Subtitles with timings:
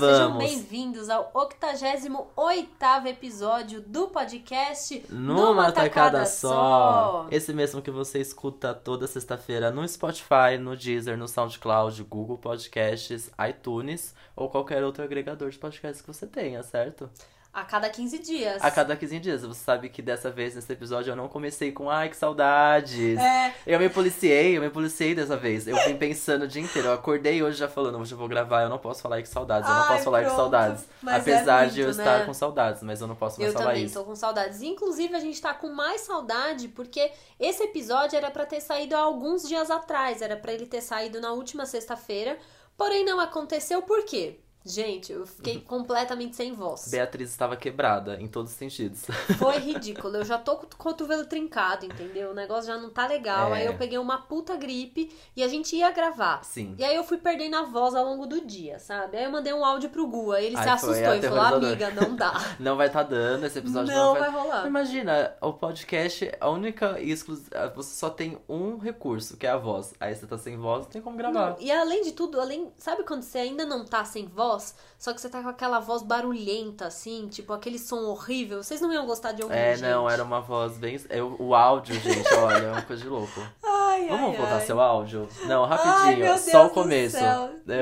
[0.00, 6.48] lá, sejam bem-vindos ao 88 episódio do podcast Numa, Numa Tacada, só.
[6.48, 7.26] só.
[7.30, 13.30] Esse mesmo que você escuta toda sexta-feira no Spotify, no Deezer, no SoundCloud, Google Podcasts,
[13.48, 17.08] iTunes ou qualquer outro agregador de podcasts que você tenha, certo?
[17.54, 18.64] A cada 15 dias.
[18.64, 19.42] A cada 15 dias.
[19.42, 23.16] Você sabe que dessa vez, nesse episódio, eu não comecei com ai, que saudades.
[23.16, 23.54] É.
[23.64, 25.68] Eu me policiei, eu me policiei dessa vez.
[25.68, 26.88] Eu vim pensando o dia inteiro.
[26.88, 29.68] Eu acordei hoje já falando, hoje eu vou gravar, eu não posso falar que saudades,
[29.68, 30.30] eu não ai, posso falar pronto.
[30.32, 30.84] que saudades.
[31.00, 31.90] Mas Apesar é muito, de eu né?
[31.92, 33.94] estar com saudades, mas eu não posso mais eu falar também isso.
[33.94, 34.60] tô com saudades.
[34.60, 39.00] Inclusive, a gente tá com mais saudade porque esse episódio era para ter saído há
[39.00, 40.20] alguns dias atrás.
[40.20, 42.36] Era para ele ter saído na última sexta-feira.
[42.76, 44.40] Porém, não aconteceu por quê?
[44.66, 46.88] Gente, eu fiquei completamente sem voz.
[46.90, 49.04] Beatriz estava quebrada em todos os sentidos.
[49.38, 50.16] Foi ridículo.
[50.16, 52.30] Eu já tô com o cotovelo trincado, entendeu?
[52.30, 53.54] O negócio já não tá legal.
[53.54, 53.58] É.
[53.58, 56.42] Aí eu peguei uma puta gripe e a gente ia gravar.
[56.44, 56.74] Sim.
[56.78, 59.18] E aí eu fui perdendo a voz ao longo do dia, sabe?
[59.18, 61.56] Aí eu mandei um áudio pro Gu, aí ele Ai, se foi assustou e falou:
[61.56, 62.32] amiga, não dá.
[62.58, 64.66] Não vai estar dando, esse episódio não não, vai rolar.
[64.66, 67.72] Imagina, o podcast, a única e exclusiva.
[67.74, 69.92] Você só tem um recurso, que é a voz.
[70.00, 71.50] Aí você tá sem voz, não tem como gravar.
[71.50, 72.72] Não, e além de tudo, além.
[72.78, 74.53] Sabe quando você ainda não tá sem voz?
[74.98, 78.62] Só que você tá com aquela voz barulhenta, assim, tipo aquele som horrível.
[78.62, 79.88] Vocês não iam gostar de ouvir, É, gente.
[79.88, 80.98] não, era uma voz bem.
[81.10, 83.40] eu- o áudio, gente, olha, é uma coisa de louco.
[83.64, 84.66] Ai, Vamos ai, voltar ai.
[84.66, 85.28] seu áudio?
[85.46, 87.16] Não, Ai, rapidinho, Deus só o começo.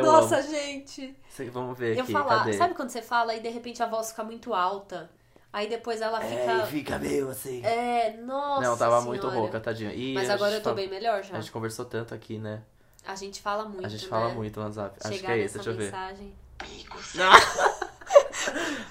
[0.03, 0.49] Nossa, amo.
[0.49, 1.17] gente.
[1.53, 2.53] Vamos ver Eu aqui, falar, cadê?
[2.53, 5.11] sabe quando você fala e de repente a voz fica muito alta?
[5.53, 6.55] Aí depois ela É, fica.
[6.55, 7.63] e fica meio assim.
[7.65, 8.63] É, nossa.
[8.63, 9.07] não, tava senhora.
[9.07, 9.93] muito rouca, tadinha.
[9.93, 11.37] Ih, Mas agora eu tô bem melhor já.
[11.37, 12.63] A gente conversou tanto aqui, né?
[13.07, 13.85] A gente fala muito.
[13.85, 14.09] a gente né?
[14.09, 14.97] fala muito no WhatsApp.
[15.01, 15.91] Acho que Chegar é nessa deixa eu ver.
[16.63, 17.83] Mensagem.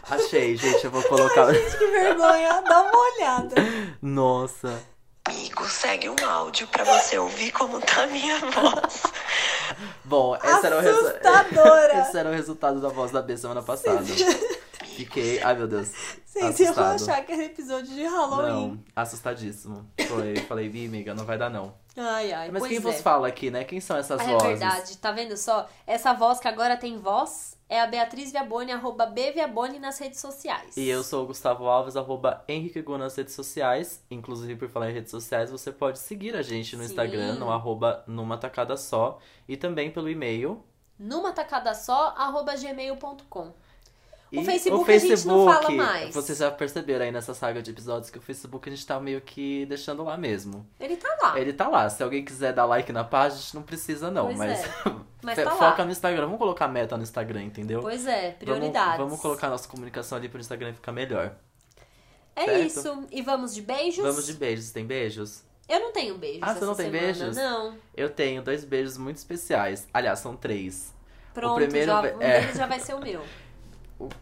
[0.09, 1.53] Achei, gente, eu vou colocar.
[1.53, 2.61] Gente, que vergonha.
[2.61, 3.55] Dá uma olhada.
[4.01, 4.81] Nossa.
[5.25, 9.03] Amigo, segue um áudio pra você ouvir como tá a minha voz.
[10.03, 11.07] Bom, esse era, o resu...
[11.07, 12.01] Assustadora.
[12.01, 14.03] esse era o resultado da voz da B semana passada.
[14.95, 15.41] Fiquei.
[15.43, 15.89] Ai, meu Deus.
[16.25, 17.13] Sim, vocês vão assustado.
[17.15, 18.69] achar que era episódio de Halloween.
[18.71, 19.85] Não, assustadíssimo.
[20.07, 21.73] Foi, falei, Ih, amiga, não vai dar não.
[21.95, 22.49] Ai, ai.
[22.51, 22.81] Mas pois quem é.
[22.81, 23.63] vos fala aqui, né?
[23.63, 24.47] Quem são essas Ah, É vozes?
[24.47, 25.69] verdade, tá vendo só?
[25.85, 30.75] Essa voz que agora tem voz é a Beatriz Viaboni, arroba bviaboni nas redes sociais.
[30.75, 34.03] E eu sou o Gustavo Alves, arroba Henrique Gu nas redes sociais.
[34.11, 36.89] Inclusive, por falar em redes sociais, você pode seguir a gente no Sim.
[36.89, 39.19] Instagram, no arroba numa tacada só.
[39.47, 40.61] E também pelo e-mail.
[40.99, 43.53] Numa tacada só, arroba gmail.com.
[44.31, 46.15] E O Facebook a gente não fala mais.
[46.15, 49.19] Vocês já perceberam aí nessa saga de episódios que o Facebook a gente tá meio
[49.19, 50.65] que deixando lá mesmo.
[50.79, 51.37] Ele tá lá.
[51.37, 51.89] Ele tá lá.
[51.89, 54.27] Se alguém quiser dar like na página, a gente não precisa não.
[54.27, 54.71] Pois mas é.
[55.21, 55.85] Mas tá foca lá.
[55.85, 56.21] no Instagram.
[56.23, 57.81] Vamos colocar meta no Instagram, entendeu?
[57.81, 58.97] Pois é, Vamos- prioridades.
[58.97, 61.35] Vamos, colocar nossa comunicação ali pro Instagram ficar melhor.
[62.35, 62.65] É certo?
[62.65, 63.07] isso.
[63.11, 64.03] E vamos de beijos?
[64.03, 64.71] Vamos de beijos.
[64.71, 65.43] Tem beijos?
[65.69, 66.41] Eu não tenho beijos.
[66.41, 67.35] Ah, você não tem semana, beijos?
[67.35, 67.75] Não.
[67.95, 69.87] Eu tenho dois beijos muito especiais.
[69.93, 70.93] Aliás, são três.
[71.33, 72.41] Pronto, primeiro já, um é.
[72.41, 73.21] deles já vai ser o meu.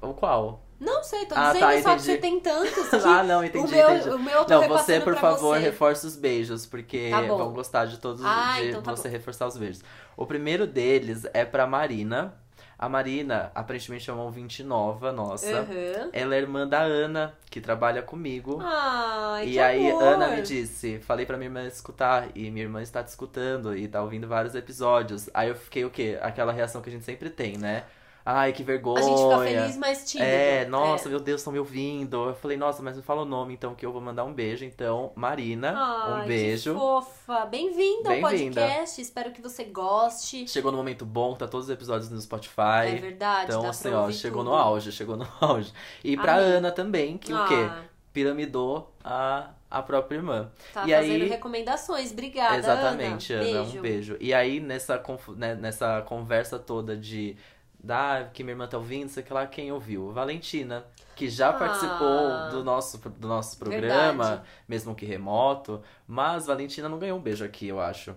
[0.01, 0.61] O, o qual?
[0.79, 2.01] Não sei, tô Ah, dizendo tá, só que entendi.
[2.03, 4.09] você tem tantos que Ah, não, entendi, o meu, entendi.
[4.15, 5.59] O meu eu tô Não, você, por favor, você.
[5.65, 9.13] reforça os beijos, porque Tá vão gostar de todos Ah, de então tá você bom.
[9.13, 9.83] reforçar os beijos.
[10.15, 12.33] O primeiro deles é pra Marina.
[12.77, 15.63] A Marina, aparentemente, é uma ouvinte nova nossa.
[15.63, 16.09] Uhum.
[16.13, 18.57] Ela é irmã da Ana, que trabalha comigo.
[18.63, 20.01] Ai, e que aí, amor.
[20.01, 23.85] Ana me disse, falei pra minha irmã escutar, e minha irmã está te escutando e
[23.85, 25.29] tá ouvindo vários episódios.
[25.33, 26.17] Aí eu fiquei o quê?
[26.21, 27.83] Aquela reação que a gente sempre tem, né?
[28.31, 28.99] Ai, que vergonha.
[28.99, 30.29] A gente fica feliz, mas tímido.
[30.29, 31.11] É, nossa, É.
[31.11, 32.29] meu Deus, estão me ouvindo.
[32.29, 34.63] Eu falei, nossa, mas me fala o nome, então, que eu vou mandar um beijo.
[34.65, 36.73] Então, Marina, Ai, um beijo.
[36.73, 37.45] Que fofa.
[37.47, 38.61] Bem-vinda ao Bem-vinda.
[38.61, 39.01] podcast.
[39.01, 40.47] Espero que você goste.
[40.47, 42.99] Chegou no momento bom, tá todos os episódios no É Spotify.
[43.01, 43.45] verdade.
[43.51, 44.51] então, assim, ó, chegou tudo.
[44.51, 45.73] no auge, chegou no auge.
[46.03, 46.45] E pra Amém.
[46.51, 47.55] Ana também, que o quê?
[47.55, 47.81] Ah,
[48.13, 50.51] Piramidou a, a própria irmã.
[50.73, 52.11] Tá E fazendo aí- recomendações.
[52.11, 53.43] Obrigada, Exatamente, Ana.
[53.43, 53.77] Ana, Beijo.
[53.77, 54.17] um beijo.
[54.19, 57.37] E aí, nessa, confu- né, nessa conversa toda de
[57.81, 60.11] da que minha irmã tá ouvindo, sei que lá, quem ouviu?
[60.11, 61.53] Valentina, que já Ah.
[61.53, 64.41] participou do nosso, do nosso programa, Verdade.
[64.67, 68.15] mesmo que remoto, mas Valentina não ganhou um beijo aqui, eu acho.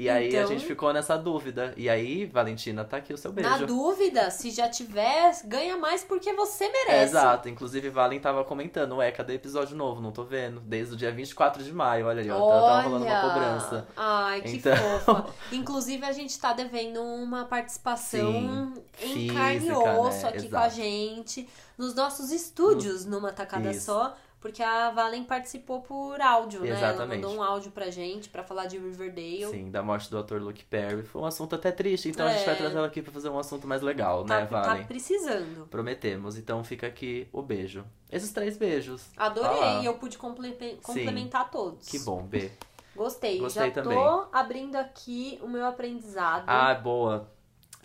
[0.00, 1.74] E aí a Então- gente ficou nessa dúvida.
[1.76, 3.50] E aí, Valentina, tá aqui o seu beijo.
[3.50, 7.10] Na dúvida, se já tiver, ganha mais porque você merece.
[7.10, 10.00] Exato, inclusive Valen tava comentando, ué, cadê episódio novo?
[10.00, 10.58] Não tô vendo.
[10.60, 13.28] Desde o dia 24 de maio, olha ali, ó, tá, tava rolando uma Olha!
[13.34, 13.88] cobrança.
[13.94, 15.26] Ai, que Então- fofa.
[15.52, 18.72] Inclusive, a gente tá devendo uma participação
[19.02, 20.28] em carne e física, osso né?
[20.30, 20.64] aqui com Exato.
[20.64, 23.86] a gente, nos nossos estúdios, numa tacada Isso.
[23.86, 24.16] só.
[24.40, 26.68] Porque a Valen participou por áudio, né?
[26.70, 27.20] Ela Exatamente.
[27.22, 29.46] mandou um áudio pra gente pra falar de Riverdale.
[29.50, 31.02] Sim, da morte do ator Luke Perry.
[31.02, 32.46] Foi um assunto até triste, então a gente É.
[32.46, 34.86] vai trazer ela aqui pra fazer um assunto mais legal, Tá, né, tá Valen?
[34.86, 35.66] precisando.
[35.68, 36.38] Prometemos.
[36.38, 37.84] Então fica aqui o beijo.
[38.10, 39.08] Esses três beijos.
[39.16, 41.86] Adorei, Ah, eu pude comple- complementar todos.
[41.86, 42.50] Que bom, B.
[42.96, 43.38] Gostei.
[43.38, 43.98] Gostei Já tô também.
[44.32, 46.44] abrindo aqui o meu aprendizado.
[46.46, 47.28] Ah, boa.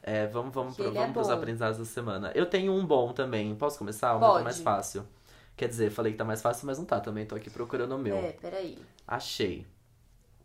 [0.01, 1.33] É, vamos vamos, pro, é vamos pros bom.
[1.33, 2.31] aprendizados da semana.
[2.33, 3.53] Eu tenho um bom também.
[3.55, 4.11] Posso começar?
[4.11, 4.43] Meu tá Pode.
[4.43, 5.05] mais fácil.
[5.55, 7.25] Quer dizer, falei que tá mais fácil, mas não tá também.
[7.25, 8.15] Tô aqui procurando o meu.
[8.17, 8.77] É, peraí.
[9.07, 9.65] Achei.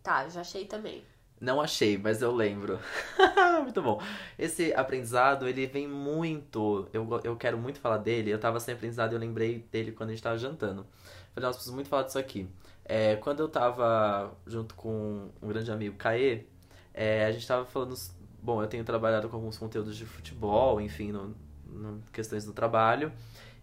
[0.03, 1.03] Tá, já achei também.
[1.41, 2.79] Não achei, mas eu lembro.
[3.63, 4.01] muito bom.
[4.39, 6.87] Esse aprendizado, ele vem muito.
[6.93, 8.31] Eu, eu quero muito falar dele.
[8.31, 10.87] Eu tava sem aprendizado e eu lembrei dele quando a gente tava jantando.
[11.35, 12.47] Falei, nossa, preciso muito falar disso aqui.
[12.85, 16.45] É, quando eu tava junto com um grande amigo, Caê,
[16.93, 17.95] é, a gente tava falando.
[18.43, 21.35] Bom, eu tenho trabalhado com alguns conteúdos de futebol, enfim, no,
[21.67, 23.13] no- questões do trabalho.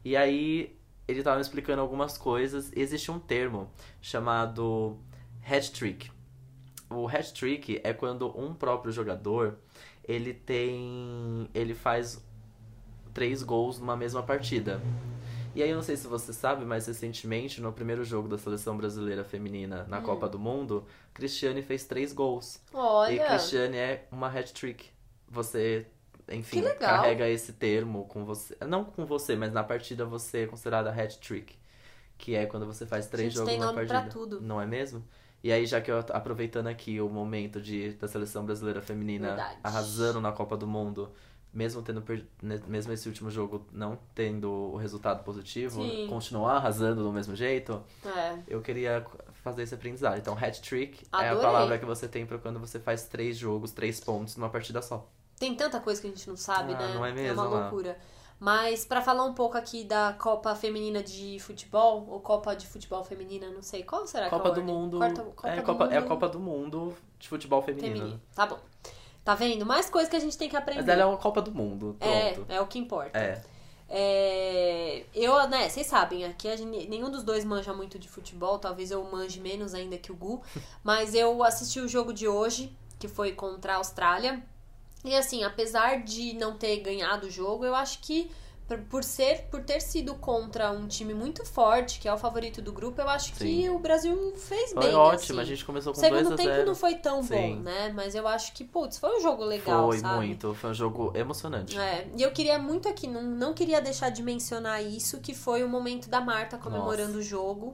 [0.03, 0.75] E aí
[1.07, 2.71] ele tava me explicando algumas coisas.
[2.75, 3.69] Existe um termo
[4.01, 4.97] chamado
[5.49, 6.11] hat-trick.
[6.89, 9.57] O hat-trick é quando um próprio jogador,
[10.03, 11.49] ele tem...
[11.53, 12.23] ele faz
[13.13, 14.81] três gols numa mesma partida.
[15.55, 18.77] E aí eu não sei se você sabe, mas recentemente, no primeiro jogo da seleção
[18.77, 22.61] brasileira feminina na Copa do Mundo, Cristiane fez três gols.
[22.71, 24.85] E Olha, Cristiane é uma hat-trick.
[25.27, 25.87] Você,
[26.29, 28.55] enfim, carrega esse termo com você.
[28.67, 31.55] Não com você, mas na partida você é considerada hat-trick.
[32.17, 34.11] Que é quando você faz três jogos tem na nome pra partida.
[34.13, 34.41] tudo.
[34.41, 35.03] Não é mesmo?
[35.43, 39.57] E aí, já que eu aproveitando aqui o momento de, da seleção brasileira feminina Verdade.
[39.63, 41.11] arrasando na Copa do Mundo,
[41.53, 42.03] mesmo tendo
[42.67, 46.07] mesmo esse último jogo não tendo o resultado positivo, Sim.
[46.09, 48.39] continuar arrasando do mesmo jeito, é.
[48.47, 49.05] eu queria
[49.43, 50.17] fazer esse aprendizado.
[50.17, 51.41] Então, hat-trick é a Adorei.
[51.41, 55.07] palavra que você tem pra quando você faz três jogos, três pontos numa partida só.
[55.39, 56.93] Tem tanta coisa que a gente não sabe, Ah, né?
[56.95, 57.61] não é mesmo, uma ah.
[57.61, 57.97] loucura.
[58.39, 63.03] Mas pra falar um pouco aqui da Copa Feminina de Futebol, ou Copa de Futebol
[63.03, 64.63] Feminina, não sei, qual será que é Copa do?
[64.63, 64.99] Mundo.
[64.99, 65.07] Copa
[65.49, 67.95] é, do Copa, é a Mundo Copa do Mundo de futebol feminino.
[67.95, 68.21] Feminino.
[68.35, 68.59] Tá bom.
[69.23, 69.65] Tá vendo?
[69.65, 70.81] Mais coisa que a gente tem que aprender.
[70.81, 72.51] Mas ela é uma Copa do Mundo, é, pronto.
[72.51, 73.17] é o que importa.
[73.17, 73.41] É.
[73.89, 78.59] É, eu, né, vocês sabem, aqui a gente- nenhum dos dois manja muito de futebol,
[78.59, 80.41] talvez eu manje menos ainda que o Gu,
[80.83, 84.43] mas eu assisti o jogo de hoje, que foi contra a Austrália,
[85.05, 88.29] e assim, apesar de não ter ganhado o jogo, eu acho que
[88.89, 92.73] por- ser, por ter sido contra um time muito forte, que é o favorito do
[92.73, 93.69] grupo, eu acho que Sim.
[93.69, 94.93] o Brasil fez Foi bem.
[94.93, 95.41] ótimo, assim.
[95.51, 97.59] a gente começou O com 2 segundo a tempo 0 não foi tão bom, Sim.
[97.61, 97.93] né?
[97.95, 100.15] Mas eu acho que, putz, foi um jogo legal, Foi sabe?
[100.17, 101.79] muito, foi um jogo emocionante.
[101.79, 105.63] É, e eu queria muito aqui, não, não queria deixar de mencionar isso, que foi
[105.63, 107.19] o momento da Marta comemorando Nossa.
[107.19, 107.73] o jogo.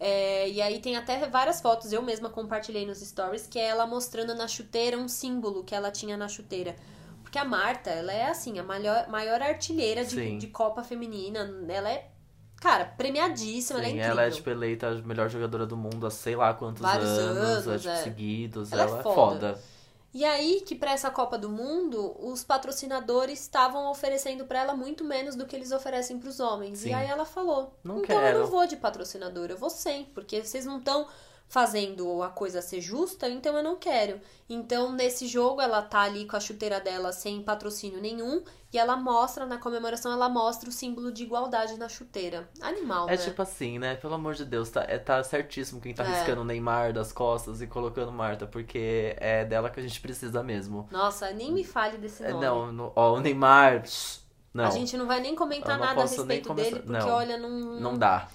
[0.00, 3.86] É, e aí tem até várias fotos, eu mesma compartilhei nos stories, que é ela
[3.86, 6.76] mostrando na chuteira um símbolo que ela tinha na chuteira.
[7.22, 10.38] Porque a Marta, ela é assim, a maior, maior artilheira de, Sim.
[10.38, 11.40] de Copa Feminina.
[11.68, 12.08] Ela é,
[12.56, 14.12] cara, premiadíssima, ela é Sim, incrível.
[14.12, 17.66] ela é tipo eleita a melhor jogadora do mundo há sei lá quantos Vários anos,
[17.66, 17.96] anos, é, tipo, é.
[17.96, 18.72] seguidos.
[18.72, 19.14] Ela é Ela, é foda.
[19.14, 19.60] foda.
[20.12, 25.04] E aí que pra essa Copa do Mundo, os patrocinadores estavam oferecendo pra ela muito
[25.04, 26.80] menos do que eles oferecem pros homens.
[26.80, 26.90] Sim.
[26.90, 30.06] E aí ela falou: Não "Então eu quero." não vou de patrocinador, eu vou sem,
[30.06, 31.06] porque vocês não estão
[31.48, 34.20] fazendo a coisa ser justa, então eu não quero.
[34.48, 38.42] Então nesse jogo ela tá ali com a chuteira dela sem patrocínio nenhum
[38.72, 42.48] e ela mostra na comemoração, ela mostra o símbolo de igualdade na chuteira.
[42.60, 43.16] Animal, É né?
[43.16, 43.94] tipo assim, né?
[43.96, 46.18] Pelo amor de Deus, tá, é, tá certíssimo quem tá É.
[46.18, 50.42] riscando o Neymar das costas e colocando Marta, porque é dela que a gente precisa
[50.42, 50.86] mesmo.
[50.90, 52.44] Nossa, nem me fale desse É, nome.
[52.44, 53.84] não, no- ó, o Neymar.
[54.52, 57.08] Não, A gente não vai nem comentar nada a respeito dele, porque não.
[57.10, 57.48] olha, não,
[57.80, 58.28] não dá.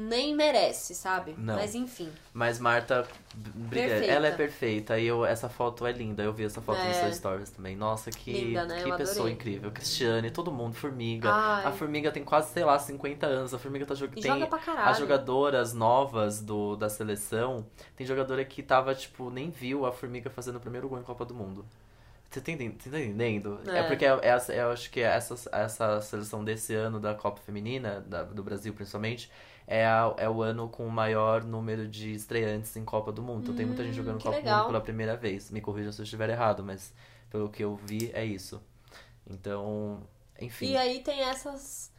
[0.00, 1.34] Nem merece, sabe?
[1.36, 1.54] Não.
[1.56, 2.10] Mas enfim.
[2.32, 3.06] Mas Marta.
[3.70, 4.06] Perfeita.
[4.06, 6.22] Ela é perfeita e eu, essa foto é linda.
[6.22, 7.02] Eu vi essa foto nos É.
[7.02, 7.76] seus stories também.
[7.76, 8.82] Nossa, que, Linda, né?
[8.82, 9.70] que Eu pessoa incrível.
[9.70, 11.30] Cristiane, todo mundo, Formiga.
[11.32, 11.64] Ai.
[11.66, 13.54] A Formiga tem quase, sei lá, 50 anos.
[13.54, 14.22] A Formiga tá jogando.
[14.22, 14.88] joga pra caralho.
[14.88, 17.64] as jogadoras novas do, da seleção.
[17.96, 21.24] Tem jogadora que tava, tipo, nem viu a Formiga fazendo o primeiro gol em Copa
[21.24, 21.64] do Mundo.
[22.30, 22.78] Você tá entendendo?
[22.78, 23.60] Tá entendendo?
[23.66, 23.82] É, É.
[23.84, 28.22] porque é, essa- eu acho que essa, essa seleção desse ano da Copa Feminina, da-
[28.22, 29.28] do Brasil principalmente,
[29.70, 33.42] é, a- é o ano com o maior número de estreantes em Copa do Mundo.
[33.42, 34.56] Então tem muita gente Hum, jogando Copa do legal.
[34.58, 35.50] Mundo pela primeira vez.
[35.50, 36.92] Me corrija se eu estiver errado, mas
[37.30, 38.60] pelo que eu vi é isso.
[39.28, 40.00] Então,
[40.40, 40.72] enfim.
[40.72, 41.92] E aí tem essas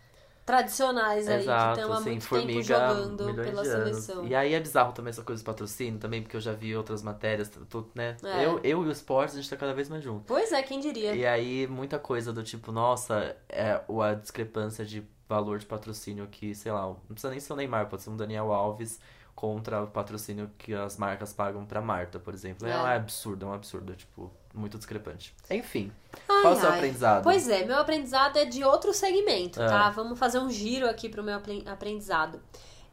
[0.45, 4.25] tradicionais aí que Exato, estão há assim, muito formiga, tempo jogando pela seleção.
[4.27, 7.01] E aí é bizarro também essa coisa de patrocínio também, porque eu já vi outras
[7.01, 8.17] matérias, tô, né?
[8.23, 8.45] É.
[8.45, 10.25] Eu, eu e o esporte, a gente tá cada vez mais junto.
[10.25, 11.15] Pois é, quem diria?
[11.15, 16.53] E aí, muita coisa do tipo, nossa, é a discrepância de valor de patrocínio que,
[16.53, 18.99] sei lá, não precisa nem ser o Neymar, pode ser um Daniel Alves
[19.33, 22.67] contra o patrocínio que as marcas pagam pra Marta, por exemplo.
[22.67, 22.77] É, É.
[22.77, 25.33] um absurdo, é um absurdo, é, tipo, muito discrepante.
[25.49, 25.89] Enfim,
[26.27, 27.23] Ai, qual é o seu aprendizado?
[27.23, 29.67] Pois é, meu aprendizado é de outro segmento, Ah.
[29.67, 29.89] tá?
[29.91, 32.41] Vamos fazer um giro aqui pro meu apren- aprendizado.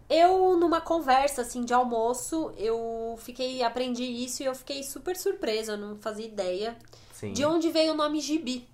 [0.08, 5.72] Eu, numa conversa, assim, de almoço, eu fiquei, aprendi isso e eu fiquei super surpresa,
[5.72, 6.76] eu não fazia ideia
[7.12, 7.32] Sim.
[7.32, 8.66] de onde veio o nome Gibi.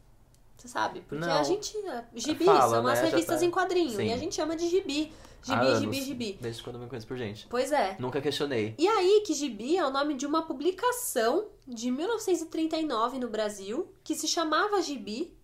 [0.64, 1.02] Você sabe?
[1.02, 1.30] Porque Não.
[1.38, 1.76] a gente.
[2.14, 3.04] Gibi Fala, são as né?
[3.04, 3.90] Já revistas tá- em quadrinho.
[3.90, 4.06] Sim.
[4.06, 5.12] E a gente chama de gibi.
[5.47, 6.38] Há Gibi, anos, gibi, gibi.
[6.40, 7.47] Desde quando eu me conheço por gente.
[7.50, 7.97] Pois é.
[7.99, 8.75] Nunca questionei.
[8.78, 14.14] E aí, que gibi é o nome de uma publicação de 1939 no Brasil, que
[14.14, 15.37] se chamava Gibi.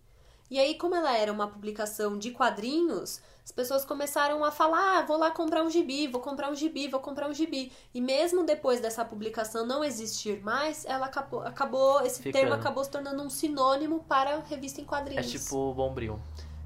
[0.50, 5.02] E aí, como ela era uma publicação de quadrinhos, as pessoas começaram a falar: ah,
[5.02, 7.73] vou lá comprar um gibi, vou comprar um gibi, vou comprar um gibi.
[7.92, 12.40] E mesmo depois dessa publicação não existir mais, ela acabou, acabou esse Ficando.
[12.40, 15.30] termo acabou se tornando um sinônimo para revista em É quadrinhos.
[15.30, 16.21] tipo Bombril.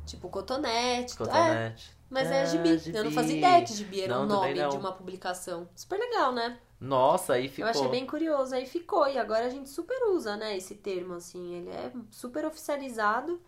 [0.04, 1.14] Tipo cotonete.
[1.14, 1.96] É, Cotonete.
[2.10, 2.82] mas é, Ah, gibi.
[2.94, 5.66] Eu não fazia ideia que gibi era o também nome de uma publicação.
[5.74, 6.58] Super legal, né?
[6.78, 7.64] Nossa, aí ficou.
[7.64, 9.08] Eu achei bem curioso, aí ficou.
[9.08, 11.54] E agora a gente super usa, né, esse termo, assim.
[11.54, 13.40] Ele é super oficializado.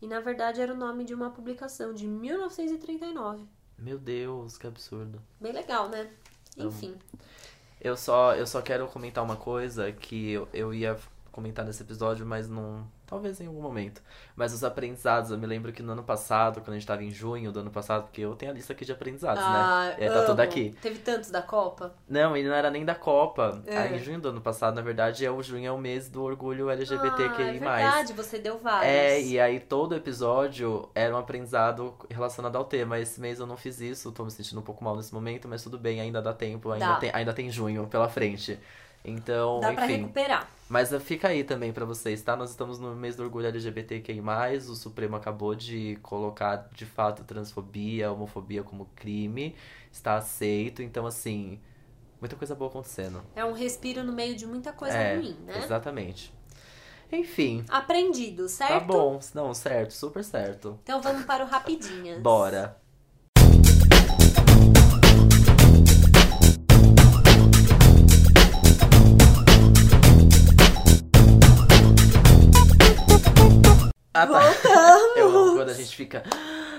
[0.00, 3.46] E na verdade era o nome de uma publicação de 1939.
[3.78, 5.20] Meu Deus, que absurdo.
[5.40, 6.10] Bem legal, né?
[6.54, 6.96] Então, Enfim.
[7.80, 10.98] Eu só, eu só quero comentar uma coisa que eu, eu ia
[11.36, 12.84] comentar nesse episódio, mas não.
[13.06, 14.02] Talvez em algum momento.
[14.34, 17.10] Mas os aprendizados, eu me lembro que no ano passado, quando a gente tava em
[17.12, 20.06] junho do ano passado, porque eu tenho a lista aqui de aprendizados, Ah, né?
[20.06, 20.74] Aí tá tudo aqui.
[20.82, 21.94] Teve tantos da Copa?
[22.08, 23.62] Não, e não era nem da Copa.
[23.64, 23.78] É.
[23.78, 26.20] Aí em junho do ano passado, na verdade, é o junho é o mês do
[26.24, 27.58] orgulho Ah, é LGBTQI+.
[27.60, 28.92] verdade, você deu vários.
[28.92, 32.98] É, e aí todo episódio era um aprendizado relacionado ao tema.
[32.98, 35.62] Esse mês eu não fiz isso, tô me sentindo um pouco mal nesse momento, mas
[35.62, 36.96] tudo bem, ainda dá tempo, ainda, Dá.
[36.96, 38.58] tem, ainda tem junho pela frente.
[39.06, 39.98] Então, Dá pra enfim.
[39.98, 40.50] recuperar.
[40.68, 42.36] Mas uh, fica aí também pra vocês, tá?
[42.36, 44.20] Nós estamos no mês do orgulho LGBTQI+,
[44.68, 49.54] o Supremo acabou de colocar, de fato, transfobia, homofobia como crime,
[49.92, 51.60] está aceito, então, assim,
[52.20, 53.22] muita coisa boa acontecendo.
[53.36, 55.56] É um respiro no meio de muita coisa é, ruim, né?
[55.58, 56.34] exatamente.
[57.12, 58.72] Enfim, Aprendido, certo?
[58.72, 60.76] tá bom, não, certo, super certo.
[60.82, 62.20] Então vamos para o Rapidinhas.
[62.20, 62.76] Bora.
[74.22, 74.40] Ah, tá.
[74.40, 75.16] Voltamos!
[75.16, 76.22] Eu amo quando a gente fica.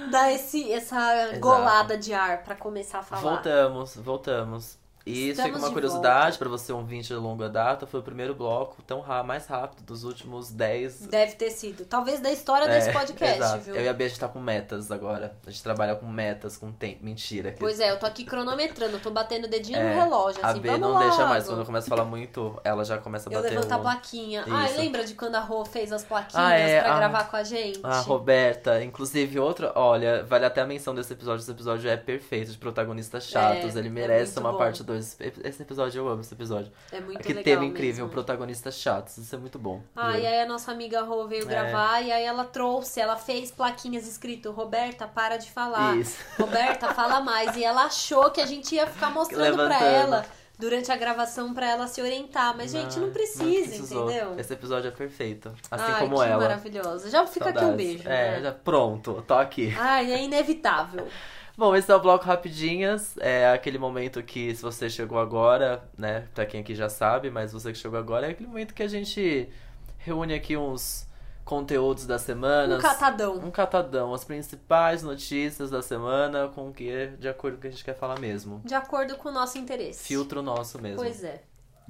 [0.09, 1.39] Dá esse, essa Exato.
[1.39, 3.21] golada de ar pra começar a falar.
[3.21, 4.77] Voltamos, voltamos.
[5.07, 8.03] E Estamos fica uma de curiosidade pra você, um ouvinte de longa data, foi o
[8.03, 11.85] primeiro bloco tão mais rápido dos últimos 10 Deve ter sido.
[11.85, 13.63] Talvez da história desse podcast, É, exato.
[13.63, 13.75] viu?
[13.75, 15.33] Eu e a Bia, a gente tá com metas agora.
[15.45, 17.05] A gente trabalha com metas, com tempo.
[17.05, 17.51] Mentira.
[17.53, 20.49] que- Pois é, eu tô aqui cronometrando, tô batendo o dedinho É, no relógio, A
[20.49, 21.03] assim, B vamos não logo.
[21.07, 21.45] deixa mais.
[21.47, 23.81] Quando eu começo a falar muito, ela já começa a Eu bater levanto a um...
[23.81, 24.43] plaquinha.
[24.49, 24.77] Ai, Isso.
[24.79, 27.43] lembra de quando a Rô fez as plaquinhas Ah, é, pra a- gravar com a
[27.43, 27.79] gente?
[27.81, 31.41] A Roberta, inclusive outro, olha, vale até a menção desse episódio.
[31.41, 33.75] Esse episódio é perfeito, de protagonistas chatos.
[33.75, 34.57] É, Ele é merece uma bom.
[34.57, 34.96] parte 2.
[34.97, 36.71] Esse episódio eu amo esse episódio.
[36.91, 38.09] É muito que legal tema incrível, mesmo.
[38.09, 39.17] protagonistas chatos.
[39.17, 39.81] Isso é muito bom.
[39.95, 41.45] Ah, e aí a nossa amiga Rô veio É.
[41.45, 45.97] gravar e aí ela trouxe, ela fez plaquinhas escrito Roberta, para de falar.
[45.97, 46.17] Isso.
[46.39, 47.55] Roberta, fala mais.
[47.55, 50.25] E ela achou que a gente ia ficar mostrando pra ela
[50.59, 52.55] durante a gravação pra ela se orientar.
[52.57, 54.33] Mas, gente, não precisa, entendeu?
[54.39, 55.53] Esse episódio é perfeito.
[55.69, 56.41] Assim Ai, como que ela.
[56.41, 57.09] maravilhosa.
[57.11, 57.85] Já fica aqui um Saudades.
[57.87, 58.41] beijo, É, né?
[58.41, 59.71] já pronto, tô aqui.
[59.77, 61.07] Ai, é inevitável.
[61.57, 63.17] Bom, esse é o bloco Rapidinhas.
[63.17, 66.27] É aquele momento que, se você chegou agora, né?
[66.35, 68.87] Pra quem aqui já sabe, mas você que chegou agora, é aquele momento que a
[68.87, 69.49] gente
[69.97, 71.07] reúne aqui uns
[71.43, 72.77] conteúdos da semana.
[72.77, 73.35] Um catadão.
[73.37, 74.13] Um catadão.
[74.13, 77.83] As principais notícias da semana com o que, de acordo com o que a gente
[77.83, 78.61] quer falar mesmo.
[78.63, 80.03] De acordo com o nosso interesse.
[80.07, 80.97] Filtro nosso mesmo.
[80.97, 81.41] Pois é.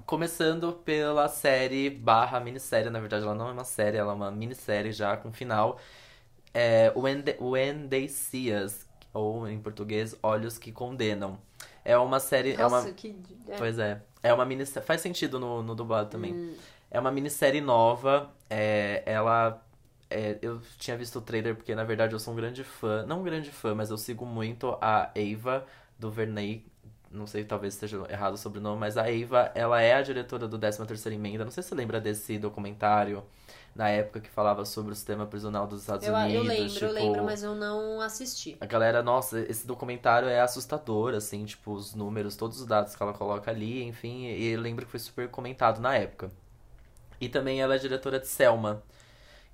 [0.06, 4.32] Começando pela série barra minissérie, na verdade ela não é uma série, ela é uma
[4.32, 5.78] minissérie já com final.
[6.54, 8.87] É When, They- When They See Us,
[9.18, 11.38] ou em português, Olhos que Condenam.
[11.84, 12.54] É uma série.
[12.54, 13.16] é Nossa, uma, que.
[13.48, 13.58] é.
[13.58, 14.02] Pois é.
[14.22, 14.86] É uma minissérie.
[14.86, 16.34] Faz sentido no, no dublado também.
[16.34, 16.54] Hum.
[16.92, 18.30] É uma minissérie nova.
[18.50, 19.62] É, ela.
[20.10, 23.06] é, eu tinha visto o trailer porque, na verdade, eu sou um grande fã.
[23.06, 25.66] Não um grande fã, mas eu sigo muito a Ava
[25.98, 26.66] do Verney.
[27.10, 30.60] Não sei, talvez esteja errado o sobrenome, mas a Ava, ela é a diretora do
[30.60, 31.46] 13ª Emenda.
[31.46, 33.24] Não sei se você lembra desse documentário
[33.78, 36.34] na época que falava sobre o sistema prisional dos Estados Eu, Unidos.
[36.34, 38.58] eu lembro, tipo, eu lembro, mas eu não assisti.
[38.60, 43.04] a galera, nossa, esse documentário é assustador, assim, tipo, os números, todos os dados que
[43.04, 46.32] ela coloca ali, enfim, e eu lembro que foi super comentado na época.
[47.20, 48.84] E também ela é diretora de Selma,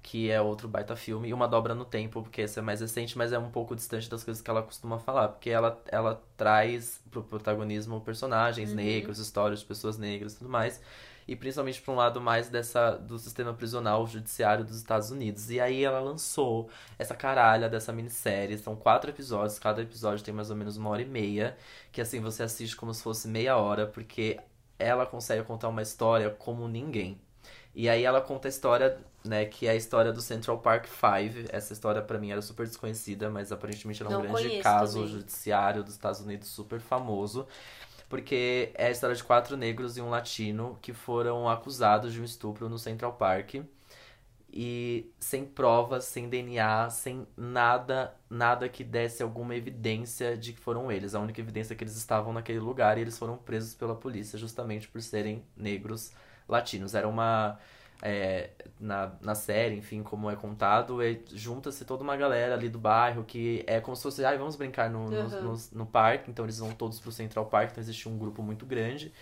[0.04, 3.18] que é outro baita filme, e Uma Dobra no Tempo, porque esse é mais recente,
[3.18, 7.02] mas é um pouco distante das coisas que ela costuma falar, porque ela, ela traz
[7.12, 8.76] pro protagonismo personagens Uhum.
[8.78, 10.82] negros, histórias de pessoas negras e tudo mais,
[11.28, 15.50] e principalmente para um lado mais dessa do sistema prisional judiciário dos Estados Unidos.
[15.50, 18.58] E aí ela lançou essa caralha dessa minissérie.
[18.58, 21.58] São quatro episódios, cada episódio tem mais ou menos uma hora e meia,
[21.92, 24.40] que assim você assiste como se fosse meia hora, porque
[24.78, 27.20] ela consegue contar uma história como ninguém.
[27.76, 31.48] E aí ela conta a história, né, que é a história do Central Park Five.
[31.50, 35.10] Essa história pra mim era super desconhecida, mas aparentemente era um Não grande caso também.
[35.12, 37.48] judiciário dos Estados Unidos super famoso.
[38.14, 42.24] Porque é a história de quatro negros e um latino que foram acusados de um
[42.24, 43.56] estupro no Central Park.
[44.54, 50.92] e sem provas, sem DNA, sem nada, nada que desse alguma evidência de que foram
[50.92, 51.16] eles.
[51.16, 54.38] A única evidência é que eles estavam naquele lugar e eles foram presos pela polícia
[54.38, 56.14] justamente por serem negros
[56.48, 56.94] latinos.
[56.94, 57.60] Era uma
[58.06, 58.50] é,
[58.82, 63.24] na, na série, enfim, como é contado, é, junta-se toda uma galera ali do bairro
[63.24, 66.60] que é como se fosse, ah, vamos brincar no, no, no, no, parque, então eles
[66.60, 69.14] vão todos pro Central Park, então existe um grupo muito grande.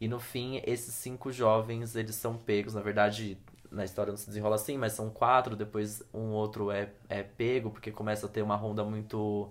[0.00, 3.36] E no fim, esses cinco jovens, eles são pegos, na verdade,
[3.72, 7.70] na história não se desenrola assim, mas são quatro, depois um outro é, é pego,
[7.72, 9.50] porque começa a ter uma ronda muito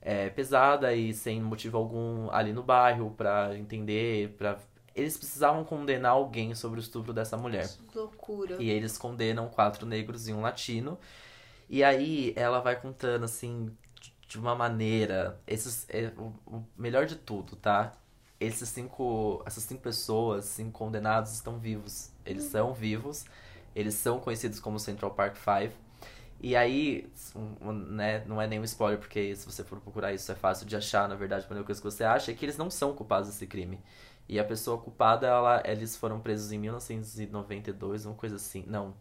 [0.00, 4.58] é, pesada e sem motivo algum ali no bairro para entender, para
[4.96, 7.68] eles precisavam condenar alguém sobre o estupro dessa mulher.
[7.68, 8.56] Que loucura.
[8.58, 10.98] E eles condenam quatro negros e um latino.
[11.68, 13.70] E aí ela vai contando assim
[14.26, 17.92] de uma maneira, esses é, o, o melhor de tudo, tá?
[18.40, 22.10] Esses cinco, essas cinco pessoas, cinco condenados estão vivos.
[22.24, 22.50] Eles uhum.
[22.50, 23.24] são vivos.
[23.74, 25.74] Eles são conhecidos como Central Park Five.
[26.40, 27.10] E aí,
[27.88, 31.08] né, não é nenhum spoiler, porque se você for procurar isso é fácil de achar,
[31.08, 33.46] na verdade, a única coisa que você acha é que eles não são culpados desse
[33.46, 33.80] crime.
[34.28, 38.64] E a pessoa culpada, ela, eles foram presos em 1992, uma coisa assim.
[38.66, 38.94] Não.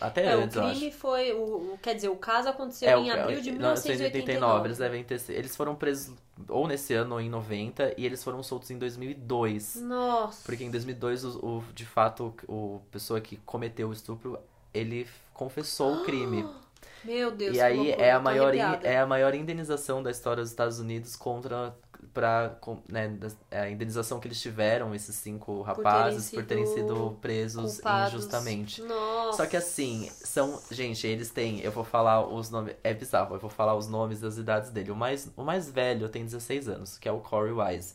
[0.00, 1.32] Até é, antes, o crime foi.
[1.32, 4.66] O, quer dizer, o caso aconteceu é, em abril de 1989.
[4.66, 6.16] Eles devem ter Eles foram presos
[6.48, 9.76] ou nesse ano ou em 90 e eles foram soltos em 2002.
[9.82, 10.42] Nossa.
[10.44, 14.38] Porque em 2002, o, o de fato, o pessoa que cometeu o estupro,
[14.74, 16.48] ele confessou o crime.
[17.04, 20.78] Meu Deus, E aí é a, maior, é a maior indenização da história dos Estados
[20.78, 21.74] Unidos contra
[22.12, 23.18] para né,
[23.50, 27.74] a indenização que eles tiveram, esses cinco rapazes, por terem sido, por terem sido presos
[27.74, 28.14] culpados.
[28.14, 28.82] injustamente.
[28.82, 29.38] Nossa.
[29.38, 30.60] Só que assim, são.
[30.70, 31.60] Gente, eles têm.
[31.60, 32.74] Eu vou falar os nomes.
[32.82, 34.90] É bizarro, eu vou falar os nomes das idades dele.
[34.90, 37.94] O mais, o mais velho tem 16 anos, que é o Corey Wise.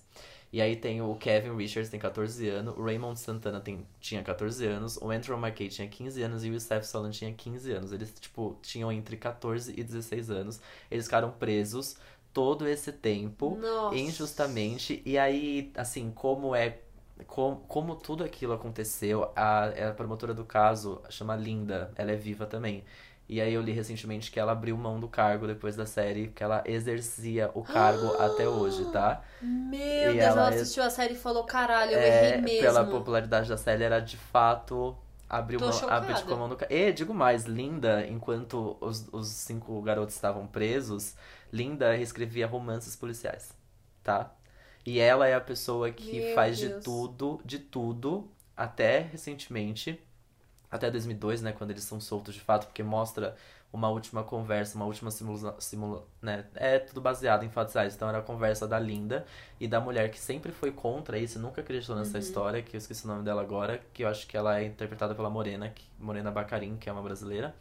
[0.51, 4.65] E aí tem o Kevin Richards, tem 14 anos, o Raymond Santana tem, tinha 14
[4.65, 7.91] anos, o Andrew McKay tinha 15 anos e o Steph Solon tinha 15 anos.
[7.91, 10.61] Eles, tipo, tinham entre 14 e 16 anos.
[10.89, 11.97] Eles ficaram presos
[12.33, 13.95] todo esse tempo Nossa.
[13.95, 15.01] injustamente.
[15.05, 16.79] E aí, assim, como é.
[17.25, 22.45] Como, como tudo aquilo aconteceu, a, a promotora do caso chama Linda, ela é viva
[22.45, 22.83] também.
[23.29, 26.41] E aí eu li recentemente que ela abriu mão do cargo depois da série, que
[26.41, 29.21] ela exercia o cargo até hoje, tá?
[29.41, 32.61] Meu e Deus, ela, ela assistiu a série e falou, caralho, eu é, errei mesmo.
[32.61, 34.95] Pela popularidade da série, era de fato
[35.29, 36.73] abriu, uma, abriu tipo, a mão no cargo.
[36.73, 41.15] E digo mais, Linda, enquanto os, os cinco garotos estavam presos,
[41.51, 43.53] Linda escrevia romances policiais,
[44.03, 44.31] tá?
[44.85, 46.75] E ela é a pessoa que Meu faz Deus.
[46.75, 50.01] de tudo, de tudo, até recentemente,
[50.71, 53.35] até 2002, né, quando eles são soltos de fato, porque mostra
[53.71, 57.95] uma última conversa, uma última simulação, simula, né, é tudo baseado em fatos reais.
[57.95, 59.25] Então era a conversa da Linda
[59.59, 62.19] e da mulher que sempre foi contra isso, nunca acreditou nessa uhum.
[62.19, 65.13] história, que eu esqueci o nome dela agora, que eu acho que ela é interpretada
[65.13, 67.53] pela Morena, que, Morena Bacarin, que é uma brasileira.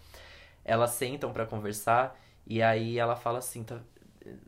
[0.65, 3.81] Elas sentam para conversar e aí ela fala assim, tá,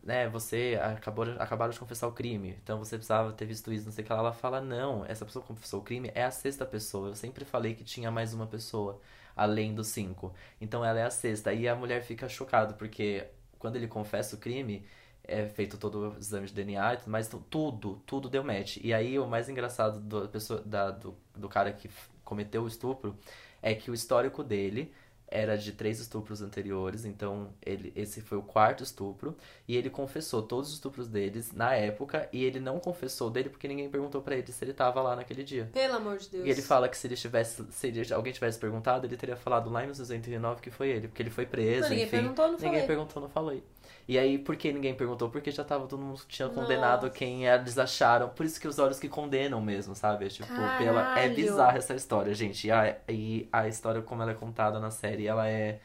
[0.02, 3.92] né, você acabou, acabaram de confessar o crime, então você precisava ter visto isso, não
[3.92, 4.18] sei o que lá.
[4.20, 7.08] Ela fala, não, essa pessoa que confessou o crime é a sexta pessoa.
[7.08, 9.00] Eu sempre falei que tinha mais uma pessoa,
[9.36, 10.32] além dos cinco.
[10.60, 11.52] Então ela é a sexta.
[11.52, 13.26] E a mulher fica chocada, porque
[13.58, 14.86] quando ele confessa o crime,
[15.24, 18.78] é feito todo o exame de DNA, mas tudo, tudo deu match.
[18.82, 21.90] E aí o mais engraçado do, pessoa, da, do, do cara que
[22.24, 23.16] cometeu o estupro
[23.60, 24.92] é que o histórico dele
[25.30, 29.36] era de três estupros anteriores, então ele, esse foi o quarto estupro,
[29.66, 33.68] e ele confessou todos os estupros deles na época, e ele não confessou dele porque
[33.68, 35.68] ninguém perguntou para ele se ele tava lá naquele dia.
[35.72, 36.46] Pelo amor de Deus.
[36.46, 39.70] E ele fala que se ele tivesse, se ele, alguém tivesse perguntado, ele teria falado
[39.70, 42.16] lá em 1969 que foi ele, porque ele foi preso, não, ninguém enfim.
[42.16, 42.86] Perguntou, não ninguém falei.
[42.86, 43.62] perguntou, não falei.
[44.08, 45.28] E aí, por que ninguém perguntou?
[45.28, 47.14] Porque já tava todo mundo tinha condenado Nossa.
[47.14, 48.30] quem eles acharam.
[48.30, 50.24] Por isso que os olhos que condenam mesmo, sabe?
[50.24, 51.18] É, tipo, pela...
[51.20, 52.66] é bizarra essa história, gente.
[52.66, 55.78] E a, e a história, como ela é contada na série, ela é.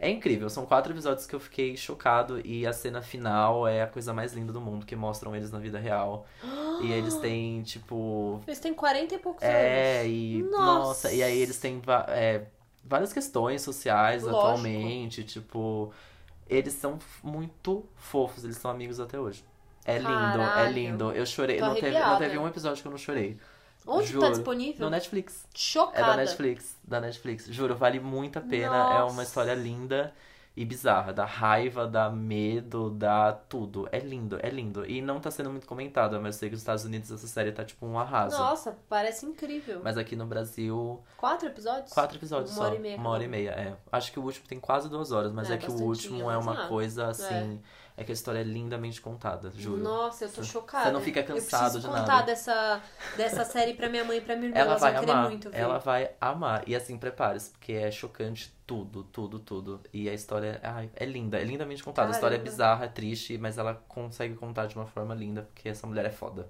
[0.00, 3.86] É incrível, são quatro episódios que eu fiquei chocado e a cena final é a
[3.86, 6.26] coisa mais linda do mundo, que mostram eles na vida real.
[6.82, 8.40] e eles têm, tipo.
[8.48, 9.56] Eles têm 40 e poucos é, anos.
[9.56, 10.42] É, e.
[10.42, 10.64] Nossa.
[10.64, 11.12] nossa.
[11.12, 12.42] e aí eles têm é,
[12.84, 14.40] várias questões sociais Lógico.
[14.40, 15.92] atualmente, tipo
[16.48, 19.44] eles são muito fofos, eles são amigos até hoje.
[19.84, 21.12] É lindo, é lindo.
[21.12, 21.60] Eu chorei.
[21.60, 23.38] Não teve, não teve um episódio que eu não chorei.
[23.86, 24.26] Onde Juro.
[24.26, 24.86] tá disponível?
[24.86, 25.46] No Netflix.
[25.54, 25.98] Chocada.
[25.98, 27.46] É da Netflix, da Netflix.
[27.46, 28.70] Juro, vale muito a pena.
[28.70, 28.98] Nossa.
[28.98, 30.14] É uma história linda
[30.56, 31.12] e bizarra.
[31.12, 33.88] Dá raiva, dá medo, dá tudo.
[33.90, 34.86] É lindo, é lindo.
[34.86, 37.52] E não tá sendo muito comentado, mas eu sei que nos Estados Unidos essa série
[37.52, 38.38] tá tipo um arraso.
[38.38, 39.80] Nossa, parece incrível.
[39.82, 41.02] Mas aqui no Brasil.
[41.16, 41.92] Quatro episódios?
[41.92, 42.64] Quatro episódios uma só.
[42.64, 43.76] Hora e meia, uma hora e meia, é.
[43.90, 46.38] Acho que o último tem quase duas horas, mas é, é que o último é
[46.38, 47.34] uma coisa assim.
[47.34, 49.80] É é que a história é lindamente contada, juro.
[49.80, 50.86] Nossa, eu tô chocada.
[50.86, 52.26] Você não fica cansado eu de contar nada.
[52.26, 52.82] dessa,
[53.16, 54.58] dessa série pra minha mãe e pra minha irmã.
[54.58, 56.68] Ela Elas vai amar, muito ela vai amar.
[56.68, 59.80] E assim, prepare-se, porque é chocante tudo, tudo, tudo.
[59.92, 62.08] E a história ai, é linda, é lindamente contada.
[62.08, 62.50] A história é Caramba.
[62.50, 66.10] bizarra, é triste, mas ela consegue contar de uma forma linda, porque essa mulher é
[66.10, 66.48] foda.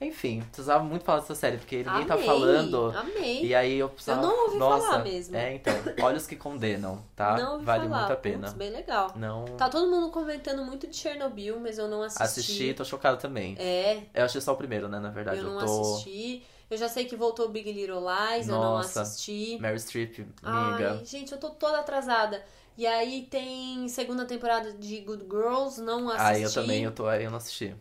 [0.00, 2.92] Enfim, precisava muito falar dessa série, porque ninguém tá Amei, falando.
[2.96, 3.44] Amei.
[3.46, 4.22] E aí eu precisava.
[4.22, 5.36] Eu não ouvi Nossa, falar mesmo.
[5.36, 7.36] É, então, Olhos que Condenam, tá?
[7.38, 7.98] Não ouvi vale falar.
[8.00, 8.38] muito a pena.
[8.46, 9.12] Putz, bem legal.
[9.16, 12.22] Não Tá todo mundo comentando muito de Chernobyl, mas eu não assisti.
[12.22, 13.56] assisti, tô chocado também.
[13.58, 14.98] É, Eu achei só o primeiro, né?
[14.98, 15.94] Na verdade, eu eu, não tô.
[15.94, 16.42] assisti.
[16.70, 19.02] Eu já sei que voltou Big Little Lies, eu não Nossa.
[19.02, 19.58] assisti.
[19.60, 20.96] Mary Streep, amiga.
[20.98, 22.42] Ai, gente, eu tô toda atrasada.
[22.76, 26.32] E aí tem segunda temporada de Good Girls, não assisti.
[26.34, 27.74] Aí eu também, eu tô, aí eu não assisti.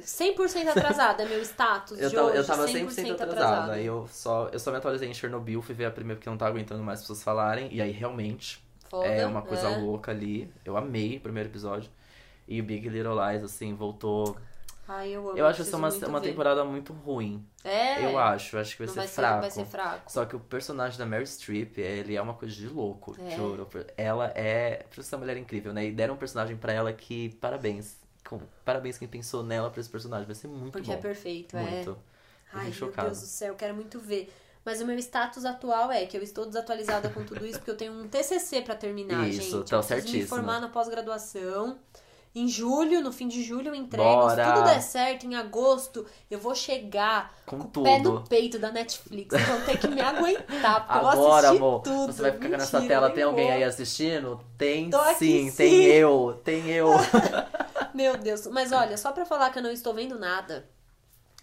[0.00, 3.72] 100% atrasada, meu status Eu de tava, hoje, eu tava 100%, 100% atrasada.
[3.72, 6.32] Aí eu só, eu só me atualizei em Chernobyl, fui ver a primeira porque eu
[6.32, 7.68] não tava aguentando mais pessoas falarem.
[7.72, 9.76] E aí realmente Foda, é uma coisa é.
[9.78, 10.52] louca ali.
[10.64, 11.90] Eu amei o primeiro episódio.
[12.46, 14.36] E o Big Little Lies, assim, voltou.
[14.88, 15.38] Ai, eu amo.
[15.38, 16.28] Eu acho essa é uma, uma ver.
[16.28, 17.46] temporada muito ruim.
[17.64, 18.04] É.
[18.04, 19.40] Eu acho, acho que vai ser vai ser, fraco.
[19.40, 20.12] vai ser fraco.
[20.12, 23.36] Só que o personagem da Mary Streep, ele é uma coisa de louco, É.
[23.36, 23.68] juro.
[23.96, 24.84] Ela é.
[24.90, 25.86] Por isso essa mulher é incrível, né?
[25.86, 28.01] E deram um personagem pra ela que, parabéns.
[28.38, 30.26] Com, parabéns quem pensou nela pra esse personagem.
[30.26, 30.96] Vai ser muito Porque bom.
[30.96, 31.60] é perfeito, é.
[31.62, 31.90] Muito.
[31.90, 31.96] Eu
[32.54, 33.08] Ai, meu chocado.
[33.08, 34.32] Deus do céu, eu quero muito ver.
[34.64, 37.76] Mas o meu status atual é que eu estou desatualizada com tudo isso, porque eu
[37.76, 39.50] tenho um TCC pra terminar, Isso, gente.
[39.70, 40.22] tá eu preciso certíssimo.
[40.22, 41.78] me formar na pós-graduação.
[42.34, 44.04] Em julho, no fim de julho eu entrego.
[44.08, 44.42] Bora!
[44.46, 47.80] Se tudo der certo, em agosto, eu vou chegar Com com tudo.
[47.80, 49.36] o pé no peito da Netflix.
[49.38, 52.12] Vão ter que me aguentar, porque eu vou Agora, assistir amor, tudo.
[52.12, 53.06] você vai ficar nessa Mentira, tela.
[53.08, 53.54] nem Tem alguém vou.
[53.56, 54.40] aí assistindo?
[54.56, 55.56] Tem sim, sim.
[55.56, 56.88] tem eu, tem eu.
[57.94, 58.46] Meu Deus.
[58.46, 60.68] Mas olha, só pra falar que eu não estou vendo nada.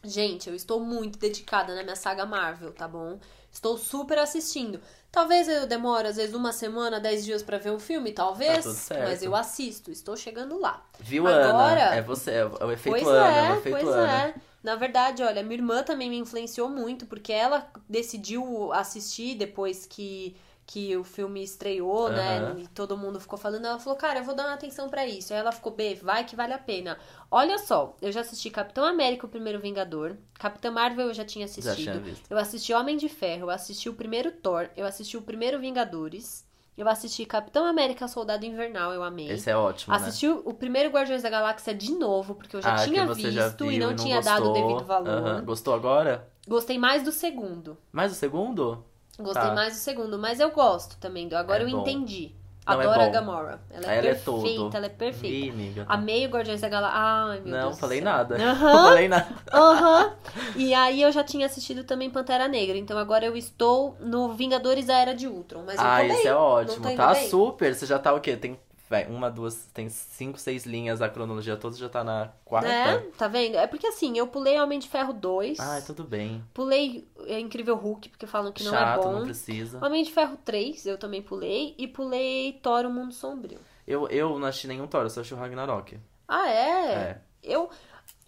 [0.03, 3.19] Gente, eu estou muito dedicada na minha saga Marvel, tá bom?
[3.51, 4.79] Estou super assistindo.
[5.11, 8.87] Talvez eu demore, às vezes, uma semana, dez dias pra ver um filme, talvez.
[8.87, 8.99] Tá.
[8.99, 10.85] Mas eu assisto, estou chegando lá.
[10.99, 11.95] Viu, Agora- Ana?
[11.95, 14.11] É você, é o efeito pois Ana, é, é o efeito pois Ana.
[14.27, 14.33] é.
[14.63, 20.35] Na verdade, olha, minha irmã também me influenciou muito, porque ela decidiu assistir depois que,
[20.69, 22.37] que o filme estreou, né?
[22.37, 22.59] Aham.
[22.59, 23.65] E todo mundo ficou falando.
[23.65, 25.33] Ela falou, cara, eu vou dar uma atenção pra isso.
[25.33, 26.99] Aí ela ficou, B, vai que vale a pena.
[27.31, 30.15] Olha só, eu já assisti Capitão América, o primeiro Vingador.
[30.35, 31.93] Capitã Marvel eu já tinha Já assistido.
[31.93, 32.29] tinha visto.
[32.29, 36.47] Eu assisti Homem de Ferro, eu assisti o primeiro Thor, eu assisti o primeiro Vingadores.
[36.77, 39.31] Eu assisti Capitão América Soldado Invernal, eu amei.
[39.31, 40.01] Esse é ótimo, né?
[40.01, 43.31] Assisti o o primeiro Guardiões da Galáxia de novo, porque eu já ah, tinha visto
[43.31, 44.67] já viu e não, e tinha dado o gostou.
[44.67, 45.09] devido valor.
[45.09, 45.45] Aham.
[45.45, 46.29] Gostou agora?
[46.47, 47.75] Gostei mais do segundo.
[47.91, 48.85] Mais o segundo?
[49.19, 49.53] Gostei Tá.
[49.53, 51.27] mais do segundo, mas eu gosto também.
[51.27, 51.81] do- Agora É eu bom.
[51.81, 52.31] entendi.
[52.65, 53.11] Não, é Adoro a bom.
[53.11, 53.59] Gamora.
[53.71, 54.77] Ela é Ela é perfeita, tudo.
[54.77, 55.45] ela é perfeita.
[55.47, 55.85] Ih, amiga.
[55.89, 56.99] Amei o Guardiões da Galáxia.
[57.01, 58.37] Ai, meu Não, Deus falei nada.
[58.37, 58.83] Não Aham.
[58.83, 59.27] falei nada.
[59.51, 60.13] Aham.
[60.55, 62.77] E aí eu já tinha assistido também Pantera Negra.
[62.77, 65.63] Então agora eu estou no Vingadores da Era de Ultron.
[65.65, 66.95] Mas eu Ah, isso é Não ótimo.
[66.95, 67.27] Tá bem?
[67.27, 67.73] super.
[67.73, 68.37] Você já tá o quê?
[68.37, 68.59] Tem
[69.07, 72.67] uma, duas, tem cinco, seis linhas a cronologia toda, já tá na quarta.
[72.67, 73.57] É, tá vendo?
[73.57, 75.59] É porque assim, eu pulei Homem de Ferro 2.
[75.59, 76.43] Ah, tudo bem.
[76.53, 79.11] Pulei é, Incrível Hulk, porque falam que não Chato, é bom.
[79.13, 79.85] não precisa.
[79.85, 81.75] Homem de Ferro 3, eu também pulei.
[81.77, 83.59] E pulei Thor, o Mundo Sombrio.
[83.87, 85.99] Eu, eu não assisti nenhum Thor, eu só assisti o Ragnarok.
[86.27, 86.93] Ah, é?
[86.93, 87.21] É.
[87.43, 87.69] Eu...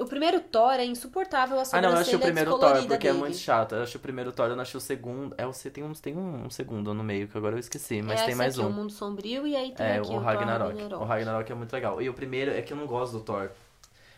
[0.02, 3.08] O primeiro Thor é insuportável a Ah, sobrancelha não, eu achei o primeiro Thor, porque
[3.08, 3.18] é dele.
[3.20, 3.76] muito chato.
[3.76, 5.36] Eu achei o primeiro Thor, eu não achei o segundo.
[5.38, 8.22] É, você tem, um, tem um, um segundo no meio, que agora eu esqueci, mas
[8.22, 8.70] é tem mais aqui, um.
[8.70, 10.82] o Mundo Sombrio, e aí tem É, aqui o Thor Ragnarok.
[10.96, 12.02] O Ragnarok é muito legal.
[12.02, 13.52] E o primeiro é que eu não gosto do Thor.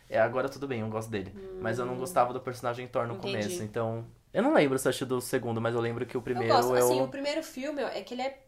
[0.10, 1.34] É, agora tudo bem, eu gosto dele.
[1.62, 3.18] Mas eu não gostava do personagem Thor no Hum.
[3.18, 3.32] Entendi.
[3.44, 4.06] começo, então...
[4.34, 6.54] Eu não lembro se eu assisti do segundo, mas eu lembro que o Eu primeiro
[6.56, 6.86] gosto, eu...
[6.88, 8.40] assim, o primeiro filme é que ele é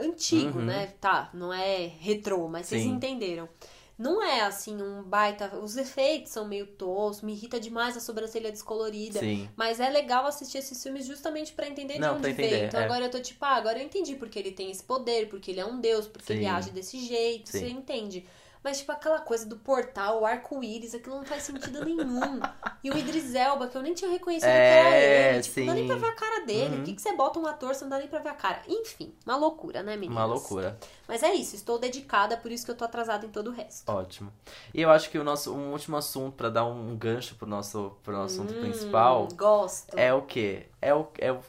[0.00, 0.64] antigo, Uhum.
[0.64, 0.92] né?
[1.00, 2.90] Tá, não é retrô, mas vocês Sim.
[2.92, 3.48] entenderam.
[3.96, 5.56] Não é assim um baita.
[5.56, 9.20] Os efeitos são meio toscos, me irrita demais a sobrancelha descolorida.
[9.20, 9.48] Sim.
[9.54, 12.66] Mas é legal assistir esses filmes justamente pra entender Não, de onde entender, veio.
[12.66, 12.84] Então é.
[12.84, 15.60] agora eu tô tipo, ah, agora eu entendi porque ele tem esse poder, porque ele
[15.60, 16.48] é um deus, porque ele Sim.
[16.48, 17.60] age desse jeito, Sim.
[17.60, 18.26] você entende.
[18.64, 22.40] Mas, tipo, aquela coisa do portal, o arco-íris, aquilo não faz sentido nenhum.
[22.82, 25.40] E o Idris Elba, que eu nem tinha reconhecido É, que era ele.
[25.42, 25.86] Tipo, não dá nem sim.
[25.86, 26.70] pra ver a cara dele.
[26.70, 26.84] Por Uhum.
[26.84, 28.62] que, que você bota um ator, você não dá nem pra ver a cara?
[28.66, 30.16] Enfim, uma loucura, né, meninas?
[30.16, 30.78] Uma loucura.
[31.06, 33.90] Mas é isso, estou dedicada, por isso que eu tô atrasada em todo o resto.
[33.90, 34.32] Ótimo.
[34.72, 37.96] E eu acho que o nosso um último assunto, pra dar um gancho pro nosso,
[38.02, 39.96] pro nosso assunto Hum, principal, Gosto.
[39.98, 40.66] é o quê?
[40.80, 41.40] É o, é o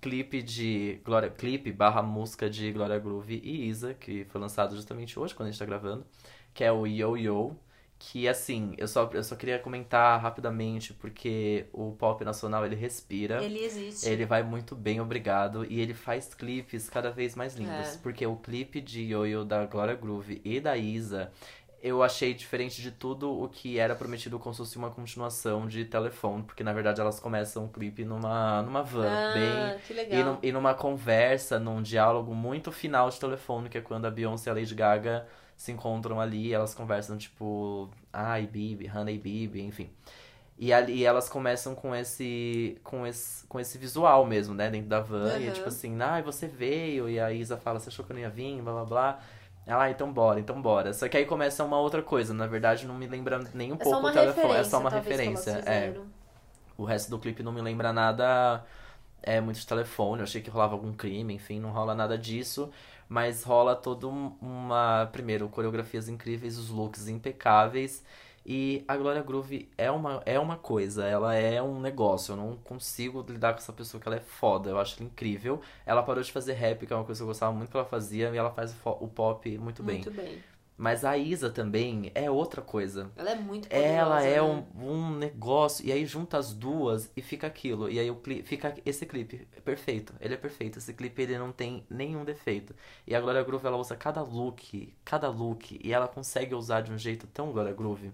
[0.00, 5.18] clipe de Glória clipe barra música de Glória Groove e Isa, que foi lançado justamente
[5.18, 6.04] hoje, quando a gente tá gravando,
[6.54, 7.56] que é o Yo Yo.
[8.04, 13.40] Que assim, eu só, eu só queria comentar rapidamente, porque o pop nacional ele respira.
[13.44, 14.08] Ele existe.
[14.08, 15.64] Ele vai muito bem, obrigado.
[15.70, 17.94] E ele faz clipes cada vez mais lindos.
[17.94, 17.98] É.
[18.02, 21.30] Porque o clipe de Yo-Yo da Gloria Groove e da Isa,
[21.80, 25.84] eu achei diferente de tudo o que era prometido como se fosse uma continuação de
[25.84, 26.42] telefone.
[26.42, 29.78] Porque na verdade elas começam o clipe numa, numa van, ah, bem.
[29.86, 30.24] que E, legal.
[30.24, 34.50] num- e numa conversa, num diálogo muito final de telefone, que é quando a Beyoncé
[34.50, 35.24] e a Lady Gaga
[35.62, 39.88] se encontram ali, elas conversam tipo, ai, Bibi, Hannah e Bibi, enfim.
[40.58, 44.98] E ali elas começam com esse, com esse, com esse visual mesmo, né, dentro da
[44.98, 45.38] van.
[45.38, 47.08] E é tipo assim, ai, você veio.
[47.08, 49.20] E a Isa fala, você achou que eu não ia vir, blá blá blá.
[49.64, 50.92] Ela, ah, então bora, então bora.
[50.92, 52.34] Só que aí começa uma outra coisa.
[52.34, 54.54] Na verdade, não me lembra nem um É pouco o telefone.
[54.54, 55.62] É só uma referência.
[55.64, 55.94] É.
[56.76, 58.64] O resto do clipe não me lembra nada
[59.22, 60.20] é muito de telefone.
[60.20, 62.70] Eu achei que rolava algum crime, enfim, não rola nada disso.
[63.12, 65.06] Mas rola toda um- uma.
[65.12, 68.02] Primeiro, coreografias incríveis, os looks impecáveis.
[68.44, 72.32] E a Glória Groove é uma, é uma coisa, ela é um negócio.
[72.32, 74.70] Eu não consigo lidar com essa pessoa que ela é foda.
[74.70, 75.60] Eu acho ela incrível.
[75.86, 77.86] Ela parou de fazer rap, que é uma coisa que eu gostava muito que ela
[77.86, 79.96] fazia, e ela faz o o pop muito bem.
[80.04, 80.42] Muito bem.
[80.76, 83.10] Mas a Isa também é outra coisa.
[83.14, 83.92] Ela é muito poderosa.
[83.92, 84.42] Ela é né?
[84.42, 87.88] um, um negócio, e aí junta as duas e fica aquilo.
[87.90, 90.12] E aí o cli- fica esse clipe é perfeito.
[90.20, 90.78] Ele é perfeito.
[90.78, 92.74] Esse clipe ele não tem nenhum defeito.
[93.06, 96.90] E a Glória Groove ela usa cada look, cada look, e ela consegue usar de
[96.90, 98.10] um jeito tão Glória Groove.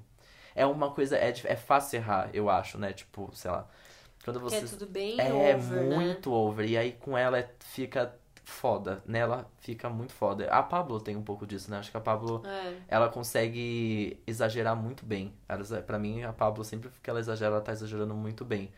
[0.55, 2.93] É uma coisa, é, é fácil errar, eu acho, né?
[2.93, 3.67] Tipo, sei lá.
[4.25, 4.57] Quando Que você.
[4.57, 5.97] é tudo bem É over, né?
[5.97, 6.69] muito over.
[6.69, 8.15] E aí com ela é- fica
[8.51, 9.03] foda.
[9.07, 10.49] Nela fica muito foda.
[10.51, 11.79] A Pablo tem um pouco disso, né?
[11.79, 12.75] Acho que a Pablo É.
[12.89, 15.33] ela consegue exagerar muito bem.
[15.87, 18.71] Pra mim, a Pablo, sempre que ela exagera, ela tá exagerando muito bem.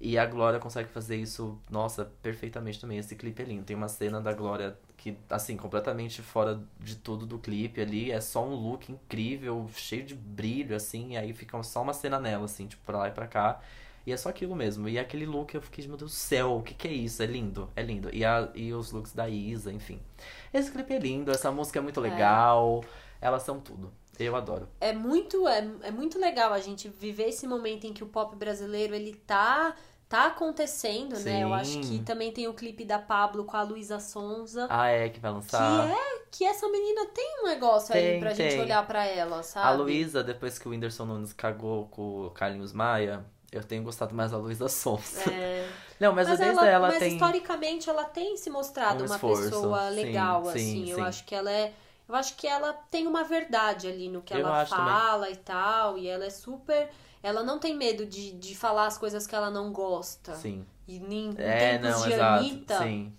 [0.00, 2.98] E a Glória consegue fazer isso, nossa, perfeitamente também.
[2.98, 3.62] Esse clipe é lindo.
[3.62, 8.10] Tem uma cena da Glória que, assim, completamente fora de tudo do clipe ali.
[8.10, 11.12] É só um look incrível, cheio de brilho, assim.
[11.12, 13.60] E aí fica só uma cena nela, assim, tipo, pra lá e pra cá.
[14.06, 14.88] E é só aquilo mesmo.
[14.88, 17.22] E aquele look eu fiquei, meu Deus do céu, o que que é isso?
[17.22, 18.10] É lindo, é lindo.
[18.12, 20.00] E, a, e os looks da Isa, enfim.
[20.52, 22.84] Esse clipe é lindo, essa música é muito legal.
[23.20, 23.92] Elas são tudo.
[24.18, 24.68] Eu adoro.
[24.80, 28.36] É muito, é, é muito legal a gente viver esse momento em que o pop
[28.36, 29.74] brasileiro ele tá
[30.08, 31.42] tá acontecendo, né?
[31.42, 31.80] Eu acho Sim.
[31.80, 34.66] que também tem o clipe da Pablo com a Luísa Sonza.
[34.68, 35.86] Ah, é, que vai lançar.
[35.88, 38.60] Que é que essa menina tem um negócio aí Tem, pra gente tem.
[38.60, 39.68] olhar pra ela, sabe?
[39.68, 44.14] A Luísa, depois que o Whindersson Nunes cagou com o Carlinhos Maia, eu tenho gostado
[44.14, 45.18] mais da Luísa Sons.
[45.28, 45.68] É,
[46.00, 47.12] Não, mas, mas às vezes ela, ela mas tem.
[47.12, 49.42] historicamente ela tem se mostrado um uma esforço.
[49.44, 50.90] pessoa Sim, legal, sim, assim.
[50.90, 51.02] Eu sim.
[51.02, 51.72] acho que ela é.
[52.08, 54.92] Eu acho que ela tem uma verdade ali no que Eu ela acho também.
[54.92, 55.96] fala e tal.
[55.96, 56.90] E ela é super.
[57.22, 60.34] Ela não tem medo de, de falar as coisas que ela não gosta.
[60.34, 60.66] Sim.
[60.88, 62.40] E em, em É, não, de exato.
[62.40, 62.78] Anitta.
[62.78, 63.12] Sim.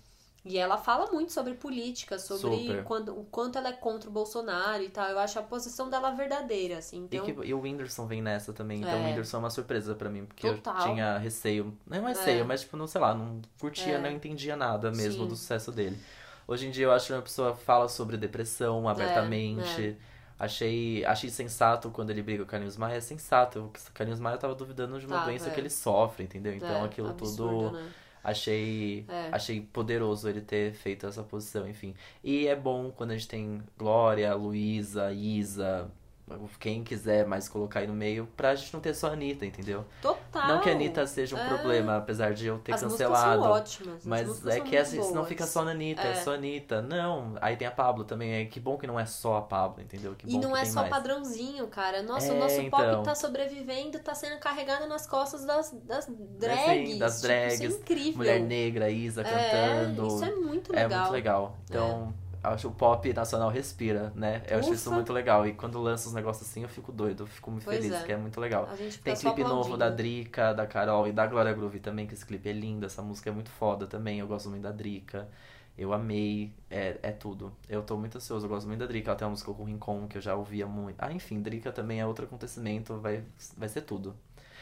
[0.44, 2.84] E ela fala muito sobre política, sobre Super.
[2.84, 5.08] quando, o quanto ela é contra o Bolsonaro e tal.
[5.08, 6.98] Eu acho a posição dela verdadeira, assim.
[7.10, 8.80] E, Então, que- e o Whindersson vem nessa também.
[8.80, 8.96] Então É.
[9.00, 10.26] o Whindersson é uma surpresa pra mim.
[10.26, 10.76] Porque Total.
[10.76, 11.74] eu tinha receio.
[11.86, 12.44] Não é receio, É.
[12.44, 13.98] mas tipo, não sei lá, não curtia, É.
[13.98, 15.28] não entendia nada mesmo Sim.
[15.28, 15.98] do sucesso dele.
[16.46, 19.96] Hoje em dia eu acho que uma pessoa fala sobre depressão abertamente.
[20.38, 22.96] Achei, achei sensato quando ele briga com o Carlinhos Maia.
[22.96, 23.60] É sensato.
[23.60, 25.52] O Carlinhos Maia tava duvidando de uma Tava, doença é.
[25.54, 26.52] que ele sofre, entendeu?
[26.52, 27.72] Então é, aquilo absurdo, tudo.
[27.78, 27.88] né?
[28.24, 29.28] Achei, É.
[29.30, 31.94] achei poderoso ele ter feito essa posição, enfim.
[32.22, 35.90] E é bom quando a gente tem Glória, Luísa, Isa,
[36.58, 39.84] quem quiser mais colocar aí no meio, pra gente não ter só a Anitta, entendeu?
[40.00, 40.48] Total.
[40.48, 41.46] Não que a Anitta seja um É.
[41.48, 43.40] problema, apesar de eu ter As cancelado.
[43.42, 43.94] músicas são ótimas.
[44.00, 45.28] as Mas é que essa, senão boas.
[45.28, 46.12] fica só na Anitta, é.
[46.12, 46.14] É.
[46.14, 46.80] só a Anitta.
[46.80, 48.32] Não, aí tem a Pablo também.
[48.34, 50.14] É que bom que não é só a Pablo, entendeu?
[50.14, 50.90] Que E não é só mais.
[50.90, 52.02] padrãozinho, cara.
[52.02, 53.02] Nossa, É, o nosso pop então.
[53.02, 56.98] tá sobrevivendo, tá sendo carregado nas costas das, das Sim, drags.
[56.98, 58.16] das Tipo, drags, isso é incrível.
[58.16, 60.06] Mulher negra, Isa É, cantando.
[60.06, 61.00] isso é muito É legal.
[61.00, 61.56] muito legal.
[61.68, 62.14] Então,
[62.52, 64.42] acho o pop nacional respira, né?
[64.48, 64.96] Eu acho isso Ufa.
[64.96, 65.46] muito legal.
[65.46, 68.04] E quando lança uns negócios assim, eu fico doido, eu fico muito Pois feliz, é.
[68.04, 68.68] que é muito legal.
[69.02, 69.88] Tem clipe novo da.
[69.88, 73.30] Drica, da Carol e da Glória Groove também, que esse clipe é lindo, essa música
[73.30, 74.18] é muito foda também.
[74.18, 75.28] Eu gosto muito da Drica.
[75.76, 77.52] Eu amei, é, é tudo.
[77.68, 79.10] Eu tô muito ansioso, eu gosto muito da Drica.
[79.10, 80.96] Ela tem uma música com o Rincon, que eu já ouvia muito.
[80.98, 83.24] Ah, enfim, Drica também é outro acontecimento, vai,
[83.56, 84.14] vai ser tudo.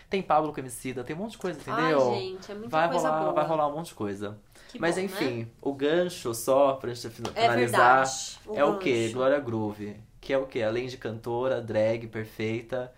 [0.09, 2.12] Tem Pablo com Emicida, tem um monte de coisa, entendeu?
[2.12, 3.33] Ai, gente, é muita vai coisa rolar, boa.
[3.33, 4.38] vai rolar um monte de coisa.
[4.72, 5.04] Que Mas bom, né?
[5.06, 8.58] enfim, o gancho só pra gente fin- É finalizar verdade.
[8.58, 9.02] é o quê?
[9.02, 9.14] gancho.
[9.14, 9.96] Glória Groove.
[10.20, 10.62] Que é o quê?
[10.62, 12.92] Além de cantora, drag, perfeita,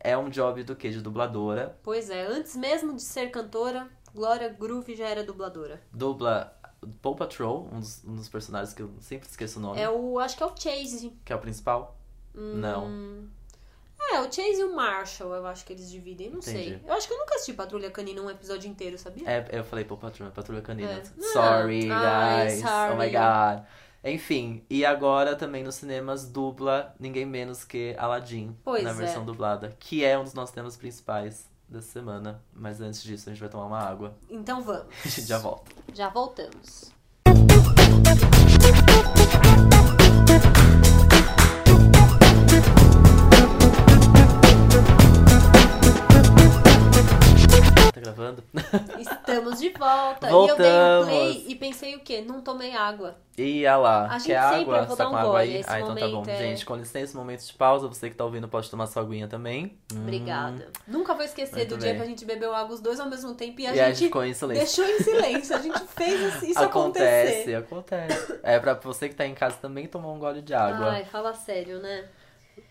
[0.00, 0.90] é um job do quê?
[0.90, 1.78] De dubladora.
[1.82, 5.80] Pois é, antes mesmo de ser cantora, Glória Groove já era dubladora.
[5.92, 6.56] Dubla
[7.00, 10.18] Paw Patrol, um dos, um dos personagens que eu sempre esqueço o nome, É o.
[10.18, 11.16] Acho que é o Chase.
[11.24, 11.96] que é o principal.
[12.34, 13.28] Não.
[14.10, 16.68] É, o Chase e o Marshall, eu acho que eles dividem, não sei.
[16.68, 16.84] Entendi.
[16.86, 19.28] Eu acho que eu nunca assisti Patrulha Canina um episódio inteiro, sabia?
[19.28, 20.92] É, eu falei Paw Patrol, é Patrulha Canina.
[20.92, 21.22] É.
[21.32, 22.62] Sorry, ai, guys.
[22.62, 23.10] Oh my sorry.
[23.10, 23.66] god.
[24.04, 28.94] Enfim, e agora também nos cinemas dubla ninguém menos que Aladdin Pois na é.
[28.94, 32.42] versão dublada, que é um dos nossos temas principais dessa semana.
[32.52, 34.14] Mas antes disso, a gente vai tomar uma água.
[34.28, 34.86] Então vamos.
[35.04, 35.70] A gente já volta.
[35.94, 36.92] Já voltamos.
[49.86, 50.28] Volta.
[50.28, 50.58] Voltamos.
[50.58, 52.22] E eu dei um play e pensei o quê?
[52.26, 53.16] Não tomei água.
[53.38, 54.82] E olha lá, A gente quer sempre, água?
[54.82, 55.64] vou Tá dar com um água gole aí?
[55.66, 56.22] Ah, então tá bom.
[56.26, 56.36] é.
[56.36, 57.88] Gente, com licença, momento de pausa.
[57.88, 59.78] Você que tá ouvindo pode tomar sua aguinha também.
[59.94, 60.02] Hum.
[60.02, 60.68] Obrigada.
[60.86, 61.96] Nunca vou esquecer do dia bem.
[61.96, 63.94] que a gente bebeu água os dois ao mesmo tempo e a E a gente
[63.96, 64.64] gente ficou em silêncio.
[64.64, 65.56] deixou em silêncio.
[65.56, 67.54] A gente fez isso acontece, acontecer.
[67.54, 68.40] acontece.
[68.42, 70.90] É pra você que tá em casa também tomar um gole de água.
[70.90, 72.04] Ai, fala sério, né?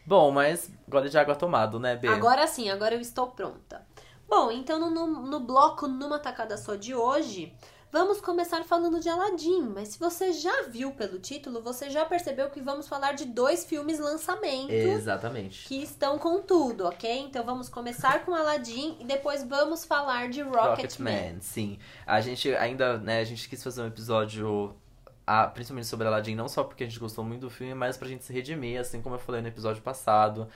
[0.05, 2.07] Bom, mas gole de água tomado, né, B?
[2.07, 3.81] Agora sim, agora eu estou pronta.
[4.31, 7.53] Bom, então no, no, bloco Numa Tacada Só de hoje,
[7.91, 9.63] vamos começar falando de Aladdin.
[9.63, 13.65] Mas se você já viu pelo título, você já percebeu que vamos falar de dois
[13.65, 15.67] filmes lançamento Exatamente.
[15.67, 17.11] que estão com tudo, ok?
[17.23, 20.69] Então vamos começar com Aladdin e depois vamos falar de Rocketman.
[20.69, 21.77] Rocketman, sim.
[22.07, 24.73] A gente ainda, né, a gente quis fazer um episódio
[25.25, 28.07] ah, principalmente sobre Aladdin, não só porque a gente gostou muito do filme, mas pra
[28.07, 30.47] gente se redimir, assim como eu falei no episódio passado.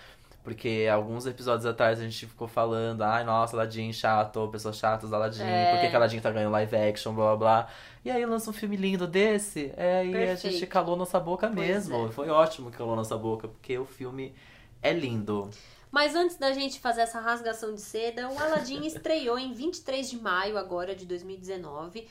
[0.46, 5.18] Porque alguns episódios atrás a gente ficou falando, ai, nossa, Aladdin chato, pessoas chatas da
[5.18, 5.72] Aladdin, É.
[5.74, 7.68] por que, que Aladdin tá ganhando live action, blá blá blá.
[8.06, 10.54] E aí lança um filme lindo desse, é, e a Perfeito.
[10.54, 12.08] gente calou nossa boca Pois mesmo.
[12.08, 12.12] é.
[12.12, 14.34] Foi ótimo que calou nossa boca, porque o filme
[14.84, 15.50] é lindo.
[15.92, 20.18] Mas antes da gente fazer essa rasgação de seda, o Aladdin estreou em 23 de
[20.18, 22.08] maio agora de 2019.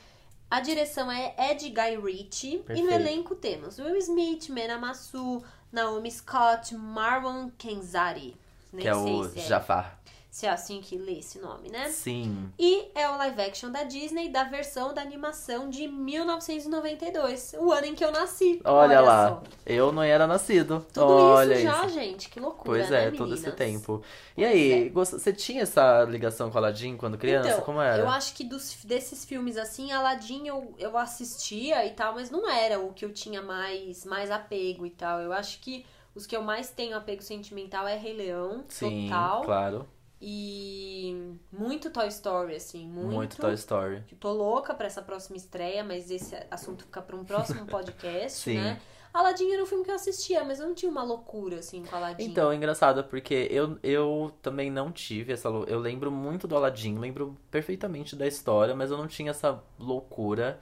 [0.51, 2.91] A direção é Ed Guy Ritchie e no Perfeito.
[2.93, 5.41] elenco temos Will Smith, Mena Massu,
[5.75, 8.33] Naomi Scott, Marwan Kenzari.
[8.71, 9.99] Nem que é o se, é, Jafar.
[10.35, 11.87] Se é assim que lê esse nome, né?
[11.87, 12.51] Sim.
[12.59, 17.85] E é o live action da Disney da versão da animação de 1992, o ano
[17.87, 18.59] em que eu nasci.
[18.65, 19.43] Olha, lá, só.
[19.65, 20.85] eu não era nascido.
[20.91, 21.93] Tudo Olha isso já, isso.
[21.93, 24.03] gente, que loucura, Pois né, é, todo esse tempo.
[24.35, 24.89] E Pois aí, é.
[24.89, 27.51] você tinha essa ligação com Aladdin quando criança?
[27.51, 28.03] Então, Como era?
[28.03, 32.49] Eu acho que dos, desses filmes assim, Aladdin eu, eu assistia e tal, mas não
[32.51, 35.21] era o que eu tinha mais, mais apego e tal.
[35.21, 39.41] Eu acho que os que eu mais tenho apego sentimental é Rei Leão, Sim, total.
[39.43, 39.94] claro.
[40.27, 43.13] E muito Toy Story, assim, muito.
[43.13, 44.01] Muito Toy Story.
[44.07, 48.39] Que Tô louca pra essa próxima estreia, mas esse assunto fica pra um próximo podcast,
[48.39, 48.55] Sim.
[48.55, 48.81] né?
[49.13, 51.95] Aladdin era um filme que eu assistia, mas eu não tinha uma loucura, assim, com
[51.95, 52.23] Aladdin.
[52.25, 56.55] Então, é engraçado, porque eu, eu também não tive essa lou- Eu lembro muito do
[56.55, 60.59] Aladdin, lembro perfeitamente da história, mas eu não tinha essa loucura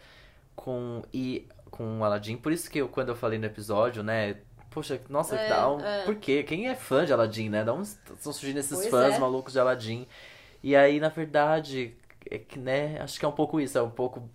[0.56, 2.36] com e com o Aladdin.
[2.38, 4.38] Por isso que eu, quando eu falei no episódio, né?
[4.74, 5.80] Poxa, nossa, É, dá um.
[5.80, 6.04] é.
[6.04, 6.44] Por quê?
[6.44, 7.64] Quem é fã de Aladdin, né?
[7.64, 8.00] Dá uns.
[8.16, 9.20] Estão surgindo esses Pois fãs é.
[9.20, 10.08] malucos de Aladdin.
[10.64, 11.94] E aí, na verdade,
[12.30, 12.98] é que, né?
[13.02, 14.28] Acho que é um pouco isso, é um pouco.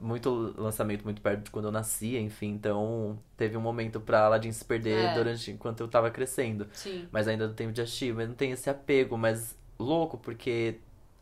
[0.00, 2.48] Muito lançamento muito perto de quando eu nasci, enfim.
[2.48, 5.14] Então, teve um momento pra Aladdin se perder É.
[5.14, 6.66] durante enquanto eu tava crescendo.
[6.72, 7.08] Sim.
[7.10, 10.76] Mas ainda não tenho de assistir, mas não tem esse apego, mas louco, porque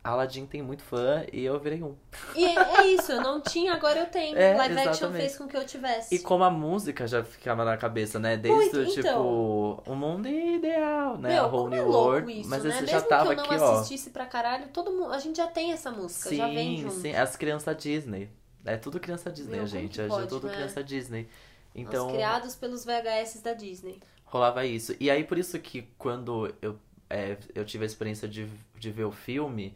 [0.05, 1.95] Aladdin tem muito fã e eu virei um.
[2.35, 4.37] E é é isso, eu não tinha, agora eu tenho.
[4.37, 5.21] É, Live action exatamente.
[5.21, 6.13] fez com que eu tivesse.
[6.13, 8.37] E como a música já ficava na cabeça, né?
[8.37, 9.83] Desde Muito, tipo, então.
[9.87, 11.29] o mundo ideal, né?
[11.29, 12.39] Meu, a whole é new louco world.
[12.39, 12.69] isso, mas né?
[12.69, 13.79] esse Mesmo já tava que eu não aqui, ó.
[13.79, 16.95] assistisse pra caralho, todo mundo, a gente já tem essa música, já vem Sim, junto.
[16.95, 18.29] sim, as crianças Disney.
[18.63, 19.99] É tudo criança Disney, Meu, gente.
[19.99, 20.53] É pode, tudo né?
[20.53, 21.27] criança Disney.
[21.73, 23.99] Então, criados pelos VHS da Disney.
[24.23, 24.95] rolava isso.
[24.99, 26.77] E aí, por isso que quando eu,
[27.09, 29.75] é, eu tive a experiência de, de ver o filme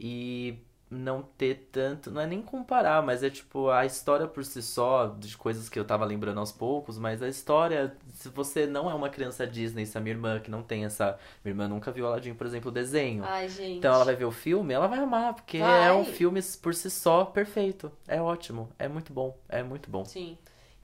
[0.00, 0.58] e
[0.90, 2.10] não ter tanto.
[2.10, 5.78] Não é nem comparar, mas é tipo a história por si só, de coisas que
[5.78, 9.84] eu tava lembrando aos poucos, mas a história, se você não é uma criança Disney,
[9.84, 11.18] se a minha irmã que não tem essa.
[11.44, 13.22] Minha irmã nunca viu Aladdin, por exemplo, o desenho.
[13.24, 13.78] Ai, gente.
[13.78, 15.88] Então ela vai ver o filme, ela vai amar, porque Vai.
[15.88, 17.92] é um filme por si só perfeito.
[18.08, 20.04] É ótimo, é muito bom, é muito bom.
[20.04, 20.36] Sim.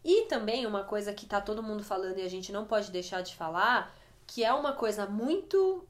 [0.05, 3.23] E também uma coisa que tá todo mundo falando e a gente não pode deixar
[3.23, 3.93] de falar,
[4.25, 5.85] que é uma coisa muito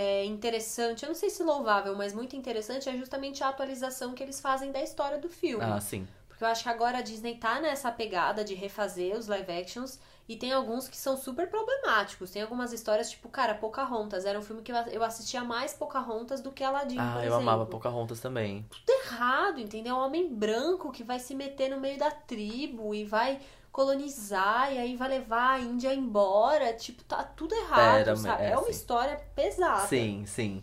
[0.00, 4.22] é, interessante, eu não sei se louvável, mas muito interessante, é justamente a atualização que
[4.22, 5.64] eles fazem da história do filme.
[5.64, 6.06] Ah, sim.
[6.28, 9.98] Porque eu acho que agora a Disney tá nessa pegada de refazer os live actions
[10.26, 12.30] e tem alguns que são super problemáticos.
[12.30, 14.24] Tem algumas histórias, tipo, cara, Pocahontas.
[14.24, 17.36] Era um filme que eu- assistia mais Pocahontas do que Aladdin, Ah, eu exemplo.
[17.36, 18.64] amava Pocahontas também.
[18.70, 19.96] Tudo errado, entendeu?
[19.96, 23.38] Um homem branco que vai se meter no meio da tribo e vai
[23.72, 26.72] colonizar e aí vai levar a Índia embora.
[26.74, 28.42] Tipo, tá tudo errado, Era, sabe?
[28.42, 28.70] é, É, uma sim.
[28.70, 29.86] história pesada.
[29.86, 30.62] Sim, sim.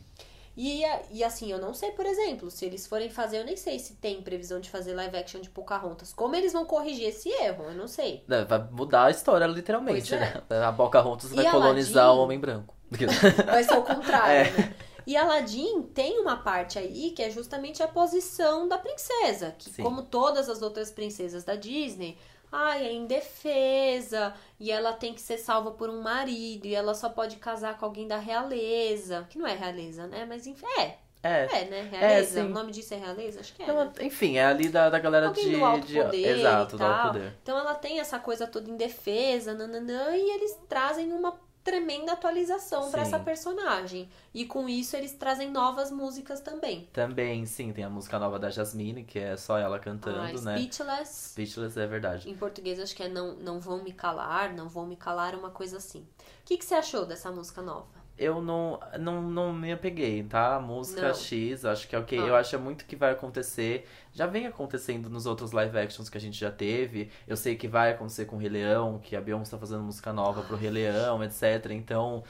[0.59, 3.77] E, e assim, eu não sei, por exemplo, se eles forem fazer, eu nem sei
[3.77, 6.11] se tem previsão de fazer live action de Pocahontas.
[6.13, 7.65] Como eles vão corrigir esse erro?
[7.65, 8.23] Eu não sei.
[8.27, 10.19] É, Vai mudar a história, literalmente, é.
[10.19, 10.65] né?
[10.67, 12.19] A Pocahontas vai E colonizar Aladdin?
[12.19, 12.75] o homem branco.
[13.45, 14.51] Vai ser o contrário, É.
[14.57, 14.75] né?
[15.05, 19.83] E Aladdin tem uma parte aí que é justamente a posição da princesa, que Sim.
[19.83, 22.17] como todas as outras princesas da Disney,
[22.51, 27.09] ai, é indefesa, e ela tem que ser salva por um marido, e ela só
[27.09, 30.25] pode casar com alguém da realeza, que não é realeza, né?
[30.27, 31.47] Mas enfim, é, É.
[31.51, 31.87] é, né?
[31.91, 32.45] Realeza, sim.
[32.47, 33.39] o nome disso é realeza?
[33.39, 33.67] Acho que é.
[33.67, 33.91] Não, né?
[34.01, 35.55] enfim, é ali da, da galera Alguém de.
[35.57, 37.33] do alto de- poder Exato, do alto poder.
[37.43, 41.37] Então ela tem essa coisa toda indefesa, nananã, e eles trazem uma
[41.67, 44.09] tremenda atualização para essa personagem.
[44.33, 46.87] E com isso eles trazem novas músicas também.
[46.93, 50.57] Também, sim, tem a música nova da Jasmine, que é só ela cantando, Ah, né?
[50.57, 51.29] Speechless.
[51.31, 52.29] Speechless é verdade.
[52.29, 55.49] Em português acho que é não, não Vão Me Calar, Não Vão Me Calar, uma
[55.49, 55.99] coisa assim.
[55.99, 57.97] O que, que você achou dessa música nova?
[58.17, 60.55] Eu não, não, não me apeguei, tá?
[60.55, 61.13] A música Não.
[61.13, 62.21] X, acho que é o que Ah.
[62.25, 63.87] eu acho é muito que vai acontecer.
[64.17, 67.11] Já vem acontecendo nos outros live actions que a gente já teve.
[67.27, 70.11] Eu sei que vai acontecer com o Rei Leão, que a Beyoncé tá fazendo música
[70.11, 71.67] nova pro Rei Leão, etc.
[71.69, 72.23] Então,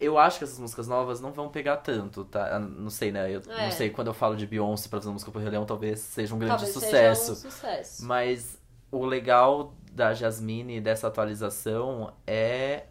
[0.00, 2.58] eu acho que essas músicas novas não vão pegar tanto, tá?
[2.58, 3.30] Não sei, né?
[3.30, 3.66] Eu É.
[3.66, 6.34] não sei, quando eu falo de Beyoncé pra fazer música pro Rei Leão, talvez seja
[6.34, 7.36] um grande Talvez sucesso.
[7.36, 8.04] seja um sucesso.
[8.04, 8.58] Mas
[8.90, 12.86] o legal da Jasmine, dessa atualização, é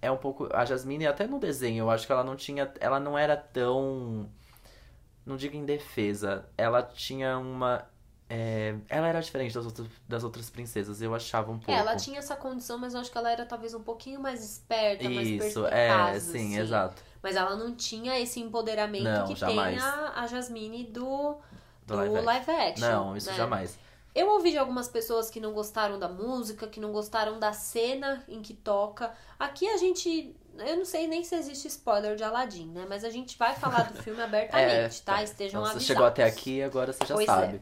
[0.00, 2.98] é um pouco a Jasmine até no desenho, eu acho que ela não tinha, ela
[3.00, 4.28] não era tão
[5.24, 7.86] não digo em defesa, ela tinha uma
[8.34, 11.70] é, ela era diferente das outras, das outras princesas, eu achava um pouco.
[11.70, 14.42] É, ela tinha essa condição, mas eu acho que ela era talvez um pouquinho mais
[14.42, 16.58] esperta, mais Isso, perspicaz, é, sim, assim.
[16.58, 17.02] exato.
[17.22, 19.76] Mas ela não tinha esse empoderamento Não, que jamais.
[19.76, 21.36] tem a, a Jasmine do,
[21.86, 22.68] Do do live live, action.
[22.70, 22.88] action.
[22.88, 23.36] Não, isso né?
[23.36, 23.78] jamais.
[24.14, 28.24] Eu ouvi de algumas pessoas que não gostaram da música, que não gostaram da cena
[28.26, 29.12] em que toca.
[29.38, 30.34] Aqui a gente.
[30.58, 32.84] Eu não sei nem se existe spoiler de Aladdin, né?
[32.88, 35.22] Mas a gente vai falar do filme abertamente, tá?
[35.22, 35.86] Estejam Então, você avisados.
[35.86, 37.56] chegou até aqui, agora você já Pois sabe.
[37.56, 37.60] é.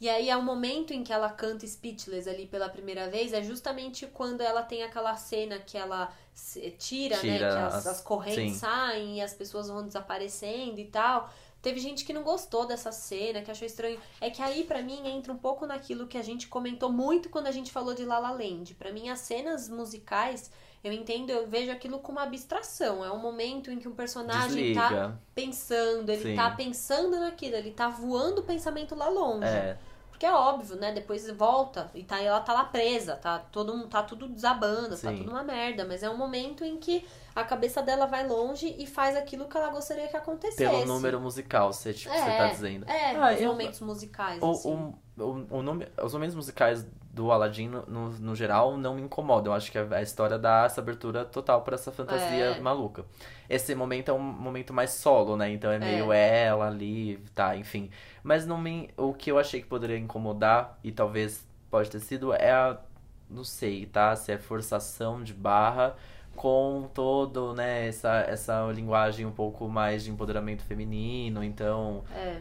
[0.00, 3.40] E aí, é o momento em que ela canta Speechless ali pela primeira vez, é
[3.42, 7.20] justamente quando ela tem aquela cena que ela se- tira, né?
[7.22, 8.58] Tira Que as, as- correntes sim.
[8.58, 11.30] saem e as pessoas vão desaparecendo e tal.
[11.62, 14.00] Teve gente que não gostou dessa cena, que achou estranho.
[14.20, 17.46] É que aí, pra mim, entra um pouco naquilo que a gente comentou muito quando
[17.46, 18.74] a gente falou de La La Land.
[18.74, 20.50] Pra mim, as cenas musicais,
[20.84, 23.04] eu entendo, eu vejo aquilo como uma abstração.
[23.04, 25.20] É um momento em que um personagem tá Desliga.
[25.34, 26.34] pensando, ele Sim.
[26.36, 29.46] tá pensando naquilo, ele tá voando o pensamento lá longe.
[29.46, 29.76] É,
[30.10, 30.92] Porque é óbvio, né?
[30.92, 34.96] Depois volta e tá, ela tá lá presa, tá, todo, mundo- tá tudo desabando, tá
[35.10, 35.16] Sim.
[35.18, 35.84] tudo uma merda.
[35.84, 37.04] Mas é um momento em que
[37.34, 40.58] a cabeça dela vai longe e faz aquilo que ela gostaria que acontecesse.
[40.58, 42.88] pelo número musical, você, tipo, você tá dizendo.
[42.88, 44.40] É, Ah, os eu- momentos musicais.
[44.42, 44.94] O, assim.
[45.18, 49.52] o, o, o nome, os momentos musicais do Aladdin, no, no, geral, não me incomodam.
[49.52, 52.60] Eu acho que a, a história dá essa abertura total pra essa fantasia É.
[52.60, 53.04] maluca.
[53.50, 55.50] Esse momento é um momento mais solo, né?
[55.50, 57.90] Então é meio ela ali, tá, enfim.
[58.22, 62.32] Mas não me, o que eu achei que poderia incomodar, e talvez pode ter sido,
[62.32, 62.78] é a.
[63.28, 64.14] Não sei, tá?
[64.16, 65.94] Se é forçação de barra
[66.36, 72.40] com todo, né, essa, essa linguagem um pouco mais de empoderamento feminino, então É.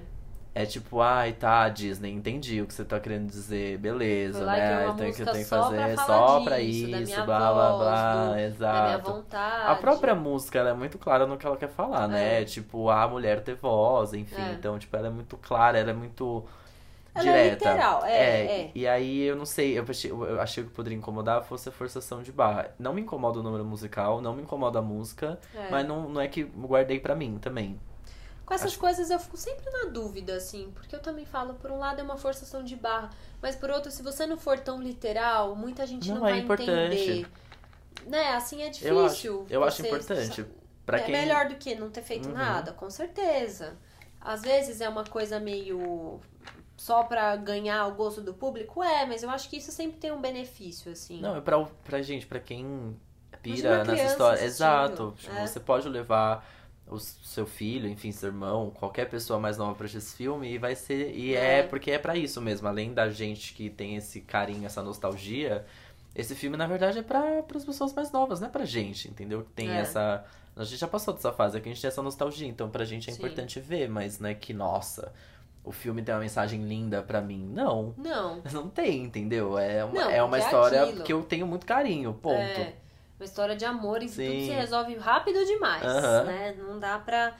[0.53, 4.85] é tipo, ai, tá, Disney, entendi o que você tá querendo dizer, beleza, é né?
[4.85, 8.39] uma Tem que, música tem que fazer falar só pra isso, blá blá blá, do-
[8.39, 9.25] exato.
[9.65, 12.41] A própria música, ela é muito clara no que ela quer falar, né?
[12.41, 12.45] É.
[12.45, 14.41] Tipo, a mulher ter voz, enfim.
[14.41, 14.51] É.
[14.53, 16.43] Então, tipo, ela é muito clara, ela é muito
[17.15, 17.69] Ela é direta.
[17.71, 18.71] literal, é, é.
[18.75, 22.21] E aí, eu não sei, eu achei, eu achei que poderia incomodar fosse a forçação
[22.21, 22.71] de barra.
[22.77, 25.69] Não me incomoda o número musical, não me incomoda a música, É.
[25.71, 27.79] mas não, não é que guardei pra mim também.
[28.51, 31.71] Com essas Acho- coisas eu fico sempre na dúvida, assim, porque eu também falo, por
[31.71, 33.09] um lado é uma forçação de barra,
[33.41, 36.39] mas por outro, se você não for tão literal, muita gente não, Não é vai
[36.41, 36.69] importante.
[36.97, 37.27] entender.
[38.07, 38.89] Né, assim é difícil.
[38.93, 40.45] Eu acho, eu acho importante.
[40.85, 41.13] Pra é quem...
[41.15, 42.33] melhor do que não ter feito Uhum.
[42.35, 43.77] nada, com certeza.
[44.19, 46.19] Às vezes é uma coisa meio
[46.75, 50.11] só pra ganhar o gosto do público, é, mas eu acho que isso sempre tem
[50.11, 51.21] um benefício, assim.
[51.21, 52.99] Não, é pra, pra gente, pra quem
[53.41, 54.33] pira nessa história.
[54.33, 55.15] assistindo, Exato.
[55.37, 55.47] É.
[55.47, 56.45] Você pode levar
[56.91, 60.75] o seu filho, enfim, seu irmão, qualquer pessoa mais nova pra esse filme e vai
[60.75, 61.15] ser.
[61.15, 61.63] E é, É.
[61.63, 62.67] porque é pra isso mesmo.
[62.67, 65.65] Além da gente que tem esse carinho, essa nostalgia,
[66.13, 69.41] esse filme, na verdade, é pra, as pessoas mais novas, não é pra gente, entendeu?
[69.43, 69.77] Que tem É.
[69.79, 70.25] essa.
[70.55, 72.83] A gente já passou dessa fase, é que a gente tem essa nostalgia, então pra
[72.83, 73.19] gente é Sim.
[73.19, 75.13] importante ver, mas não é que, nossa,
[75.63, 77.49] o filme tem uma mensagem linda pra mim.
[77.53, 77.93] Não.
[77.97, 78.41] Não.
[78.51, 79.57] Não tem, entendeu?
[79.57, 81.03] É uma, Não, é uma história aquilo.
[81.05, 82.35] que eu tenho muito carinho, ponto.
[82.37, 82.73] É,
[83.21, 84.47] uma história de amor e que tudo Sim.
[84.47, 86.23] se resolve rápido demais, Aham.
[86.23, 86.55] né?
[86.57, 87.35] Não dá pra...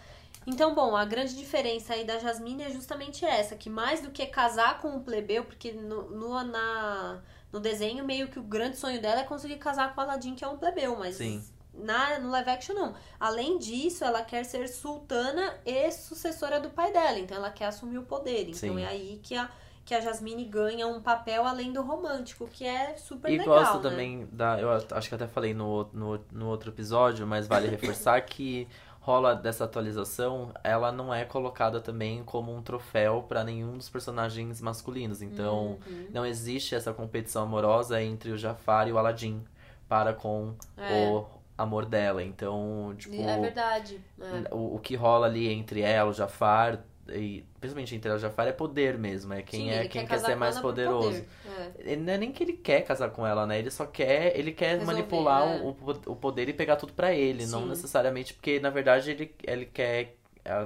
[0.46, 4.26] Então, bom, a grande diferença aí da Jasmine é justamente essa, que mais do que
[4.26, 7.20] casar com o plebeu, porque no, no, na,
[7.52, 10.44] no desenho meio que o grande sonho dela é conseguir casar com o Aladdin, que
[10.44, 11.44] é um plebeu, mas Sim.
[11.74, 12.96] na, no live action não.
[13.20, 18.00] Além disso, ela quer ser sultana e sucessora do pai dela, então ela quer assumir
[18.00, 18.50] o poder.
[18.50, 18.82] Então Sim.
[18.82, 19.48] é aí que a,
[19.86, 23.78] que a Jasmine ganha um papel além do romântico, que é super E legal, gosto
[23.78, 23.90] né?
[23.90, 24.60] também da.
[24.60, 28.68] Eu acho que até falei no, no, no outro episódio, mas vale reforçar que
[29.00, 34.62] rola dessa atualização, ela não é colocada também como um troféu pra nenhum dos personagens
[34.62, 35.24] masculinos.
[35.24, 36.08] Então, Uhum.
[36.14, 39.44] não existe essa competição amorosa entre o Jafar e o Aladdin
[39.90, 41.08] para com É.
[41.10, 41.26] o
[41.58, 42.24] amor dela.
[42.24, 43.16] Então, tipo.
[43.20, 44.00] É verdade.
[44.20, 44.54] É.
[44.54, 48.98] O, o que rola ali entre ela, o Jafar, e, principalmente entre Jafar, é poder
[48.98, 49.34] mesmo.
[49.34, 51.08] É quem Sim, é quem quer quer, ser mais poderoso.
[51.08, 51.28] poder.
[51.60, 51.92] É.
[51.92, 53.60] Ele não é nem que ele quer casar com ela, né?
[53.60, 55.62] Ele só quer, ele quer Resolver, manipular é.
[55.62, 55.76] o,
[56.08, 57.70] o poder e pegar tudo pra ele, não Sim.
[57.70, 60.16] necessariamente porque na verdade ele, ele quer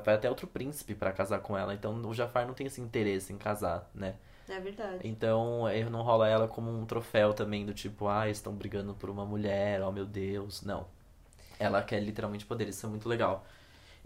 [0.03, 1.73] vai até outro príncipe pra casar com ela.
[1.73, 4.15] Então o Jafar não tem esse interesse em casar, né?
[4.47, 4.99] É verdade.
[5.03, 9.09] Então ele não rola ela como um troféu também do tipo, ah, estão brigando por
[9.09, 10.61] uma mulher, oh meu Deus.
[10.61, 10.88] Não.
[11.59, 13.45] Ela quer literalmente poder, isso é muito legal.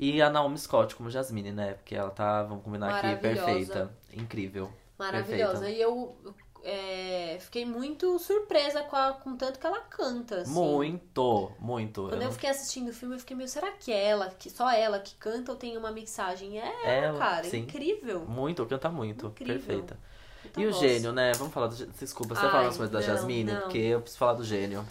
[0.02, 1.74] E a Naomi Scott como Jasmine, né?
[1.74, 3.92] Porque ela tá, vamos combinar aqui, perfeita.
[4.14, 4.72] Incrível.
[4.98, 5.60] Maravilhosa.
[5.60, 5.78] Perfeita.
[5.78, 6.18] E eu
[6.64, 10.42] é, fiquei muito surpresa com, a- com tanto que ela canta.
[10.42, 10.54] Assim.
[10.54, 12.08] Muito, muito.
[12.08, 14.50] Quando Eu eu fiquei assistindo o filme, eu fiquei meio, será que é ela, que
[14.50, 16.60] só ela que canta ou tem uma mixagem?
[16.60, 17.60] É ela, cara, sim.
[17.60, 18.26] incrível.
[18.26, 19.36] Muito, canta muito.
[19.40, 19.56] Incrível.
[19.60, 20.00] Perfeita.
[20.42, 20.80] Puta E o voz.
[20.80, 21.36] gênio, né?
[21.36, 21.94] Vamos falar do gênio.
[22.00, 23.52] Desculpa, você Ai, falar as coisas da não, Jasmine?
[23.54, 23.62] não.
[23.62, 24.86] Porque eu preciso falar do gênio.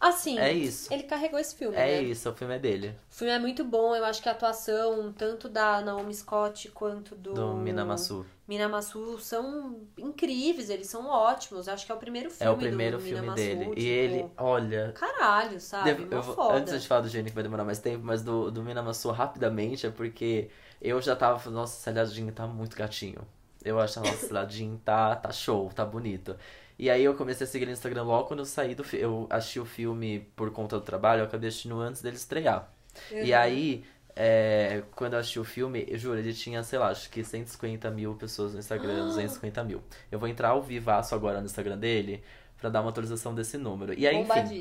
[0.00, 0.92] Assim, É isso.
[0.92, 2.02] ele carregou esse filme, É né?
[2.02, 2.94] isso, o filme é dele.
[3.10, 7.16] O filme é muito bom, eu acho que a atuação, tanto da Naomi Scott quanto
[7.16, 7.34] do...
[7.34, 8.24] Do Minamasu.
[8.46, 11.66] Minamasu são incríveis, eles são ótimos.
[11.66, 13.64] Eu acho que é o primeiro filme É o primeiro filme Minamasu, dele.
[13.66, 14.92] tipo, E ele, olha.
[14.94, 15.90] Caralho, sabe?
[15.90, 16.54] Deve- eu foda.
[16.58, 19.86] antes de falar do gênio que vai demorar mais tempo, mas do, do Minamasu rapidamente
[19.86, 20.48] é porque
[20.80, 23.20] eu já tava falando, nossa, esse aliadinho tá muito gatinho.
[23.64, 26.36] Eu acho, nossa, esse tá, tá show, tá bonito.
[26.78, 29.04] E aí eu comecei a seguir no Instagram logo quando eu saí do filme.
[29.04, 32.72] Eu assisti o filme por conta do trabalho, eu acabei assistindo antes dele estrear.
[33.20, 33.38] E Uhum.
[33.38, 33.84] aí,
[34.16, 37.90] é, quando eu assisti o filme, eu juro, ele tinha, sei lá, acho que 150
[37.90, 39.82] mil pessoas no Instagram, 250 mil.
[40.10, 42.22] Eu vou entrar ao vivaço agora no Instagram dele
[42.58, 43.92] pra dar uma atualização desse número.
[43.98, 44.54] E aí, enfim,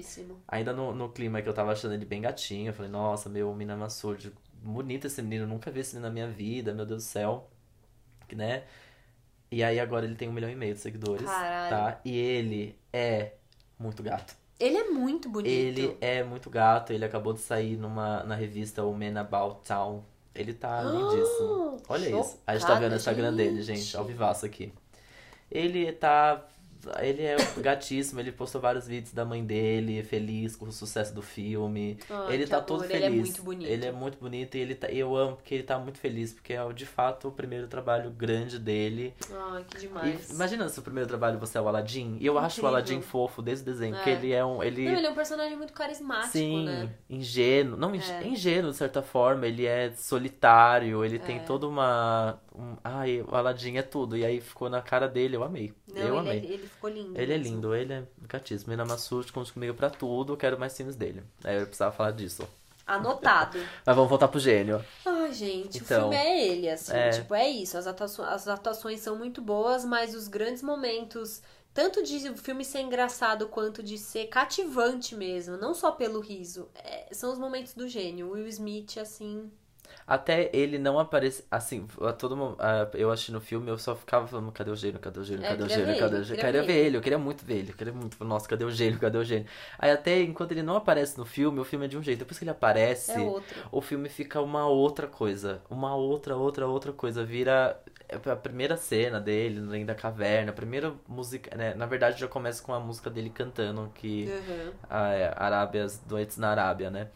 [0.47, 3.53] ainda no, no clima que eu tava achando ele bem gatinho, eu falei, nossa, meu
[3.53, 4.15] Minamasu,
[4.63, 7.49] bonito esse menino, nunca vi esse menino na minha vida, meu Deus do céu.
[8.27, 8.63] Que, Né?
[9.51, 11.69] E aí agora ele tem um milhão e meio de seguidores, Caralho.
[11.69, 12.01] tá?
[12.03, 13.33] E ele é
[13.79, 14.35] muito gato.
[14.59, 15.51] Ele é muito bonito.
[15.51, 20.03] Ele é muito gato, ele acabou de sair numa, na revista O Men About Town.
[20.33, 21.77] Ele tá lindíssimo.
[21.87, 22.39] Olha isso.
[22.45, 23.81] A gente tá chocada, vendo o Instagram dele, gente.
[23.81, 24.71] gente, ao vivaço aqui.
[25.49, 26.43] Ele tá.
[26.99, 31.21] Ele é gatíssimo, ele postou vários vídeos da mãe dele, feliz com o sucesso do
[31.21, 31.97] filme.
[32.09, 33.05] Ai, ele tá amor, todo ele feliz.
[33.05, 33.69] é muito bonito.
[33.69, 36.53] Ele é muito bonito e ele tá, eu amo porque ele tá muito feliz, porque
[36.53, 39.13] é de fato o primeiro trabalho grande dele.
[39.51, 40.29] Ai, que E demais.
[40.29, 42.17] imagina se o primeiro trabalho você é o Aladdin.
[42.19, 42.69] E eu acho o Incrível.
[42.69, 44.13] Aladdin fofo desde o desenho, porque É.
[44.13, 44.63] ele é um.
[44.63, 46.89] Ele, Não, ele é um personagem muito carismático, Sim, né?
[47.09, 47.77] ingênuo.
[47.77, 48.27] Não, É.
[48.27, 49.45] ingênuo, de certa forma.
[49.47, 51.39] Ele é solitário, ele tem É.
[51.39, 52.39] toda uma.
[52.57, 54.17] Um, ai, o Aladdin é tudo.
[54.17, 55.73] E aí ficou na cara dele, eu amei.
[55.93, 56.39] Não, eu ele, amei.
[56.39, 57.19] É, ele ficou lindo.
[57.19, 57.53] Ele é mesmo.
[57.55, 58.71] lindo, ele é gatíssimo.
[58.71, 61.23] Minamasu conta comigo pra tudo, quero mais filmes dele.
[61.43, 62.47] Aí eu precisava falar disso.
[62.85, 63.57] Anotado.
[63.85, 64.83] Mas vamos voltar pro gênio.
[65.05, 66.93] Ai, gente, Então, o filme é ele, assim.
[66.93, 67.09] é.
[67.11, 67.77] Tipo, é isso.
[67.77, 71.41] As atuações, as atuações são muito boas, mas os grandes momentos,
[71.73, 76.69] tanto de o filme ser engraçado quanto de ser cativante mesmo, não só pelo riso,
[76.75, 78.31] é, são os momentos do gênio.
[78.31, 79.51] Will Smith, assim.
[80.07, 81.43] Até ele não aparece.
[81.51, 84.99] Assim, a todo ah, eu assisti no filme, eu só ficava falando: cadê o gênio?
[84.99, 85.43] Cadê o gênio?
[85.43, 85.99] É, Cadê o gênio?
[85.99, 86.41] Cadê o gênio?
[86.43, 86.97] queria Queria ver ele.
[86.97, 87.71] eu queria muito ver ele.
[87.71, 88.23] Eu queria muito.
[88.23, 88.97] Nossa, cadê o gênio?
[88.99, 89.47] Cadê o gênio?
[89.77, 92.19] Aí até enquanto ele não aparece no filme, o filme é de um jeito.
[92.19, 93.41] Depois que ele aparece, É
[93.71, 95.61] o filme fica uma outra coisa.
[95.69, 97.25] Uma outra, outra, outra coisa.
[97.25, 97.77] Vira
[98.09, 101.55] a primeira cena dele, além da caverna, a primeira música.
[101.55, 101.73] Né?
[101.73, 104.71] Na verdade, já começa com a música dele cantando, que Uhum.
[104.89, 107.07] a é, Arábias Noites na Arábia, né?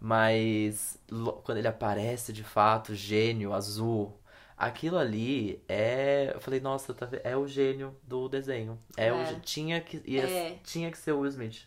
[0.00, 0.98] Mas
[1.44, 4.16] quando ele aparece de fato, gênio, azul,
[4.56, 6.32] aquilo ali é.
[6.34, 8.78] Eu falei, nossa, tá é o gênio do desenho.
[8.96, 9.26] É, o É.
[9.26, 10.58] gê- tinha que ia- É.
[10.64, 11.66] tinha que ser o Will Smith.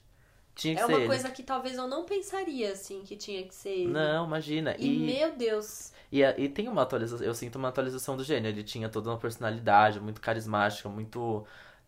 [0.56, 1.08] Tinha que É ser uma ele.
[1.08, 3.88] coisa que talvez eu não pensaria, assim, que tinha que ser ele.
[3.92, 4.76] Não, imagina.
[4.78, 5.92] E, E, meu Deus.
[6.12, 8.50] e, e tem uma atualização, eu sinto uma atualização do gênio.
[8.50, 11.46] Ele tinha toda uma personalidade muito carismática, muito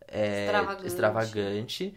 [0.08, 0.86] é, Extravagante.
[0.86, 1.94] extravagante.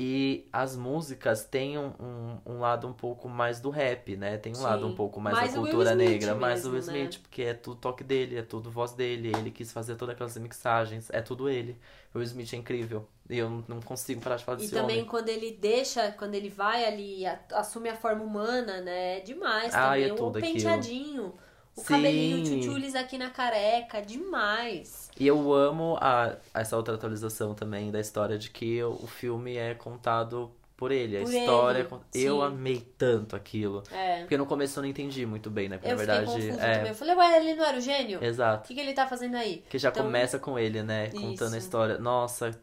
[0.00, 4.38] E as músicas têm um, um, um lado um pouco mais do rap, né?
[4.38, 4.62] Tem um Sim.
[4.62, 6.98] lado um pouco mais Mais da cultura negra, mais o Will mesmo, né?
[7.00, 10.36] Smith, porque é tudo toque dele, é tudo voz dele, ele quis fazer todas aquelas
[10.38, 11.76] mixagens, é tudo ele.
[12.14, 13.08] O Will Smith é incrível.
[13.28, 15.08] E eu não- consigo parar de falar E desse também homem.
[15.08, 19.18] quando ele deixa, quando ele vai ali, assume a forma humana, né?
[19.18, 20.08] É demais Ah, também.
[20.08, 21.34] é o tudo aquilo.
[21.78, 21.86] O Sim.
[21.86, 25.08] cabelinho tchutchules aqui na careca, demais.
[25.18, 29.74] E eu amo a, essa outra atualização também da história de que o filme é
[29.74, 31.16] contado por ele.
[31.18, 31.78] A Por história.
[31.78, 33.82] é ele, con- Eu amei tanto aquilo.
[33.90, 34.20] É.
[34.20, 35.76] Porque no começo eu não entendi muito bem, né?
[35.76, 36.50] Porque Eu na verdade.
[36.50, 36.88] é, também.
[36.90, 38.20] Eu falei, ué, ele não era o gênio?
[38.20, 38.68] O Exato.
[38.68, 39.64] que, que ele tá fazendo aí?
[39.68, 41.08] Que já Então- começa com ele, né?
[41.10, 41.66] Contando a Isso.
[41.66, 41.98] história.
[41.98, 42.56] Nossa,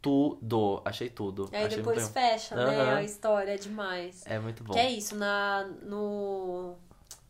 [0.00, 0.80] tudo.
[0.86, 1.50] Achei tudo.
[1.52, 2.12] Aí Achei depois muito...
[2.14, 2.94] fecha, né?
[2.94, 4.22] A história é demais.
[4.26, 4.72] É muito bom.
[4.72, 6.76] Que é isso, na, no,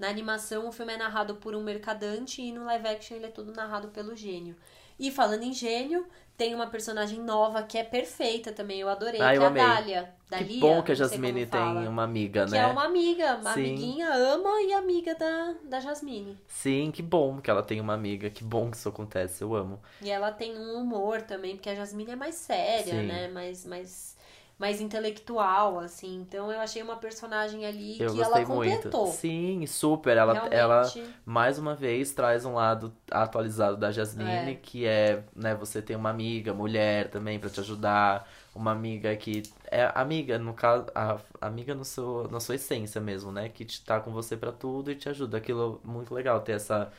[0.00, 3.30] na animação o filme é narrado por um mercadante e no live action ele é
[3.30, 4.56] todo narrado pelo gênio.
[4.98, 9.30] E falando em gênio, tem uma personagem nova que é perfeita também, eu adorei, Ah,
[9.32, 9.50] que eu é a.
[9.50, 10.14] Dália.
[10.26, 12.58] Que Dalia, bom que a Jasmine tem uma amiga, Que né?
[12.58, 13.60] é uma amiga, uma Sim.
[13.60, 16.38] amiguinha, ama e amiga da, da Jasmine.
[16.46, 18.30] Sim, que bom que ela tem uma amiga.
[18.30, 19.42] Que bom que isso acontece.
[19.42, 19.80] Eu amo.
[20.00, 23.06] E ela tem um humor também, porque a Jasmine é mais séria, Sim.
[23.06, 23.28] né?
[23.28, 24.16] Mais, mais,
[24.60, 26.20] mais intelectual, assim.
[26.20, 28.72] Então eu achei uma personagem ali Eu que ela muito.
[28.82, 29.06] completou.
[29.06, 30.18] Sim, super.
[30.18, 30.54] Ela, Realmente.
[30.54, 30.92] ela
[31.24, 34.54] mais uma vez traz um lado atualizado da Jasmine, É.
[34.54, 39.42] que é, né, você tem uma amiga, mulher também pra te ajudar, uma amiga que
[39.70, 43.82] é amiga, no caso, a, amiga no seu, na sua essência mesmo, né, que te,
[43.82, 45.38] tá com você pra tudo e te ajuda.
[45.38, 46.92] Aquilo é muito legal ter essa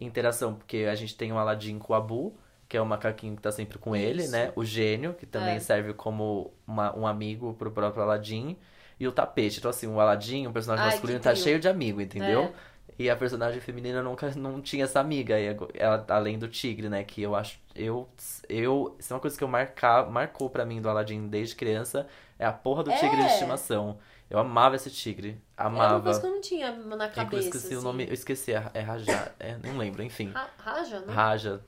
[0.00, 2.32] interação, porque a gente tem o Aladdin com o Abu,
[2.72, 4.32] que é o macaquinho que tá sempre com ele, Isso.
[4.32, 4.50] né?
[4.56, 5.60] O gênio, que também É.
[5.60, 8.56] serve como uma- um amigo pro próprio Aladdin.
[8.98, 9.58] E o tapete.
[9.58, 11.42] Então, assim, o Aladdin, o personagem Ai, masculino, tá trio.
[11.44, 12.44] cheio de amigo, entendeu?
[12.44, 12.52] É.
[12.98, 15.34] E a personagem feminina nunca não tinha essa amiga,
[15.74, 17.04] ela, além do tigre, né?
[17.04, 17.58] Que eu acho.
[17.74, 18.08] Eu.
[18.48, 22.06] eu isso é uma coisa que eu marcar, marcou pra mim do Aladdin desde criança.
[22.38, 23.26] É a porra do tigre de É.
[23.34, 23.98] estimação.
[24.30, 25.38] Eu amava esse tigre.
[25.58, 26.04] Era uma Amava.
[26.04, 27.84] coisa que eu não tinha na É que eu cabeça, esqueci o assim.
[27.86, 28.06] nome.
[28.06, 29.32] Eu esqueci, é, é Raja.
[29.38, 30.30] É, não lembro, enfim.
[30.30, 31.12] Ra- Raja, né?
[31.12, 31.60] Raja.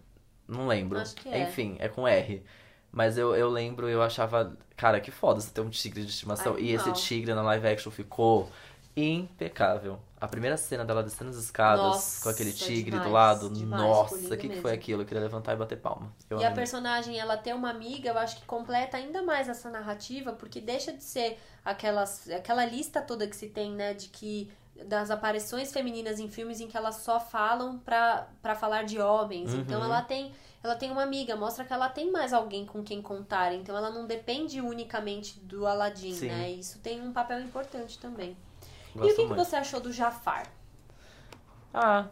[0.49, 0.99] Não lembro.
[0.99, 1.43] Acho que é.
[1.43, 2.43] Enfim, é com R.
[2.93, 6.59] Mas eu, eu lembro, eu achava, cara, que foda você ter um tigre de estimação.
[6.59, 8.49] E esse tigre na live action ficou
[8.97, 9.99] impecável.
[10.21, 13.51] A primeira cena dela descendo as escadas Nossa, com aquele tigre demais, do lado.
[13.51, 15.03] demais, Nossa, o que, que foi aquilo?
[15.03, 16.11] Eu queria levantar e bater palma.
[16.31, 16.55] Eu E a amei.
[16.55, 20.93] personagem, ela ter uma amiga, eu acho que completa ainda mais essa narrativa, porque deixa
[20.93, 24.51] de ser aquelas, aquela lista toda que se tem, né, de que
[24.87, 29.53] das aparições femininas em filmes em que elas só falam pra, pra falar de homens.
[29.55, 29.61] Uhum.
[29.61, 33.03] Então ela tem ela tem uma amiga, mostra que ela tem mais alguém com quem
[33.03, 33.53] contar.
[33.53, 36.29] Então ela não depende unicamente do Aladdin, Sim.
[36.29, 36.51] né?
[36.53, 38.35] E isso tem um papel importante também.
[38.95, 40.47] e o Gosto que, que você achou do Jafar?
[41.73, 42.07] Ah,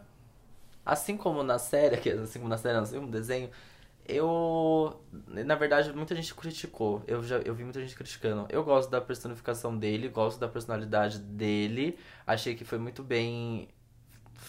[0.85, 3.49] assim como na série, que- assim como na série, não, assim como no desenho,
[4.07, 7.01] eu, na verdade, muita gente criticou.
[7.07, 8.45] Eu já, eu vi muita gente criticando.
[8.49, 11.97] Eu gosto da personificação dele, gosto da personalidade dele.
[12.27, 13.67] Achei que foi muito bem.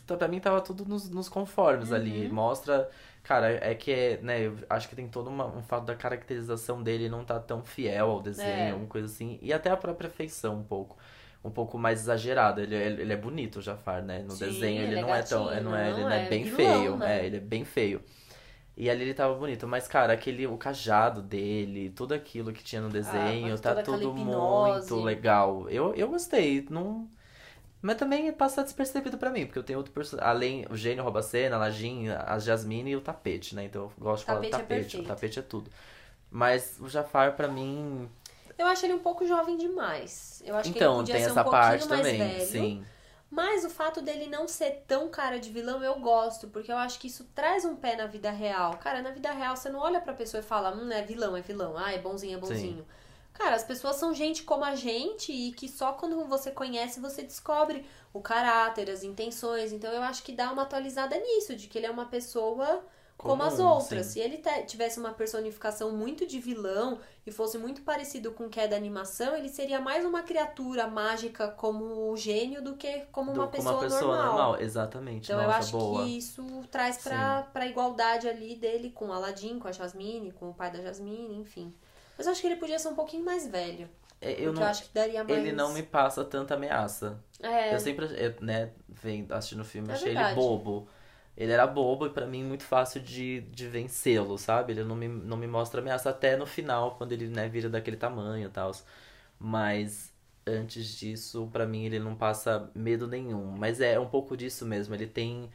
[0.07, 2.27] Pra mim tava tudo nos, nos conformes ali.
[2.27, 2.35] Uhum.
[2.35, 2.89] Mostra.
[3.23, 4.47] Cara, é que é, né?
[4.47, 8.11] Eu acho que tem todo uma- um fato da caracterização dele não tá tão fiel
[8.11, 8.71] ao desenho, É.
[8.73, 9.39] alguma coisa assim.
[9.41, 10.99] E até a própria feição, um pouco.
[11.43, 12.63] Um pouco mais exagerada.
[12.63, 14.23] Ele, é- ele é bonito, o Jafar, né?
[14.23, 15.45] No Sim, desenho ele, ele é não é tão.
[15.47, 16.97] gatinho, não é, ele não é, é bem vilão, feio.
[16.97, 17.21] né?
[17.21, 18.03] É, ele é bem feio.
[18.77, 19.69] E ali ele tava bonito.
[19.69, 24.11] Mas, cara, aquele, o cajado dele, tudo aquilo que tinha no desenho, mas tá tudo
[24.11, 24.91] hipnose.
[24.91, 25.69] muito legal.
[25.71, 26.67] Eu, eu gostei.
[26.69, 27.09] Não...
[27.81, 30.29] Mas também passa despercebido pra mim, porque eu tenho outro personagem.
[30.29, 33.65] Além o gênio rouba a cena, a Lajin, a Jasmine e o tapete, né?
[33.65, 35.71] Então eu gosto de falar do Tapete é o tapete é tudo.
[36.31, 38.09] Mas o Jafar, pra mim.
[38.59, 40.43] Eu acho ele um pouco jovem demais.
[40.47, 42.19] Eu acho que ele então, podia tem ser essa um parte mais também.
[42.19, 42.47] velho.
[42.47, 42.85] Sim.
[43.31, 46.99] Mas o fato dele não ser tão cara de vilão, eu gosto, porque eu acho
[47.01, 48.77] que isso traz um pé na vida real.
[48.79, 51.41] Cara, na vida real você não olha pra pessoa e fala, hum, é vilão, é
[51.41, 52.87] vilão, ah, é bonzinho, é bonzinho.
[53.33, 57.23] Cara, as pessoas são gente como a gente e que só quando você conhece você
[57.23, 59.73] descobre o caráter, as intenções.
[59.73, 62.85] Então eu acho que dá uma atualizada nisso, de que ele é uma pessoa
[63.25, 64.07] como as outras.
[64.07, 64.13] sim.
[64.15, 68.61] Se ele tivesse uma personificação muito de vilão e fosse muito parecido com o que
[68.61, 73.33] é da animação, ele seria mais uma criatura mágica como o gênio do que como
[73.33, 74.27] Do- uma pessoa, uma pessoa normal.
[74.27, 74.61] normal.
[74.61, 75.25] Exatamente.
[75.31, 76.05] Então eu Nossa, acho boa.
[76.05, 80.55] que isso traz pra, pra igualdade ali dele com Aladdin, com a Jasmine, com o
[80.55, 81.75] pai da Jasmine, enfim.
[82.17, 83.89] Mas eu acho que ele podia ser um pouquinho mais velho.
[84.21, 85.37] É, Eu não, eu acho que daria mais.
[85.39, 87.19] ele não me passa tanta ameaça.
[87.43, 90.31] É, Eu sempre, eu, né, vendo, assistindo o filme, É achei verdade.
[90.31, 90.89] ele bobo.
[91.37, 94.73] Ele era bobo e pra mim muito fácil de, de vencê-lo, sabe?
[94.73, 97.97] Ele não me, não me mostra ameaça até no final, quando ele, né, vira daquele
[97.97, 98.71] tamanho e tal.
[99.39, 100.13] Mas
[100.47, 103.57] antes disso, pra mim, ele não passa medo nenhum.
[103.59, 104.95] Mas é um pouco disso mesmo.
[104.95, 105.51] Ele tem.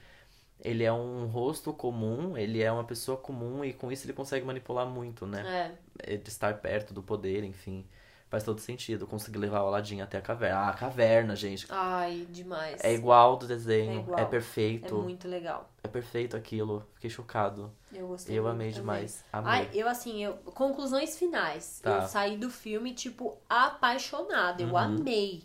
[0.61, 4.45] Ele é um rosto comum, ele é uma pessoa comum e com isso ele consegue
[4.45, 5.47] manipular muito, né?
[5.47, 5.79] é.
[5.99, 7.85] É, De estar perto do poder, enfim.
[8.29, 9.07] Faz todo sentido.
[9.07, 10.59] Conseguir levar o Aladdin até a caverna.
[10.59, 11.65] Ah, a caverna, gente.
[11.69, 12.79] Ai, demais.
[12.83, 14.95] É igual do É desenho, é, É perfeito.
[14.97, 15.67] muito legal.
[15.83, 16.85] É perfeito aquilo.
[16.93, 17.71] Fiquei chocado.
[17.91, 19.25] Eu gostei Eu amei demais.
[19.33, 19.51] Amei.
[19.51, 21.79] Ai, eu assim, eu, conclusões finais.
[21.81, 21.89] Tá.
[22.03, 24.61] Eu saí do filme, tipo, apaixonada.
[24.61, 24.77] Eu Uhum.
[24.77, 25.43] amei.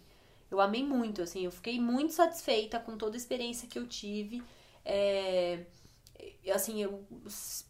[0.50, 1.44] Eu amei muito, assim.
[1.46, 4.42] Eu fiquei muito satisfeita com toda a experiência que eu tive.
[4.84, 5.60] É,
[6.52, 7.02] assim, eu,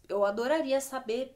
[0.09, 1.35] eu adoraria saber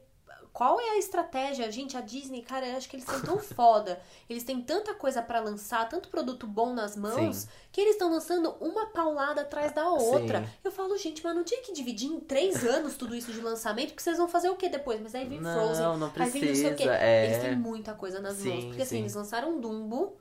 [0.52, 1.70] qual é a estratégia.
[1.70, 4.00] Gente, a Disney, cara, eu acho que eles são tão foda.
[4.28, 7.48] Eles têm tanta coisa pra lançar, tanto produto bom nas mãos, Sim.
[7.72, 10.40] que eles estão lançando uma paulada atrás da outra.
[10.42, 10.48] Sim.
[10.64, 13.88] Eu falo, gente, mas não tinha que dividir em três anos tudo isso de lançamento,
[13.90, 15.00] porque vocês vão fazer o que depois?
[15.00, 16.84] Mas aí vem Não, Frozen, não aí vem não sei o quê.
[16.84, 17.26] precisa, é.
[17.26, 18.64] Eles têm muita coisa nas Sim, mãos.
[18.66, 19.00] Porque assim, sim.
[19.02, 20.16] eles lançaram Dumbo,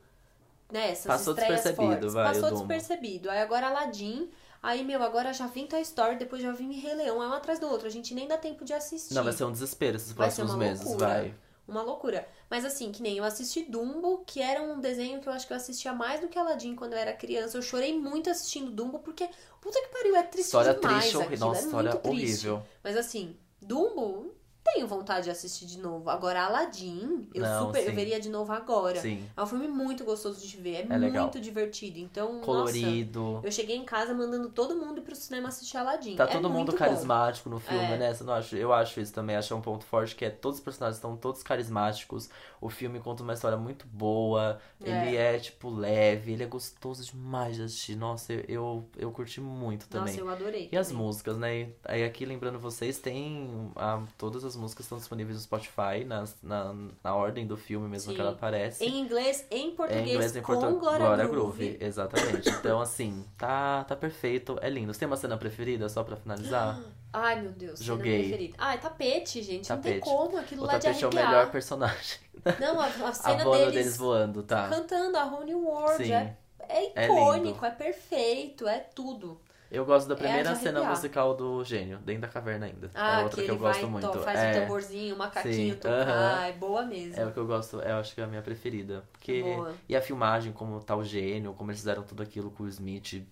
[0.72, 2.14] né, essas Passou estreias despercebido, fortes.
[2.14, 3.30] vai, Passou despercebido.
[3.32, 4.30] Aí agora Aladdin,
[4.62, 7.60] aí, meu, agora já vem Toy Story, depois já vem Rei Leão, é um atrás
[7.60, 7.88] do outro.
[7.88, 9.14] A gente nem dá tempo de assistir.
[9.14, 11.08] Não, vai ser um desespero esses Vai próximos uma meses, loucura.
[11.08, 11.36] vai.
[11.68, 12.28] Uma loucura.
[12.50, 15.54] Mas assim, que nem eu assisti Dumbo, que era um desenho que eu acho que
[15.54, 17.58] eu assistia mais do que Aladdin quando eu era criança.
[17.58, 19.30] Eu chorei muito assistindo Dumbo, porque,
[19.62, 21.34] puta que pariu, é triste História demais triste, horrível.
[21.36, 21.48] aquilo.
[21.48, 22.48] Nossa, é história muito triste.
[22.48, 22.68] horrível.
[22.84, 24.34] Mas assim, Dumbo,
[24.74, 26.10] tenho vontade de assistir de novo.
[26.10, 29.00] Agora, Aladdin, eu Não, super, eu veria de novo agora.
[29.00, 29.24] Sim.
[29.36, 31.30] É um filme muito gostoso de ver, é, É muito legal.
[31.30, 32.00] divertido.
[32.00, 33.42] Então, nossa, Colorido.
[33.44, 36.16] eu cheguei em casa mandando todo mundo ir pro cinema assistir Aladdin.
[36.16, 36.78] Tá É todo mundo muito bom.
[36.78, 37.98] carismático no filme, É.
[37.98, 38.14] né?
[38.14, 38.56] Você não acha?
[38.58, 41.16] Eu acho isso também, acho é um ponto forte, que é todos os personagens estão
[41.18, 42.30] todos carismáticos.
[42.62, 44.60] O filme conta uma história muito boa.
[44.82, 47.96] Ele é, tipo, leve, ele é gostoso demais de assistir.
[47.96, 50.14] Nossa, eu, eu, eu curti muito também.
[50.14, 50.70] Nossa, eu adorei.
[50.72, 51.04] E as também.
[51.04, 51.70] músicas, né?
[51.86, 56.76] Aí aqui, lembrando vocês, tem ah, todas as músicas estão disponíveis no Spotify, nas, na,
[57.04, 58.16] na ordem do filme mesmo Sim.
[58.16, 58.84] que ela aparece.
[58.86, 60.80] Em inglês, em É português, inglês em com português.
[60.80, 61.78] Glória, Groove.
[61.80, 62.50] Exatamente.
[62.50, 64.94] Então, assim, tá, tá perfeito, é lindo.
[64.94, 66.80] Você tem uma cena preferida, só pra finalizar?
[67.12, 67.80] Ai, meu Deus.
[67.80, 68.20] cena Joguei.
[68.30, 68.56] preferida.
[68.60, 69.68] Ai, tapete, gente.
[69.70, 70.02] Não tem Tapete.
[70.02, 70.38] como.
[70.38, 71.28] Aquilo O lá de tapete é o arrepiar.
[71.30, 72.20] melhor personagem.
[72.60, 74.70] Não, a, a A cena banda deles, deles voando, tá?
[74.70, 76.06] cantando a Whole New World.
[76.06, 76.14] Sim.
[76.14, 79.40] É, é É icônico, é, perfeito, é tudo.
[79.72, 82.90] Eu gosto da É primeira de cena musical do Gênio, dentro da caverna ainda.
[82.96, 84.12] Ah, é outra que que, eu gosto vai, muito.
[84.12, 86.10] to- faz é, o tamborzinho, o macaquinho Sim, tocar.
[86.10, 86.42] aham.
[86.44, 87.22] É boa mesmo.
[87.22, 89.04] é o que eu gosto, eu acho que é a minha preferida.
[89.12, 89.42] Porque...
[89.44, 89.74] Boa.
[89.88, 93.24] E a filmagem, como tá o gênio, como eles fizeram tudo aquilo com o Smith,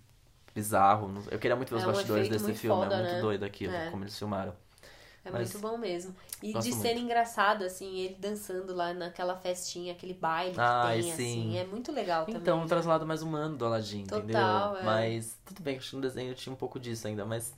[0.54, 1.12] bizarro.
[1.32, 3.22] Eu queria muito ver os É um bastidores desse filme, foda, é muito né?
[3.22, 3.90] doido aquilo, É.
[3.92, 4.54] como eles filmaram.
[5.28, 6.16] É Mas muito bom mesmo.
[6.42, 6.88] E gosto de muito.
[6.88, 11.12] cena engraçada, assim, ele dançando lá naquela festinha, aquele baile que Ai, tem, sim.
[11.12, 11.58] assim.
[11.58, 12.42] É muito legal também.
[12.42, 14.78] Então, um traslado mais humano do Aladdin, Total, entendeu?
[14.78, 14.84] é.
[14.84, 17.54] Mas, tudo bem, acho que no desenho tinha um pouco disso ainda, mas...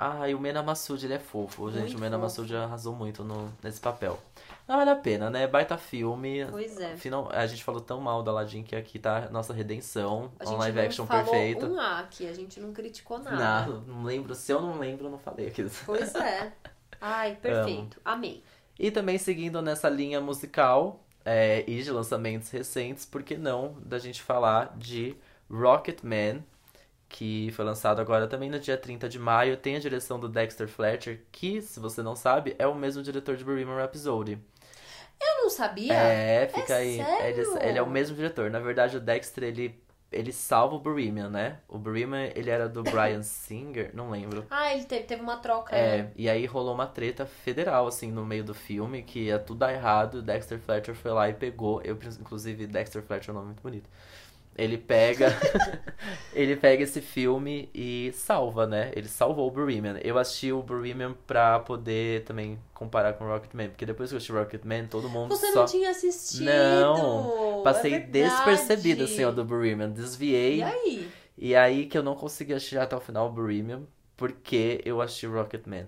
[0.00, 1.80] Ai, o Mena Massoud, ele é fofo, gente.
[1.80, 2.16] Muito o Mena.
[2.16, 4.16] Massoud arrasou muito no, nesse papel.
[4.68, 5.44] Não vale a pena, né?
[5.48, 6.46] Baita filme.
[6.48, 6.96] Pois é.
[6.96, 10.30] Final, a gente falou tão mal do Aladdin que aqui tá a nossa redenção.
[10.38, 11.66] A um gente live não action falou perfeito.
[11.66, 13.66] um A aqui, a gente não criticou nada.
[13.66, 14.36] Não, não lembro.
[14.36, 15.66] Se eu não lembro, eu não falei aqui.
[15.84, 16.52] Pois é.
[17.00, 18.00] Ai, perfeito.
[18.04, 18.42] Amei.
[18.78, 23.98] E também seguindo nessa linha musical é, e de lançamentos recentes, por que não da
[23.98, 25.16] gente falar de
[25.50, 26.44] Rocketman,
[27.08, 30.68] que foi lançado agora também no dia 30 de maio, tem a direção do Dexter
[30.68, 34.38] Fletcher, que, se você não sabe, é o mesmo diretor de Bohemian Rhapsody.
[35.20, 35.94] Eu não sabia.
[35.94, 36.96] É, fica É aí.
[36.96, 37.56] sério?
[37.56, 38.50] Ele, ele é o mesmo diretor.
[38.50, 39.80] Na verdade, o Dexter, ele,
[40.10, 41.58] ele salva o Bohemian, né?
[41.68, 44.46] O Bohemian, ele era do Brian Singer, não lembro.
[44.50, 45.76] Ah, ele teve, teve uma troca.
[45.76, 46.12] É, né?
[46.16, 49.72] e aí rolou uma treta federal, assim, no meio do filme, que ia tudo dar
[49.72, 53.46] errado, o Dexter Fletcher foi lá e pegou, eu, inclusive, Dexter Fletcher é um nome
[53.48, 53.88] muito bonito.
[54.58, 55.28] Ele pega,
[56.34, 58.90] ele pega esse filme e salva, né?
[58.96, 59.98] Ele salvou o Bohemian.
[60.02, 64.16] Eu assisti o Bohemian pra poder também comparar com o Rocketman, porque depois que eu
[64.16, 65.60] assisti Rocketman, todo mundo Você só...
[65.60, 66.44] não tinha assistido.
[66.44, 69.90] Não, passei é despercebido, assim, ó, do Bohemian.
[69.90, 70.58] Desviei.
[70.58, 71.10] E aí?
[71.38, 73.82] E aí que eu não consegui assistir até o final o Bohemian,
[74.16, 75.86] porque eu assisti Rocketman.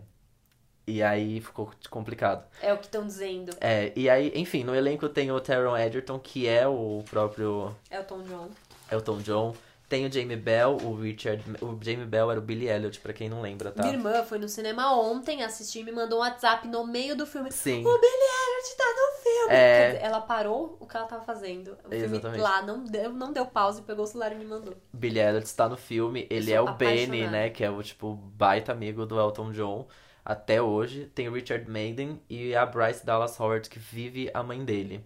[0.91, 2.45] E aí ficou complicado.
[2.61, 3.53] É o que estão dizendo.
[3.61, 8.23] É, e aí, enfim, no elenco tem o Taron Egerton, que é o próprio Elton
[8.23, 8.49] John.
[8.91, 9.55] Elton John.
[9.89, 11.43] Tem o Jamie Bell, o Richard.
[11.61, 13.83] O Jamie Bell era o Billy Elliot, pra quem não lembra, tá?
[13.83, 17.27] Minha irmã foi no cinema ontem assistir e me mandou um WhatsApp no meio do
[17.27, 17.51] filme.
[17.51, 17.81] Sim.
[17.85, 19.53] O Billy Elliot tá no filme.
[19.53, 19.87] É.
[19.91, 21.77] Dizer, ela parou o que ela tava fazendo.
[21.85, 22.41] O filme Exatamente.
[22.41, 24.75] lá não deu, não deu pausa e pegou o celular e me mandou.
[24.93, 26.25] Billy Elliot está no filme.
[26.31, 27.31] Ele é o Benny, apaixonada.
[27.33, 27.51] né?
[27.51, 29.89] Que é o, tipo, baita amigo do Elton John.
[30.25, 31.11] Até hoje.
[31.15, 35.05] Tem o Richard Madden e a Bryce Dallas Howard, que vive a mãe dele.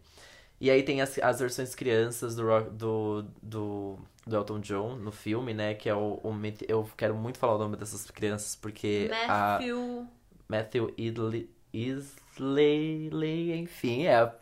[0.61, 5.53] E aí tem as, as versões crianças do, do, do, do Elton John no filme,
[5.53, 5.75] né?
[5.75, 6.35] Que é o, o
[6.69, 10.09] Eu quero muito falar o nome dessas crianças, porque a Matthew
[10.49, 14.35] Matthew Idley, Isley, enfim, é a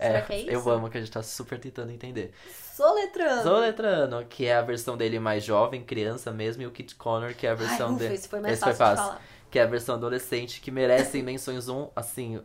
[0.00, 0.50] Será que é isso?
[0.50, 2.32] Eu amo que a gente tá super tentando entender.
[2.74, 3.42] Soletrando.
[3.42, 7.46] Soletrano, que é a versão dele mais jovem, criança mesmo, e o Kit Connor, que
[7.46, 8.14] é a versão dele.
[8.14, 9.12] esse foi mais esse foi fácil de fácil.
[9.14, 9.22] falar.
[9.50, 12.40] Que é a versão adolescente, que merecem menções um, assim,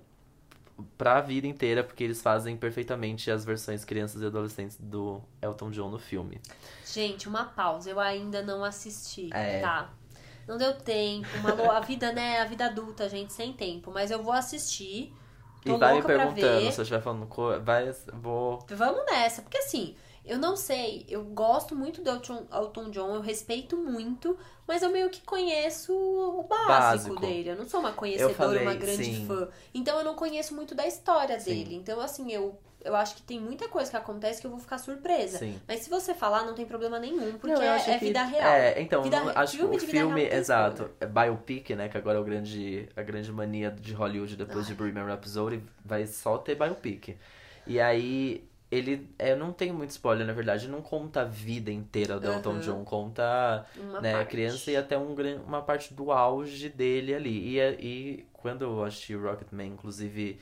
[0.98, 5.90] pra vida inteira, porque eles fazem perfeitamente as versões crianças e adolescentes do Elton John
[5.90, 6.40] no filme.
[6.86, 7.90] Gente, uma pausa.
[7.90, 9.60] Eu ainda não assisti, É.
[9.60, 9.94] tá?
[10.48, 11.28] Não deu tempo.
[11.38, 12.40] Uma A vida, né?
[12.42, 13.92] A vida adulta, gente, sem tempo.
[13.92, 15.14] Mas eu vou assistir.
[15.64, 18.60] Tô e vai me perguntando, se eu estiver falando, co- vai, vou...
[18.70, 23.22] Vamos nessa, porque assim, eu não sei, eu gosto muito do Elton, Elton John, eu
[23.22, 27.20] respeito muito, mas eu meio que conheço o básico, Básico.
[27.20, 27.50] dele.
[27.50, 29.26] Eu não sou uma conhecedora, falei, uma grande sim.
[29.28, 29.48] fã.
[29.74, 31.52] Então eu não conheço muito da história Sim.
[31.64, 31.76] dele.
[31.76, 34.78] Então, assim, eu, eu acho que tem muita coisa que acontece que eu vou ficar
[34.78, 35.40] surpresa.
[35.40, 35.60] Sim.
[35.68, 38.06] Mas se você falar, não tem problema nenhum, porque Não, eu é, acho é que-
[38.06, 38.48] vida real.
[38.54, 41.72] É, então, Vida- não- acho que filme o de vida real filme, exato, é biopic,
[41.72, 44.78] né, que agora é o grande, a grande mania de Hollywood depois de Ai.
[44.78, 47.18] Bohemian Rhapsody, vai só ter biopic.
[47.68, 52.20] E aí, ele é, não tem muito spoiler, na verdade, não conta a vida inteira
[52.20, 52.60] do Elton.
[52.60, 54.32] John, conta Uma né, a parte.
[54.32, 55.14] criança e até um,
[55.46, 57.50] uma parte do auge dele ali.
[57.50, 60.40] E, é- e quando eu assisti o Rocketman, inclusive,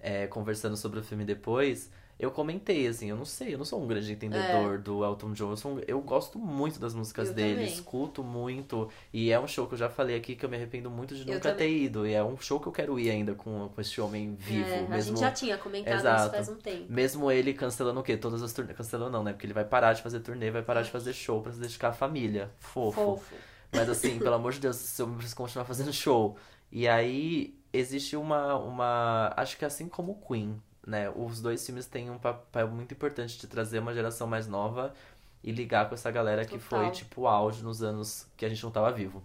[0.00, 3.82] é, conversando sobre o filme depois, eu comentei assim, eu não sei, eu não sou
[3.82, 7.30] um grande entendedor do Elton John, eu, um- eu gosto muito das músicas É.
[7.30, 7.72] Eu dele, também.
[7.72, 10.90] escuto muito, e é um show que eu já falei aqui que eu me arrependo
[10.90, 13.34] muito de Eu nunca ter ido, e é um show que eu quero ir ainda
[13.34, 15.16] com, com esse homem vivo, É, a mesmo...
[15.16, 16.30] gente já tinha comentado isso Exato.
[16.34, 16.86] faz um tempo.
[16.92, 18.16] Mesmo ele cancelando o quê?
[18.16, 18.76] Todas as turnês.
[18.76, 19.32] Cancelando não, né?
[19.32, 21.88] Porque ele vai parar de fazer turnê, vai parar de fazer show pra se dedicar
[21.88, 22.50] à família.
[22.58, 23.00] Fofo.
[23.00, 23.34] Fofo.
[23.72, 26.36] Mas assim, pelo amor de Deus, esse homem precisa continuar fazendo show.
[26.70, 29.32] E aí, existe uma, uma.
[29.36, 31.10] Acho que assim como o Queen, né?
[31.10, 34.94] Os dois filmes têm um papel muito importante de trazer uma geração mais nova
[35.42, 36.80] e ligar com essa galera que Total.
[36.80, 39.22] foi, tipo, o auge nos anos que a gente não tava vivo.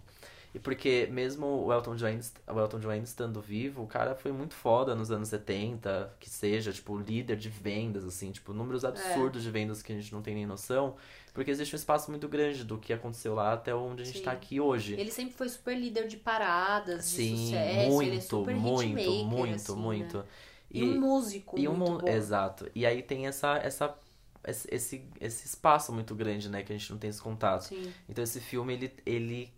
[0.52, 4.54] E porque mesmo o Elton John, o Elton John estando vivo, o cara foi muito
[4.54, 9.50] foda nos anos 70, que seja, tipo, líder de vendas, assim, tipo, números absurdos de
[9.50, 10.96] vendas que a gente não tem nem noção.
[11.32, 14.24] Porque existe um espaço muito grande do que aconteceu lá até onde a gente Sim.
[14.24, 14.94] tá aqui hoje.
[14.94, 17.90] Ele sempre foi super líder de paradas, de Sim, sucesso.
[17.90, 20.18] muito, ele é super muito, muito, assim, muito.
[20.18, 20.24] Né?
[20.70, 21.98] E, um músico e um bom.
[22.06, 22.70] Exato.
[22.74, 23.98] E aí tem essa, essa,
[24.44, 27.62] esse, esse, espaço muito grande, né, que a gente não tem esse contato.
[27.62, 27.92] Sim.
[28.08, 29.52] Então esse filme, ele, ele,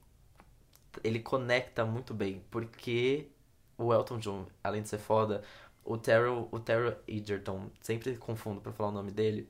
[1.05, 3.29] ele conecta muito bem, porque
[3.77, 5.43] o Elton John, além de ser foda,
[5.85, 9.49] o Terrell, o Terrell Edgerton, sempre confundo pra falar o nome dele,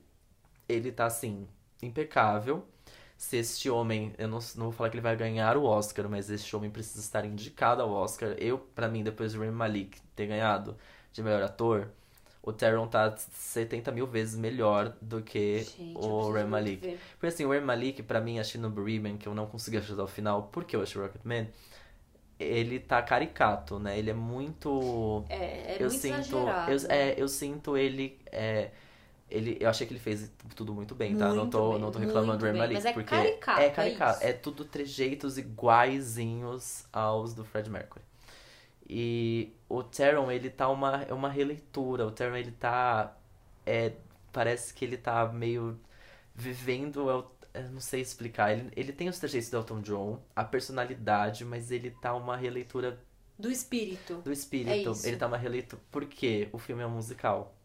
[0.67, 1.47] ele tá, assim,
[1.81, 2.65] impecável.
[3.15, 6.29] Se este homem, eu não, não vou falar que ele vai ganhar o Oscar, mas
[6.29, 8.35] este homem precisa estar indicado ao Oscar.
[8.37, 10.75] Eu, pra mim, depois de Rami Malik ter ganhado
[11.13, 11.87] de melhor ator,
[12.41, 16.99] o Terrell tá 70 mil vezes melhor do que Gente, o muito Malik.
[17.13, 19.97] Porque assim, o Rami Malik, pra mim, achei no Bereavement, que eu não consegui assistir
[19.97, 21.47] ao final, porque eu achei Rocketman,
[22.37, 23.97] ele tá caricato, né?
[23.97, 25.23] Ele é muito...
[25.29, 28.71] É, é eu muito sinto, eu, é, eu sinto ele, é,
[29.31, 31.29] ele, eu achei que ele fez tudo muito bem, tá?
[31.29, 33.65] não Muito tô, bem, não tô reclamando do bem, Malik, mas é porque caricato, é
[33.67, 34.27] é caricato, isso.
[34.27, 38.03] é tudo trejeitos iguaizinhos aos do Fred Mercury.
[38.89, 43.17] E o Taron, ele tá uma, é uma releitura, o Taron, ele tá,
[43.65, 43.93] é,
[44.31, 45.79] parece que ele tá meio
[46.35, 50.43] vivendo, eu, eu não sei explicar, ele, ele tem os trejeitos do Elton John, a
[50.43, 52.99] personalidade, mas ele tá uma releitura
[53.37, 54.23] Do espírito.
[54.23, 54.99] do espírito.
[55.03, 55.07] É.
[55.07, 55.81] Ele tá uma releitura.
[55.91, 57.55] Porque o filme é um musical.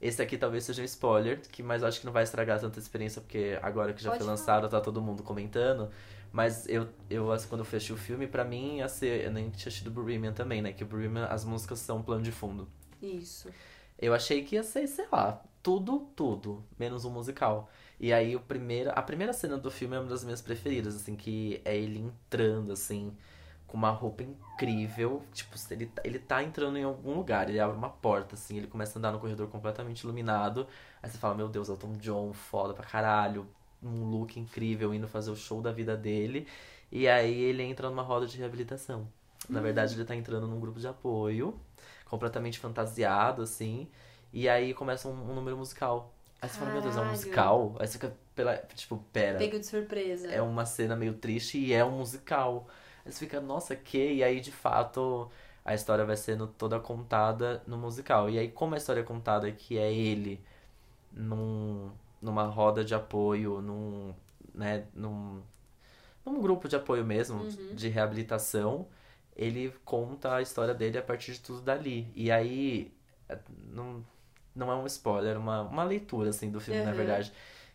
[0.00, 2.78] Esse aqui talvez seja um spoiler, que mas eu acho que não vai estragar tanta
[2.78, 5.90] experiência, porque agora que já Pode foi lançado, tá todo mundo comentando.
[6.32, 9.24] Mas eu, eu assim, quando eu fechei o filme, pra mim ia ser.
[9.24, 10.72] Eu nem tinha assistido o Bohemian também, né?
[10.72, 12.68] Que o Bohemian, as músicas são plano de fundo.
[13.02, 13.48] Isso.
[13.98, 17.68] Eu achei que ia ser, sei lá, tudo, tudo, menos um musical.
[17.98, 21.16] E aí o primeiro, a primeira cena do filme é uma das minhas preferidas, assim,
[21.16, 23.12] que é ele entrando, assim,
[23.66, 25.22] com uma roupa incrível.
[25.32, 28.96] Tipo, ele, ele tá entrando em algum lugar, ele abre uma porta, assim, ele começa
[28.96, 30.66] a andar no corredor completamente iluminado.
[31.02, 33.48] Aí você fala, meu Deus, Elton John, foda pra caralho,
[33.82, 36.46] um look incrível, indo fazer o show da vida dele.
[36.90, 39.06] E aí ele entra numa roda de reabilitação.
[39.48, 41.58] Na verdade, ele tá entrando num grupo de apoio,
[42.06, 43.88] completamente fantasiado, assim.
[44.32, 46.12] E aí começa um, um número musical.
[46.40, 47.16] Aí você fala, meu Deus, é um Caralho.
[47.16, 47.76] musical?
[47.78, 49.38] Aí você fica, pela, tipo, pera.
[49.38, 50.28] Pego de surpresa.
[50.28, 52.66] É uma cena meio triste e é um musical.
[53.04, 54.14] Aí você fica, nossa, que?
[54.14, 55.30] E aí, de fato,
[55.64, 58.30] a história vai sendo toda contada no musical.
[58.30, 60.40] E aí, como a história é contada que é ele
[61.12, 61.90] num,
[62.22, 64.14] numa roda de apoio, num,
[64.54, 65.42] né, num,
[66.24, 67.74] num grupo de apoio mesmo, Uhum.
[67.74, 68.88] de reabilitação,
[69.36, 72.10] ele conta a história dele a partir de tudo dali.
[72.14, 72.92] E aí,
[73.28, 73.38] é,
[73.72, 74.04] não,
[74.54, 76.96] não é um spoiler, é uma, uma leitura, assim, do filme, na Uhum.
[76.96, 77.32] verdade.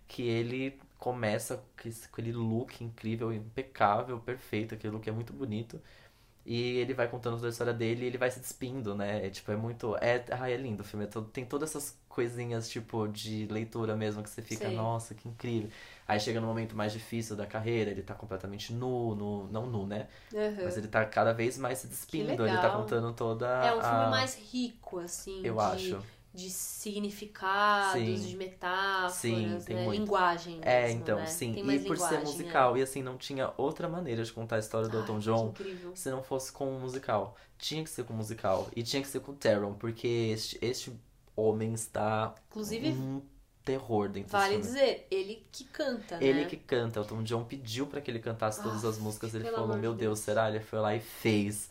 [0.07, 5.81] Que ele começa com aquele look incrível, impecável, perfeito, aquele look é muito bonito.
[6.45, 9.25] E ele vai contando toda a história dele e ele vai se despindo, né?
[9.25, 9.95] É, tipo, é muito.
[9.97, 11.05] É, ai, é lindo o filme.
[11.05, 14.75] é todo- tem todas essas coisinhas, tipo, de leitura mesmo, que você fica, Sei.
[14.75, 15.69] nossa, que incrível.
[16.07, 19.87] Aí chega no momento mais difícil da carreira, ele tá completamente nu, nu não nu,
[19.87, 20.07] né?
[20.33, 20.61] Aham.
[20.63, 24.05] Mas ele tá cada vez mais se despindo, ele tá contando toda É um filme
[24.05, 24.09] a...
[24.09, 25.41] mais rico, assim.
[25.43, 26.03] Eu de, acho.
[26.33, 28.15] De significados, Sim.
[28.15, 29.83] de metáforas, Sim, tem né?
[29.85, 29.99] muito.
[29.99, 31.25] Linguagem É, mesmo, então, né?
[31.27, 31.53] sim.
[31.55, 32.79] E por ser musical, é.
[32.79, 35.49] e assim, não tinha outra maneira de contar a história do Ai, Elton que John
[35.49, 35.95] incrível.
[35.95, 37.35] se não fosse com um musical.
[37.57, 38.67] Tinha que ser com um musical.
[38.75, 40.91] E tinha que ser com o Taron, porque este, este
[41.35, 43.21] homem está Inclusive, um
[43.63, 46.25] terror dentro vale dizer, ele que canta, né?
[46.25, 49.77] Ele que canta, Elton John pediu pra que ele cantasse todas as músicas, ele falou,
[49.77, 50.19] meu de Deus, Deus.
[50.19, 50.49] será?
[50.49, 51.69] Ele foi lá e fez.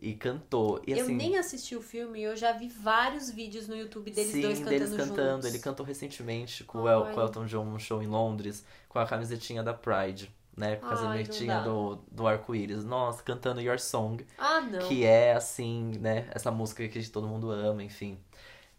[0.00, 0.80] E cantou.
[0.86, 4.32] E eu assim, nem assisti o filme, eu já vi vários vídeos no YouTube deles
[4.32, 5.30] Sim, dois cantando deles cantando.
[5.32, 5.46] juntos.
[5.48, 9.06] Ele cantou recentemente com o, El, o Elton John num show em Londres, com a
[9.06, 10.76] camisetinha da Pride, né?
[10.76, 12.84] Com a camisetinha do, do arco-íris.
[12.84, 14.78] Nossa, cantando Your Song, Ah, não.
[14.88, 16.28] que é assim, né?
[16.30, 18.18] Essa música que todo mundo ama, enfim.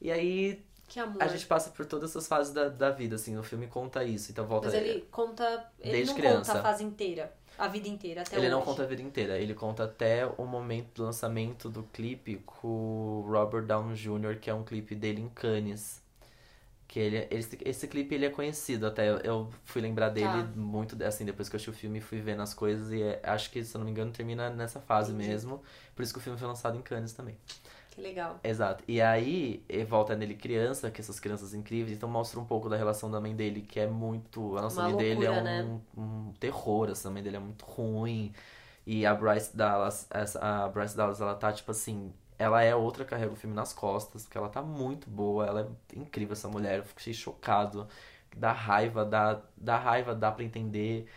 [0.02, 0.64] E aí.
[1.22, 4.30] A gente passa por todas essas fases da, da vida, assim, o filme conta isso,
[4.30, 5.66] então volta Mas ele conta.
[5.80, 6.52] Ele Desde não criança.
[6.54, 7.32] conta a fase inteira.
[7.58, 8.56] A vida inteira, até Ele hoje.
[8.56, 12.68] não conta a vida inteira, ele conta até o momento do lançamento do clipe com
[12.68, 16.02] o Robert Downey Jr., que é um clipe dele em Cannes.
[16.90, 19.10] Que ele, esse, esse clipe ele é conhecido até.
[19.26, 20.50] Eu, fui lembrar dele Tá.
[20.56, 23.50] muito, assim, depois que eu assisti o filme, fui vendo as coisas e é- acho
[23.50, 25.30] que, se eu não me engano, termina nessa fase Entendi.
[25.30, 25.64] mesmo.
[25.96, 27.38] Por isso que o filme foi lançado em Cannes também.
[27.92, 28.40] Que legal.
[28.44, 28.84] Exato.
[28.88, 33.12] E aí, volta nele criança, que essas crianças incríveis, então mostra um pouco da relação
[33.12, 34.58] da mãe dele, que é muito.
[34.58, 35.82] A nossa Uma mãe dele é loucura, um, né?
[35.98, 38.34] um terror, essa mãe dele é muito ruim.
[38.86, 43.06] E a Bryce Dallas, essa, a Bryce Dallas, ela tá, tipo assim, ela é outra,
[43.06, 45.62] carrega o filme nas costas, porque ela tá muito boa, ela
[45.94, 47.88] é incrível essa mulher, eu fiquei chocado.
[48.36, 51.08] Dá raiva, dá, dá raiva, dá pra entender.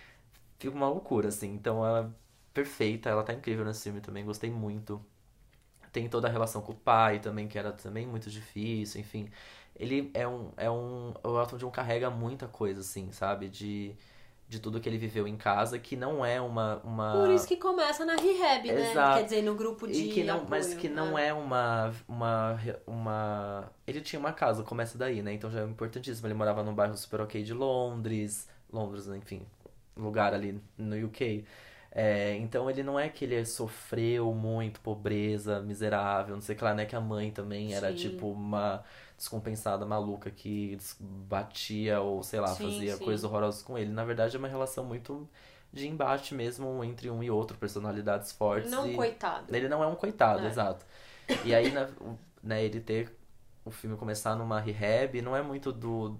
[0.59, 1.53] Fica uma loucura, assim.
[1.55, 2.11] Então ela é
[2.53, 5.05] perfeita, ela tá incrível nesse filme também, gostei muito.
[5.95, 9.31] Tem toda a relação com o pai também, que era também muito difícil, enfim.
[9.77, 13.49] Ele é um, é um, o Elton John carrega muita coisa, assim, sabe?
[13.49, 13.95] De,
[14.49, 17.13] de tudo que ele viveu em casa, que não é uma, uma...
[17.13, 18.91] Por isso que começa na rehab, né?
[18.91, 19.19] Exato.
[19.19, 21.29] Quer dizer, no grupo de E que não, apoio, mas que não né?
[21.29, 23.73] é uma, uma, uma.
[23.87, 25.33] Ele tinha uma casa, começa daí, né?
[25.33, 26.27] Então já é importantíssimo.
[26.27, 29.47] Ele morava num bairro super ok de Londres, Londres, enfim,
[29.97, 31.45] lugar ali no UK.
[31.97, 36.65] É, então ele não é que ele sofreu muito, pobreza, miserável, não sei o que
[36.65, 36.85] lá, né?
[36.87, 37.97] Que a mãe também era Sim.
[37.97, 38.83] tipo uma
[39.17, 43.05] descompensada maluca que batia ou sei lá, Sim, fazia sim.
[43.05, 43.91] coisas horrorosas com ele.
[43.93, 45.29] Na verdade é uma relação muito
[45.73, 48.71] de embate mesmo entre um e outro, personalidades fortes.
[48.71, 48.97] Não, e...
[48.97, 49.55] coitado.
[49.55, 50.49] Ele não é um coitado, É.
[50.51, 50.85] exato.
[51.45, 51.71] E aí,
[52.43, 53.17] né, ele ter
[53.65, 56.17] o filme começar numa rehab não é muito do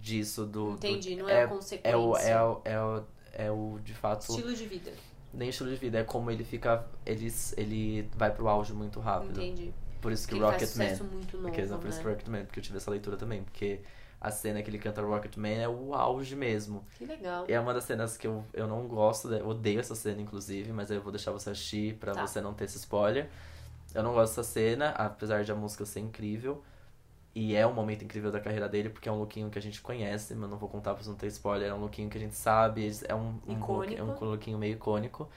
[0.00, 0.72] disso, do.
[0.72, 1.88] do- Entendi, não é, a consequência.
[1.90, 3.04] é o, é, o, é, o,
[3.36, 4.92] é o, de fato, Estilo de vida.
[5.32, 9.40] nem estilo de vida, é como ele fica, ele, ele vai pro auge muito rápido.
[9.42, 9.72] Entendi.
[10.00, 12.02] Por isso que Porque faz Rocketman, muito novo, porque, não, por isso né?
[12.04, 13.80] que Rocketman, porque eu tive essa leitura também, porque
[14.20, 16.84] a cena que ele canta Rocketman é o auge mesmo.
[16.96, 17.44] Que legal.
[17.48, 20.72] E é uma das cenas que eu, eu não gosto, eu odeio essa cena, inclusive,
[20.72, 22.26] mas eu vou deixar você assistir pra Tá.
[22.26, 23.28] você não ter esse spoiler.
[23.94, 26.62] Eu não gosto dessa cena, apesar de a música ser incrível.
[27.36, 29.82] E é um momento incrível da carreira dele, porque é um lookinho que a gente
[29.82, 31.68] conhece, mas não vou contar pra você não ter spoiler.
[31.70, 34.74] É um lookinho que a gente sabe, é um, um, look, é um lookinho meio
[34.74, 35.28] icônico.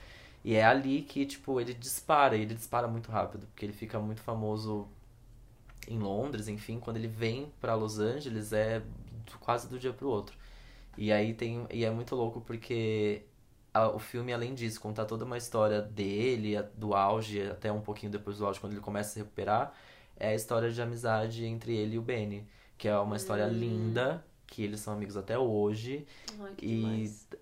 [0.44, 3.98] E é ali que, tipo, ele dispara, e ele dispara muito rápido, porque ele fica
[4.00, 4.88] muito famoso
[5.88, 8.82] em Londres, enfim, quando ele vem pra Los Angeles é
[9.40, 10.36] quase do dia pro outro.
[10.96, 11.66] E aí tem.
[11.70, 13.22] E é muito louco porque
[13.74, 17.80] a- o filme, além disso, contar toda uma história dele, a- do auge, até um
[17.80, 19.74] pouquinho depois do auge, quando ele começa a se recuperar,
[20.20, 22.46] é a história de amizade entre ele e o Benny.
[22.78, 23.50] Que é uma história Hum.
[23.52, 26.06] linda, que eles são amigos até hoje.
[26.40, 26.66] Ai, que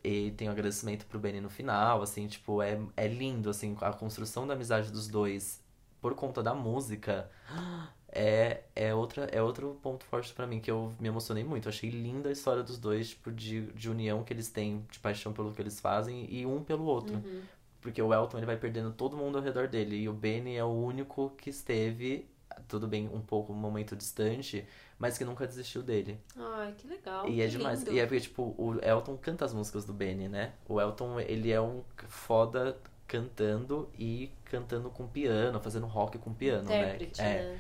[0.05, 3.77] E, e tem um agradecimento pro Benny no final, assim, tipo, é, é lindo, assim,
[3.81, 5.63] a construção da amizade dos dois
[6.01, 7.31] por conta da música
[8.11, 11.67] é, é, outra, é outro ponto forte pra mim, que eu me emocionei muito.
[11.67, 14.99] Eu achei linda a história dos dois, tipo, de, de união que eles têm, de
[14.99, 17.17] paixão pelo que eles fazem e um pelo outro.
[17.17, 17.43] Uhum.
[17.81, 20.65] Porque o Elton, ele vai perdendo todo mundo ao redor dele, e o Benny é
[20.65, 22.29] o único que esteve,
[22.67, 24.67] tudo bem, um pouco um momento distante,
[24.99, 26.19] mas que nunca desistiu dele.
[26.37, 27.29] Ai, que legal.
[27.29, 27.81] E é que demais.
[27.81, 27.93] lindo.
[27.93, 30.53] E é porque, tipo, o Elton canta as músicas do Benny, né?
[30.69, 36.65] O Elton, ele é um foda cantando e cantando com piano, fazendo rock com piano,
[36.65, 37.37] Intérprete, né?
[37.37, 37.43] É.
[37.43, 37.59] né?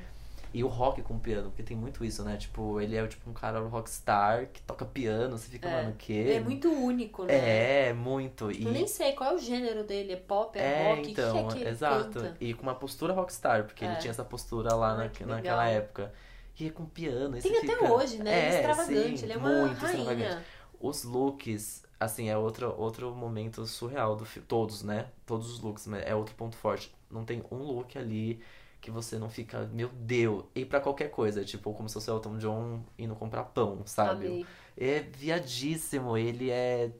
[0.52, 2.36] E o rock com piano, porque tem muito isso, né?
[2.36, 5.76] Tipo, ele é tipo um cara rockstar que toca piano, você fica, É.
[5.82, 6.32] mano, o quê?
[6.36, 7.88] É muito único, né?
[7.88, 8.50] É, muito.
[8.50, 8.64] E...
[8.64, 10.12] Eu nem sei qual é o gênero dele.
[10.12, 11.10] É pop, é, É, rock?
[11.12, 12.04] então, o que, é que exato.
[12.20, 12.36] canta?
[12.40, 13.88] E com uma postura rockstar, porque É.
[13.88, 16.12] ele tinha essa postura lá na, que naquela época.
[16.58, 18.30] E é com piano, aí Tem até fica- hoje, né?
[18.32, 19.18] ele é É, extravagante.
[19.18, 19.98] sim, ele é uma muito rainha.
[20.00, 20.46] extravagante.
[20.80, 24.46] Os looks, assim, é outro, outro momento surreal do filme.
[24.48, 25.06] Todos, né?
[25.26, 26.92] Todos os looks, mas é outro ponto forte.
[27.10, 28.40] Não tem um look ali
[28.80, 32.14] que você não fica, meu Deus, e pra qualquer coisa, tipo, como se fosse o
[32.14, 34.26] Elton John indo comprar pão, sabe?
[34.26, 34.46] Amei.
[34.76, 36.92] É viadíssimo, ele é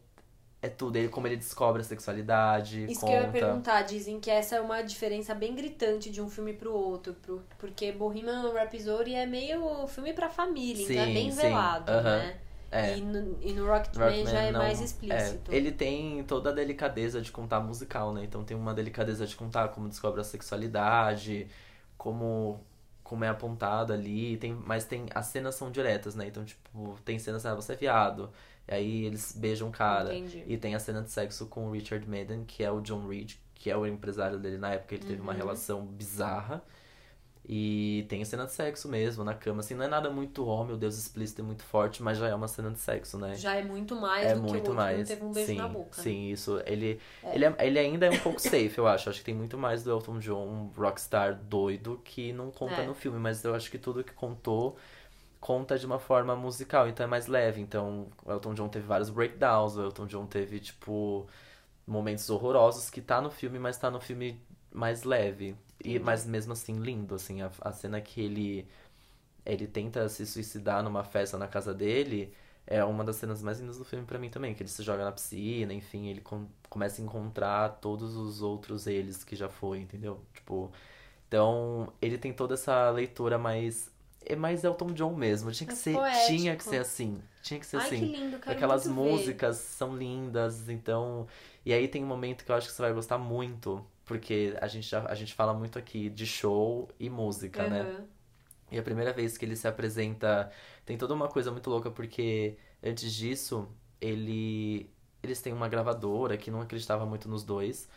[0.63, 3.07] é tudo, ele como ele descobre a sexualidade, Isso conta.
[3.07, 6.53] que eu ia perguntar, dizem que essa é uma diferença bem gritante de um filme
[6.53, 11.31] pro outro, pro, porque Bohemian Rhapsody é meio filme pra família, então é Sim, bem
[11.31, 12.19] sim, velado, aham.
[12.19, 12.41] né?
[12.71, 12.97] É.
[12.97, 15.51] E no, e no Rocketman Rocketman já é não- mais explícito.
[15.51, 18.25] é, ele tem toda a delicadeza de contar musical, né?
[18.25, 21.49] Então tem uma delicadeza de contar como descobre a sexualidade,
[21.99, 22.61] como
[23.05, 26.27] como é apontado ali, tem, mas tem as cenas são diretas, né?
[26.29, 28.31] Então, tipo, tem cenas, ah, você é viado,
[28.69, 30.15] e aí eles beijam o cara.
[30.15, 30.45] Entendi.
[30.47, 33.35] E tem a cena de sexo com o Richard Madden, que é o John Reed,
[33.55, 35.39] que é o empresário dele na época, ele teve uma Uhum.
[35.39, 36.63] relação bizarra.
[37.51, 40.77] E tem cena de sexo mesmo na cama, assim, não é nada muito, oh meu
[40.77, 43.35] Deus, explícito e muito forte, mas já é uma cena de sexo, né?
[43.37, 44.99] Já é muito mais é do que o muito mais.
[44.99, 46.03] não teve um beijo sim, na boca.
[46.03, 46.61] sim, isso.
[46.67, 47.01] Ele,
[47.33, 49.09] Ele, é- ele ainda é um pouco safe, eu acho.
[49.09, 52.87] Acho que tem muito mais do Elton John, um rockstar doido, que não conta É.
[52.87, 54.77] no filme, mas eu acho que tudo que contou
[55.41, 57.61] conta de uma forma musical, então é mais leve.
[57.61, 61.27] Então, o Elton John teve vários breakdowns, o Elton John teve, tipo,
[61.87, 64.41] momentos horrorosos que tá no filme, mas tá no filme
[64.73, 65.57] mais leve.
[65.85, 68.69] E, mas mesmo assim, lindo, assim, a, a cena que ele,
[69.47, 72.33] ele tenta se suicidar numa festa na casa dele
[72.67, 75.05] é uma das cenas mais lindas do filme para mim também, que ele se joga
[75.05, 79.81] na piscina, enfim, ele com, começa a encontrar todos os outros eles que já foi,
[79.81, 80.21] entendeu?
[80.35, 80.71] Tipo,
[81.29, 83.91] então ele tem toda essa leitura mais
[84.25, 86.19] é mais Elton John mesmo, tinha que É ser, poético.
[86.27, 87.99] tinha que ser assim, tinha que ser Ai, assim.
[87.99, 89.43] que lindo, quero Aquelas muito ver.
[89.43, 91.27] músicas são lindas, então.
[91.65, 94.67] E aí tem um momento que eu acho que você vai gostar muito, porque a
[94.67, 97.83] gente, já, a gente fala muito aqui de show e música, né?
[97.83, 98.07] Aham.
[98.71, 100.51] E a primeira vez que ele se apresenta,
[100.85, 103.69] tem toda uma coisa muito louca, porque antes disso,
[104.01, 104.91] ele
[105.23, 107.89] eles têm uma gravadora que não acreditava muito nos dois.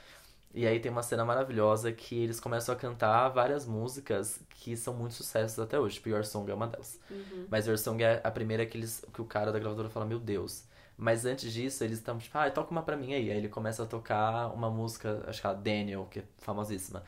[0.53, 4.93] E aí tem uma cena maravilhosa que eles começam a cantar várias músicas que são
[4.93, 5.95] muito sucessos até hoje.
[5.95, 6.99] Tipo, Your Song é uma delas.
[7.09, 7.47] Uhum.
[7.49, 10.19] Mas Your Song é a primeira que, eles, que o cara da gravadora fala, meu
[10.19, 10.65] Deus.
[11.01, 13.31] Mas antes disso, eles estão tipo, ah, toca uma pra mim aí.
[13.31, 17.03] Aí ele começa a tocar uma música, acho que é a Daniel, que é famosíssima.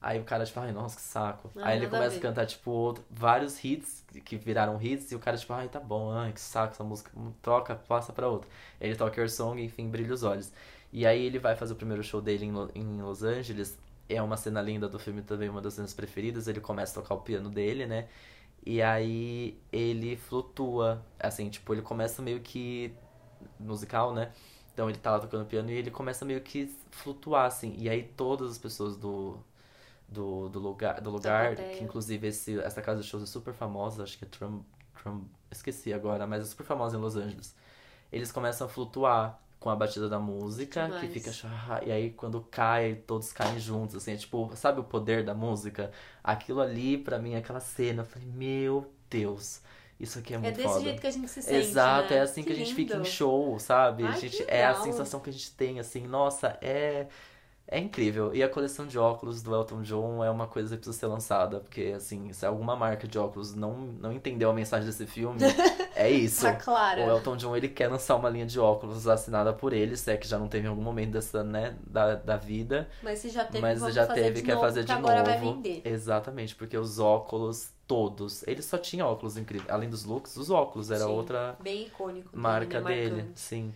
[0.00, 1.50] Aí o cara, tipo, ai, nossa, que saco.
[1.58, 2.20] Ah, aí ele a começa a ver.
[2.20, 6.12] cantar, tipo, outro- vários hits que viraram hits, e o cara, tipo, ai, tá bom,
[6.12, 7.10] ai, que saco essa música,
[7.42, 8.48] troca, passa pra outra.
[8.80, 10.52] Ele toca Your Song, enfim, brilha os olhos.
[10.92, 13.78] E aí ele vai fazer o primeiro show dele em, Lo- em Los Angeles.
[14.08, 16.48] É uma cena linda do filme também, uma das cenas preferidas.
[16.48, 18.08] Ele começa a tocar o piano dele, né?
[18.64, 22.92] E aí ele flutua, assim, tipo, ele começa meio que
[23.58, 24.32] musical, né?
[24.72, 27.74] Então ele tá lá tocando piano e ele começa meio que flutuar, assim.
[27.78, 29.38] E aí todas as pessoas do,
[30.08, 34.02] do, do lugar, do lugar que inclusive esse, essa casa de shows é super famosa,
[34.02, 34.62] acho que é Trump,
[35.02, 37.54] Trump, esqueci agora, mas é super famosa em Los Angeles.
[38.12, 41.12] Eles começam a flutuar com a batida da música, que Demais.
[41.12, 45.24] fica chá, e aí quando cai, todos caem juntos, assim, é tipo, sabe o poder
[45.24, 45.90] da música?
[46.22, 49.60] Aquilo ali, pra mim, aquela cena, eu falei, meu Deus,
[49.98, 50.80] isso aqui é É muito desse foda.
[50.80, 52.16] jeito que a gente se sente, Exato, né?
[52.16, 53.04] é assim que, a gente fica em lindo.
[53.04, 54.06] show, sabe?
[54.06, 57.06] a Ai, gente, que é a sensação que a gente tem, assim, nossa, é.
[57.68, 58.32] É incrível.
[58.34, 61.58] E a coleção de óculos do Elton John é uma coisa que precisa ser lançada,
[61.58, 65.40] porque, assim, se alguma marca de óculos não, não entendeu a mensagem desse filme,
[65.96, 66.42] é isso.
[66.42, 67.04] Tá clara.
[67.04, 70.16] O Elton John, ele quer lançar uma linha de óculos assinada por ele, se é
[70.16, 72.88] que já não teve em algum momento dessa, né, da, da vida.
[73.02, 74.92] Mas se já teve, Mas vamos já fazer teve, de quer novo, fazer de que
[75.00, 75.08] novo.
[75.08, 75.82] agora vai vender.
[75.84, 79.68] Exatamente, porque os óculos todos, ele só tinha óculos incríveis.
[79.70, 82.28] Além dos looks, os óculos era Sim, outra Bem icônico.
[82.32, 83.10] marca dele.
[83.10, 83.40] Marcante.
[83.40, 83.72] Sim.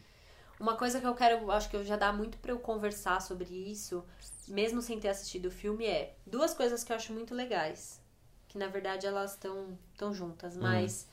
[0.61, 4.05] Uma coisa que eu quero, acho que já dá muito pra eu conversar sobre isso,
[4.47, 7.99] mesmo sem ter assistido o filme, é duas coisas que eu acho muito legais.
[8.47, 10.61] Que na verdade elas estão tão juntas, Hum.
[10.61, 11.07] mas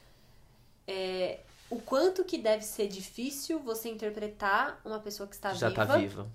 [0.85, 1.39] é,
[1.69, 5.85] o quanto que deve ser difícil você interpretar uma pessoa que está já viva.
[5.85, 6.27] tá viva.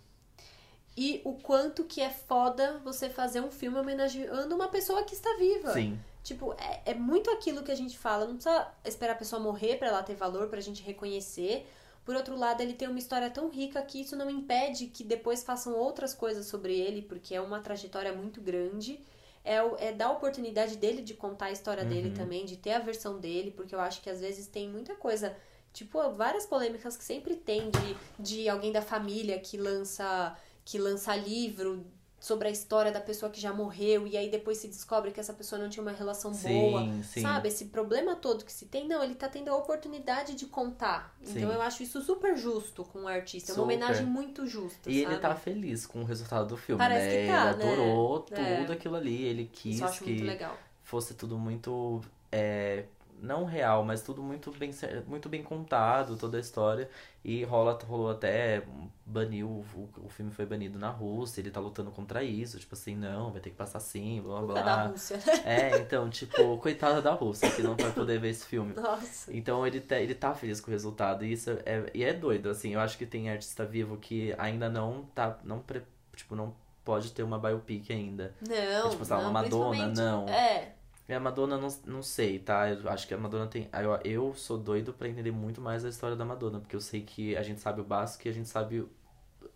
[0.97, 5.35] E o quanto que é foda você fazer um filme homenageando uma pessoa que está
[5.37, 5.73] viva.
[5.73, 5.99] Sim.
[6.23, 8.27] Tipo, é, é muito aquilo que a gente fala.
[8.27, 11.67] Não precisa esperar a pessoa morrer pra ela ter valor, pra gente reconhecer.
[12.05, 15.45] Por outro lado, ele tem uma história tão rica que isso não impede que depois
[15.45, 18.99] façam outras coisas sobre ele, porque é uma trajetória muito grande.
[19.45, 22.15] É, o- é dar a oportunidade dele de contar a história dele Uhum.
[22.15, 25.37] também, de ter a versão dele, porque eu acho que às vezes tem muita coisa.
[25.73, 31.17] Tipo, várias polêmicas que sempre tem de, de alguém da família que lança que lança
[31.17, 31.85] livro
[32.23, 35.33] sobre a história da pessoa que já morreu e aí depois se descobre que essa
[35.33, 36.81] pessoa não tinha uma relação boa.
[36.85, 37.21] Sim, sim.
[37.21, 41.17] Sabe, esse problema todo que se tem, não, ele tá tendo a oportunidade de contar.
[41.21, 41.39] Sim.
[41.39, 43.51] Então eu acho isso super justo com o artista.
[43.51, 43.75] É uma Super.
[43.75, 44.89] homenagem muito justa.
[44.89, 45.21] E ele sabe?
[45.21, 47.23] tá feliz com o resultado do filme, Parece né?
[47.23, 48.61] que tá, ele adorou né?
[48.61, 49.25] tudo aquilo ali.
[49.25, 50.57] Ele quis Isso eu acho muito que legal.
[50.85, 52.01] fosse tudo muito.
[52.31, 52.85] é,
[53.23, 54.71] não real, mas tudo muito bem,
[55.07, 56.91] muito bem contado, toda a história.
[57.25, 58.63] E rola, rolou até.
[59.07, 62.59] Baniu, o, o filme foi banido na Rússia, ele tá lutando contra isso.
[62.59, 64.87] Tipo assim, não, vai ter que passar assim, blá blá É da blá.
[64.89, 65.19] Rússia.
[65.45, 68.75] É, então, tipo, coitada da Rússia, que não vai poder ver esse filme.
[68.75, 69.33] Nossa.
[69.33, 71.25] Então ele tá, ele tá feliz com o resultado.
[71.25, 72.75] E isso é, e é doido, assim.
[72.75, 75.39] Eu acho que tem artista vivo que ainda não tá.
[75.45, 75.83] Não, pre-
[76.17, 76.55] tipo, não
[76.85, 78.35] pode ter uma biopic ainda.
[78.41, 80.29] Não, tipo, sei lá, uma Madonna, não.
[80.29, 80.73] É,
[81.09, 82.71] E a Madonna, não, não sei, tá?
[82.71, 83.69] Eu acho que a Madonna tem.
[83.73, 87.03] Eu, eu sou doido pra entender muito mais a história da Madonna, porque eu sei
[87.03, 88.89] que a gente sabe o básico e a gente sabe o,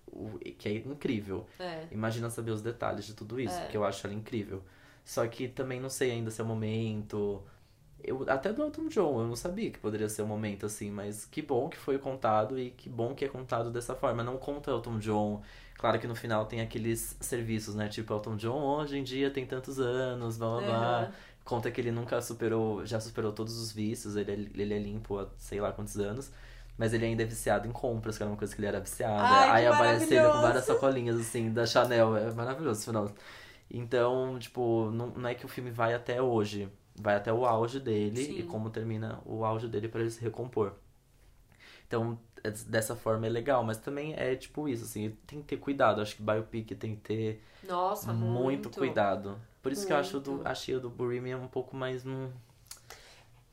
[0.08, 1.46] o- que é incrível.
[1.58, 1.86] é.
[1.90, 3.62] Imagina saber os detalhes de tudo isso, É.
[3.62, 4.62] porque eu acho ela incrível.
[5.04, 7.42] Só que também não sei ainda se é o momento.
[8.02, 11.24] Eu, até do Elton John, eu não sabia que poderia ser um momento assim, mas
[11.24, 14.22] que bom que foi contado e que bom que é contado dessa forma.
[14.22, 15.42] Não conta Elton John.
[15.78, 17.88] Claro que no final tem aqueles serviços, né?
[17.88, 21.12] Tipo, Elton John hoje em dia tem tantos anos, blá blá blá.
[21.46, 25.18] Conta que ele nunca superou, já superou todos os vícios, ele é, ele é limpo
[25.18, 26.30] há sei lá quantos anos.
[26.78, 29.22] Mas ele ainda é viciado em compras, que era uma coisa que ele era viciado.
[29.22, 32.16] Ai, Aí aparece ele com várias sacolinhas, assim, da Chanel.
[32.16, 33.10] É maravilhoso, final.
[33.70, 36.68] Então, tipo, não, não é que o filme vai até hoje.
[36.98, 38.38] vai até o auge dele Sim.
[38.40, 40.74] e como termina o auge dele pra ele se recompor.
[41.86, 45.56] Então, é- dessa forma é legal, mas também é tipo isso, assim, tem que ter
[45.58, 46.00] cuidado.
[46.00, 48.70] Acho que biopic tem que ter Nossa, muito, muito.
[48.78, 49.38] cuidado.
[49.66, 52.06] Por isso que eu acho do, achei o do Bohemian um pouco mais.
[52.06, 52.30] Hum,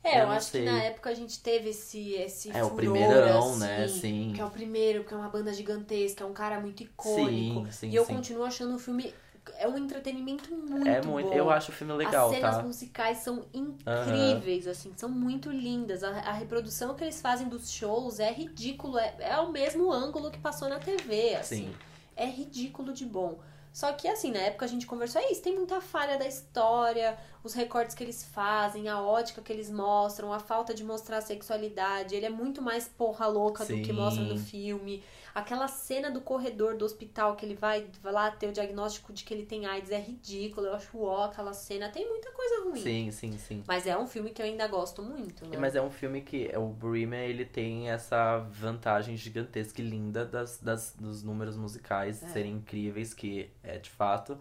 [0.03, 0.61] É, Eu eu, acho sei.
[0.65, 4.31] que na época a gente teve esse, esse É, o furor, primeirão, assim, né, sim.
[4.35, 7.65] Que é o primeiro, porque é uma banda gigantesca, é um cara muito icônico.
[7.65, 8.13] Sim, sim, e eu sim.
[8.15, 9.13] continuo achando o filme...
[9.57, 11.29] É um entretenimento muito é muito.
[11.29, 11.33] bom.
[11.33, 12.63] Eu acho o filme legal, As cenas tá?
[12.63, 16.03] musicais são incríveis, assim, são muito lindas.
[16.03, 20.31] A, a reprodução que eles fazem dos shows é ridículo, é, é o mesmo ângulo
[20.31, 21.67] que passou na TV, assim.
[21.67, 21.75] Sim.
[22.15, 23.39] É ridículo de bom.
[23.73, 27.17] Só que, assim, na época a gente conversou, é isso, tem muita falha da história,
[27.43, 31.21] os recortes que eles fazem, a ótica que eles mostram, a falta de mostrar a
[31.21, 32.15] sexualidade.
[32.15, 33.93] Ele é muito mais porra louca do que Sim.
[33.93, 35.03] mostra no filme.
[35.35, 39.23] Aquela cena do corredor do hospital que ele vai, vai lá ter o diagnóstico de
[39.23, 40.67] que ele tem AIDS é ridículo.
[40.67, 41.89] Eu acho ó, aquela cena.
[41.89, 42.79] Tem muita coisa ruim.
[42.79, 43.63] Sim, sim, sim.
[43.67, 45.57] Mas é um filme que eu ainda gosto muito, né?
[45.57, 50.59] Mas é um filme que o Bohemian ele tem essa vantagem gigantesca e linda das,
[50.59, 52.27] das, dos números musicais É.
[52.27, 54.37] serem incríveis, que é de fato.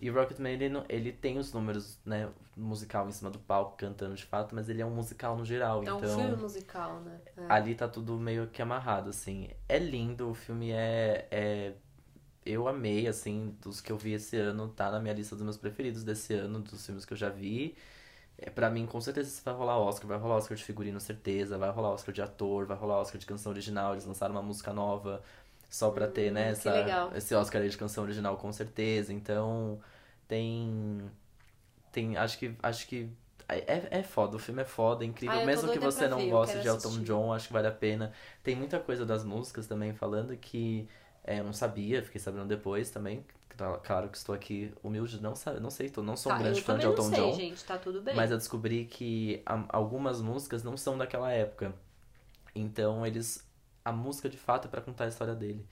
[0.00, 3.76] E o Rocketman, ele, não- ele tem os números, né, musical em cima do palco,
[3.76, 6.18] cantando de fato, mas ele é um musical no geral, É um então...
[6.18, 7.20] filme musical, né?
[7.36, 7.46] É.
[7.48, 9.48] Ali tá tudo meio que amarrado, assim.
[9.68, 11.74] É lindo, o filme é, é.
[12.44, 15.56] Eu amei, assim, dos que eu vi esse ano, tá na minha lista dos meus
[15.56, 17.74] preferidos desse ano, dos filmes que eu já vi.
[18.38, 20.06] É, pra mim, com certeza, isso vai rolar Oscar.
[20.08, 21.56] Vai rolar Oscar de figurino, certeza.
[21.58, 23.92] Vai rolar Oscar de ator, vai rolar Oscar de canção original.
[23.92, 25.22] Eles lançaram uma música nova
[25.74, 29.12] só pra ter, né, Hum, essa, esse Oscar aí de canção original, com certeza.
[29.12, 29.80] Então,
[30.28, 31.10] tem.
[31.92, 32.16] Tem.
[32.16, 32.54] Acho que.
[32.62, 33.08] Acho que.
[33.48, 35.40] É, é foda, o filme é foda, é incrível.
[35.40, 37.04] Ah, Mesmo que você não ver, goste de Elton assistir.
[37.04, 38.12] John, acho que vale a pena.
[38.42, 40.88] Tem muita coisa das músicas também falando que
[41.24, 43.24] é, eu não sabia, fiquei sabendo depois também.
[43.56, 46.42] Tá- Claro que estou aqui humilde, não, sa- não sei, tô, não sou um Tá,
[46.42, 47.36] grande eu fã de Elton não sei, John.
[47.36, 48.16] gente, tá tudo bem.
[48.16, 51.74] Mas eu descobri que algumas músicas não são daquela época.
[52.54, 53.43] Então eles.
[53.84, 55.66] A música de fato é pra contar a história dele.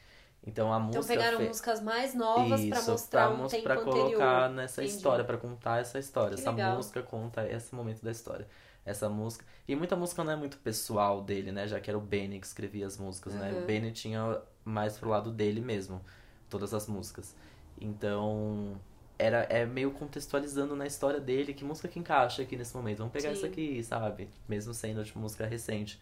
[0.44, 1.14] Então a Então música.
[1.14, 4.04] pegaram fe- músicas mais novas Isso, mostrar pra, um tempo pra anterior.
[4.10, 4.96] colocar nessa Entendi.
[4.96, 6.34] história, pra contar essa história.
[6.34, 6.76] Que essa legal.
[6.76, 8.46] música conta esse momento da história.
[8.84, 9.44] Essa música.
[9.68, 11.68] E muita música não é muito pessoal dele, né?
[11.68, 13.52] Já que era o Benny que escrevia as músicas, né?
[13.52, 13.62] Uhum.
[13.62, 16.02] O Benny tinha mais pro lado dele mesmo,
[16.50, 17.34] todas as músicas.
[17.80, 18.80] Então.
[19.18, 22.98] Era, é meio contextualizando na história dele que música que encaixa aqui nesse momento.
[22.98, 23.34] Vamos pegar Sim.
[23.36, 24.28] essa aqui, sabe?
[24.48, 26.00] Mesmo sendo de música recente.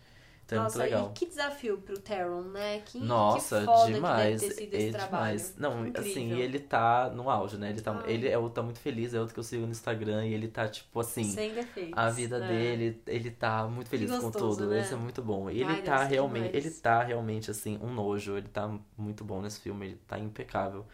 [0.51, 1.11] Então Nossa, muito legal.
[1.15, 2.81] e que desafio pro Teron, né?
[2.81, 4.41] Que, Nossa, que foda demais.
[4.41, 5.37] que deve ter sido esse é trabalho.
[5.37, 5.55] demais.
[5.57, 6.11] Não, Incrível.
[6.11, 7.71] assim, ele tá no auge, né?
[7.71, 8.13] Ele, tá, Ai.
[8.13, 10.49] ele é outro tá muito feliz, é outro que eu sigo no Instagram e ele
[10.49, 11.93] tá, tipo assim, Sem defeitos.
[11.97, 12.49] a vida né?
[12.49, 14.71] dele, ele tá muito feliz com gostoso, tudo.
[14.71, 14.81] né?
[14.81, 15.47] Isso é muito bom.
[15.47, 16.67] Ai, ele deve tá realmente, demais.
[16.67, 18.69] ele tá realmente assim, um nojo, ele tá
[18.99, 20.85] muito bom nesse filme, ele tá impecável.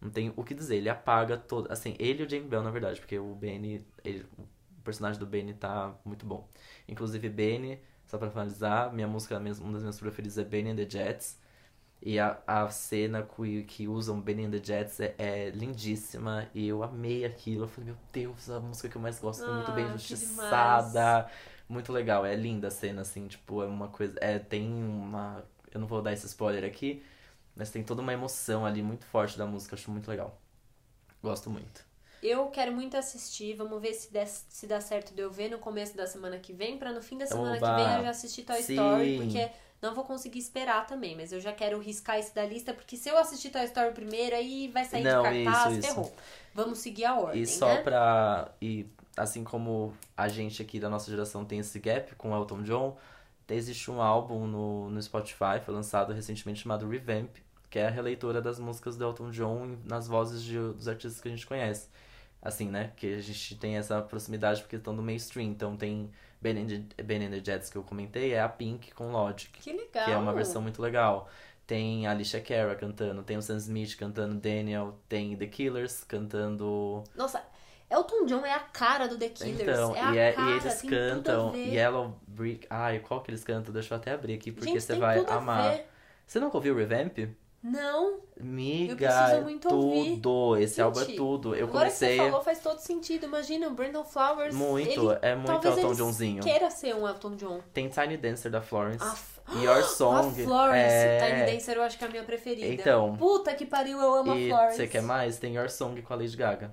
[0.00, 2.70] Não tem o que dizer, ele apaga todo, assim, ele e o Jamie Bell, na
[2.70, 6.48] verdade, porque o Benny, ele- o personagem do Benny tá muito bom.
[6.88, 7.78] Inclusive, Benny,
[8.12, 11.38] só pra finalizar, minha música, uma das minhas preferidas é Benny and the Jets.
[12.02, 16.48] E a, a cena que, que usam Benny and the Jets é, é lindíssima.
[16.54, 17.64] E eu amei aquilo.
[17.64, 19.44] Eu falei, meu Deus, a música que eu mais gosto.
[19.44, 21.30] Foi muito bem Ah, justiçada.
[21.68, 22.26] Muito legal.
[22.26, 24.18] É linda a cena, assim, tipo, é uma coisa.
[24.20, 25.44] É, tem uma.
[25.72, 27.02] Eu não vou dar esse spoiler aqui,
[27.56, 29.76] mas tem toda uma emoção ali muito forte da música.
[29.76, 30.40] Acho muito legal.
[31.22, 31.86] Gosto muito.
[32.22, 34.08] Eu quero muito assistir, vamos ver se,
[34.48, 37.18] se dá certo de eu ver no começo da semana que vem, pra no fim
[37.18, 37.60] da semana Oba!
[37.60, 38.70] que vem eu já assistir Toy Sim.
[38.70, 39.50] Story, porque
[39.82, 43.08] não vou conseguir esperar também, mas eu já quero riscar isso da lista, porque se
[43.08, 46.12] eu assistir Toy Story primeiro, aí vai sair Não, de cartaz, isso, isso.
[46.54, 47.82] Vamos seguir a ordem, E só né?
[47.82, 48.52] pra.
[48.60, 48.86] E
[49.16, 52.96] assim como a gente aqui da nossa geração tem esse gap com Elton John,
[53.48, 57.36] existe um álbum no, no Spotify, foi lançado recentemente chamado Revamp,
[57.70, 61.28] que é a releitura das músicas do Elton John nas vozes de- dos artistas que
[61.28, 61.88] a gente conhece.
[62.42, 62.92] Assim, né?
[62.96, 65.46] Que a gente tem essa proximidade porque estão no mainstream.
[65.46, 66.10] Então tem
[66.40, 69.48] Ben and, ben and Jets que eu comentei, é a Pink com Logic.
[69.60, 70.04] Que legal.
[70.04, 71.28] Que é uma versão muito legal.
[71.64, 77.04] Tem a Alicia Cara cantando, tem o Sam Smith cantando Daniel, tem The Killers cantando
[77.14, 77.40] Nossa,
[77.88, 79.60] Elton John é a cara do The Killers.
[79.60, 81.54] então, é a e, é- cara, e eles cantam.
[81.54, 82.66] Yellow Brick.
[82.68, 83.72] Ai, qual que eles cantam?
[83.72, 85.70] Deixa eu até abrir aqui, porque Gente, você vai amar.
[85.70, 85.86] ver.
[86.26, 87.18] Você nunca ouviu Revamp?
[87.62, 90.16] Não, Miga, preciso é muito ouvir.
[90.20, 90.56] tudo.
[90.56, 91.54] Esse álbum é tudo.
[91.54, 93.24] Eu agora comecei que você falou faz todo sentido.
[93.26, 94.52] Imagina, o Brandon Flowers.
[94.54, 96.42] muito, ele, é muito talvez Elton Johnzinho.
[96.42, 97.60] queira ser um Elton John.
[97.72, 98.98] Tem Tiny Dancer da Florence.
[99.04, 99.32] A F-
[99.64, 100.28] Your Song.
[100.28, 101.18] A Florence, é...
[101.44, 102.66] Tiny Dancer, eu acho que é a minha preferida.
[102.66, 103.16] Então.
[103.16, 104.76] Puta que pariu, eu amo E a Florence.
[104.78, 105.38] você quer mais?
[105.38, 106.70] Tem Your Song com a Lady Gaga.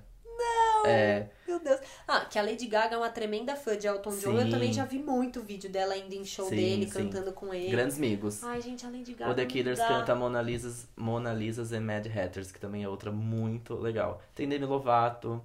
[0.86, 1.80] É, Meu Deus.
[2.08, 4.32] Ah, que a Lady Gaga é uma tremenda fã de Elton John.
[4.38, 4.50] Eu Sim.
[4.50, 6.92] também já vi muito vídeo dela indo em show Sim, dele, sim.
[7.10, 7.70] cantando com ele.
[7.72, 8.44] grandes amigos.
[8.44, 9.32] Ai, gente, a Lady Gaga.
[9.32, 9.88] O The Killers dá.
[9.88, 14.22] canta Mona Lisa's, Mona Lisa's and Mad Hatters, que também é outra muito legal.
[14.36, 15.42] Tem Demi Lovato,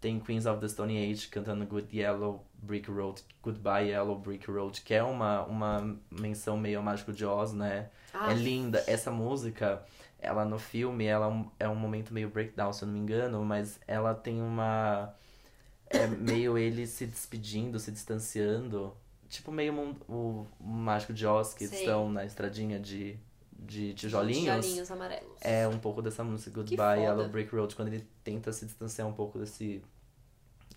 [0.00, 4.80] Tem Queens of the Stone Age cantando Good Yellow Brick Road, Goodbye Yellow Brick Road,
[4.82, 7.88] que é uma, uma menção meio ao Mágico de Oz, né?
[8.12, 8.82] Ah, É linda.
[8.86, 9.82] Essa música,
[10.18, 13.00] ela no filme, ela é um- é um momento meio breakdown, se eu não me
[13.00, 15.14] engano, mas ela tem uma.
[15.88, 18.96] É meio ele se despedindo, se distanciando.
[19.28, 19.74] Tipo meio
[20.08, 21.80] o, o Mágico de Oz, que Sei.
[21.80, 23.18] estão na estradinha de,
[23.52, 24.64] de tijolinhos.
[24.64, 25.36] Tijolinhos amarelos.
[25.40, 27.00] É um pouco dessa música Goodbye.
[27.00, 29.82] Yellow Brick Road, quando ele tenta se distanciar um pouco desse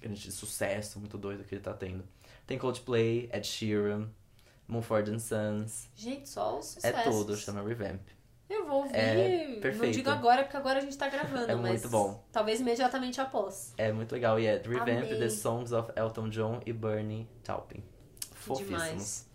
[0.02, 2.04] grande sucesso muito doido que ele tá tendo.
[2.48, 4.10] Tem Coldplay, Ed Sheeran,
[4.68, 5.88] Mumford and Sons.
[5.96, 7.04] Gente, só os É sucessos.
[7.16, 8.02] tudo, chama Revamp.
[8.50, 8.96] Eu vou ouvir.
[8.96, 9.94] É não perfeito.
[9.94, 12.24] digo agora, porque agora a gente tá gravando, É mas muito bom.
[12.32, 13.74] talvez imediatamente após.
[13.78, 14.40] É muito legal.
[14.40, 15.20] E é Revamp, Amei.
[15.20, 17.84] The Songs of Elton John e Bernie Taupin.
[18.34, 18.82] Fofíssimos.
[18.82, 19.30] Demais.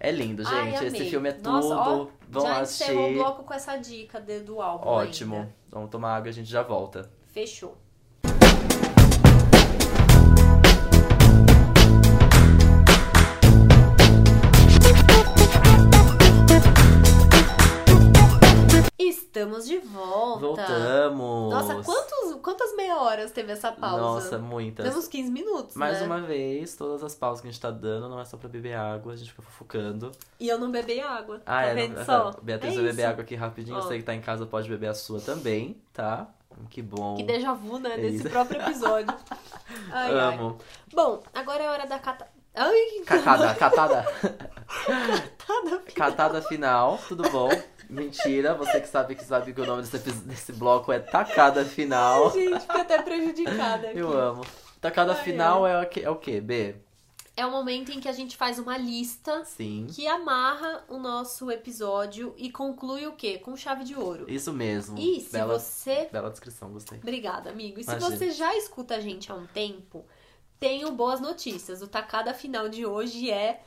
[0.00, 0.54] É lindo, gente.
[0.54, 1.50] Ai, Esse filme é tudo.
[1.50, 2.84] Nossa, ó, Vão já assistir.
[2.84, 5.36] encerrou o bloco com essa dica de- do álbum Ótimo.
[5.36, 5.54] ainda.
[5.70, 7.10] Vamos tomar água e a gente já volta.
[7.26, 7.76] Fechou.
[19.38, 20.40] Estamos de volta.
[20.40, 21.54] Voltamos!
[21.54, 24.02] Nossa, quantos, quantas meia horas teve essa pausa?
[24.02, 24.88] Nossa, muitas.
[24.88, 26.06] Temos 15 minutos, Mais né?
[26.06, 28.74] uma vez, todas as pausas que a gente tá dando não é só pra beber
[28.74, 30.10] água, a gente fica fofocando.
[30.40, 31.40] E eu não bebi água.
[31.46, 32.32] Ah, tá é, vendo não, só?
[32.42, 33.80] Beatriz é vai beber água aqui rapidinho, Ó.
[33.80, 36.26] você que tá em casa pode beber a sua também, tá?
[36.68, 37.14] Que bom.
[37.14, 37.94] Que déjà vu, né?
[37.94, 39.14] É Desse próprio episódio.
[39.92, 40.34] Ai, ai.
[40.34, 40.58] Amo.
[40.92, 42.26] Bom, agora é hora da cata...
[42.54, 44.02] Ai, Catada, catada.
[45.38, 45.82] catada.
[45.94, 47.48] Catada final, tudo bom?
[47.88, 52.30] Mentira, você que sabe que sabe que o nome desse, desse bloco é Tacada Final.
[52.32, 53.98] Gente, fiquei até prejudicada aqui.
[53.98, 54.44] Eu amo.
[54.80, 56.76] Tacada Ai, final é o que, é o quê, B?
[57.36, 59.86] É o momento em que a gente faz uma lista Sim.
[59.90, 63.38] que amarra o nosso episódio e conclui o quê?
[63.38, 64.28] Com chave de ouro.
[64.28, 64.98] Isso mesmo.
[64.98, 66.08] E se bela, você.
[66.10, 66.98] bela descrição, gostei.
[66.98, 67.78] Obrigada, amigo.
[67.78, 68.16] E se Imagina.
[68.16, 70.04] você já escuta a gente há um tempo,
[70.58, 71.80] tenho boas notícias.
[71.80, 73.62] O tacada final de hoje é.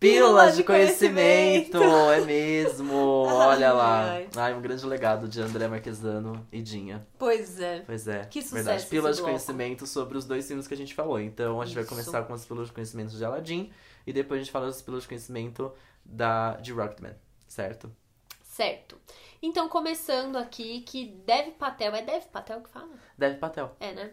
[0.00, 2.94] Pílulas de conhecimento, é mesmo.
[3.28, 4.18] Olha lá.
[4.34, 4.54] ai.
[4.54, 7.06] Um grande legado de André Marquesano e Dinha.
[7.18, 7.80] Pois é.
[7.80, 8.24] Pois é.
[8.24, 8.86] Que sucesso Verdade.
[8.86, 9.34] Pílulas de bloco.
[9.34, 11.20] conhecimento sobre os dois filmes que a gente falou.
[11.20, 11.92] Então a gente vai Isso.
[11.92, 13.70] começar com as pílulas de conhecimento de Aladdin
[14.06, 15.70] e depois a gente fala das pílulas de conhecimento
[16.02, 17.14] da de Rocketman,
[17.46, 17.94] certo?
[18.42, 18.98] Certo.
[19.42, 21.94] Então, começando aqui, que Dev Patel.
[21.94, 22.90] É Dev Patel que fala?
[23.16, 23.74] Dev Patel.
[23.80, 24.10] É, né?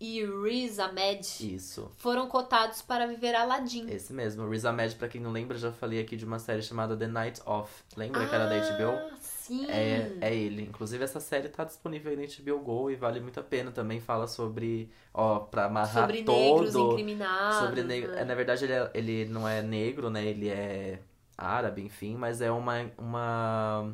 [0.00, 1.20] E Riz Ahmed
[1.54, 1.90] Isso.
[1.96, 3.88] foram cotados para viver Aladdin.
[3.88, 4.48] Esse mesmo.
[4.50, 7.40] Riz Ahmed, pra quem não lembra, já falei aqui de uma série chamada The Night
[7.46, 7.72] Of.
[7.96, 8.90] Lembra que era da HBO?
[8.90, 9.66] Ah, sim.
[9.70, 10.62] É, é ele.
[10.62, 13.70] Inclusive, essa série tá disponível aí na HBO Go e vale muito a pena.
[13.70, 16.36] Também fala sobre, ó, pra amarrar Sobre todo...
[16.62, 17.58] negros incriminados.
[17.60, 18.10] sobre negro.
[18.12, 18.20] né?
[18.20, 20.24] é, Na verdade, ele, é- ele não é negro, né?
[20.24, 21.00] Ele é
[21.38, 23.92] árabe, enfim, mas é uma, uma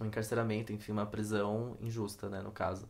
[0.00, 2.88] um encarceramento, enfim, uma prisão injusta, né, no caso.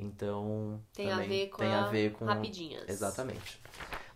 [0.00, 2.88] Então, Tem a ver com tem a a ver com Rapidinhas.
[2.88, 3.60] Exatamente.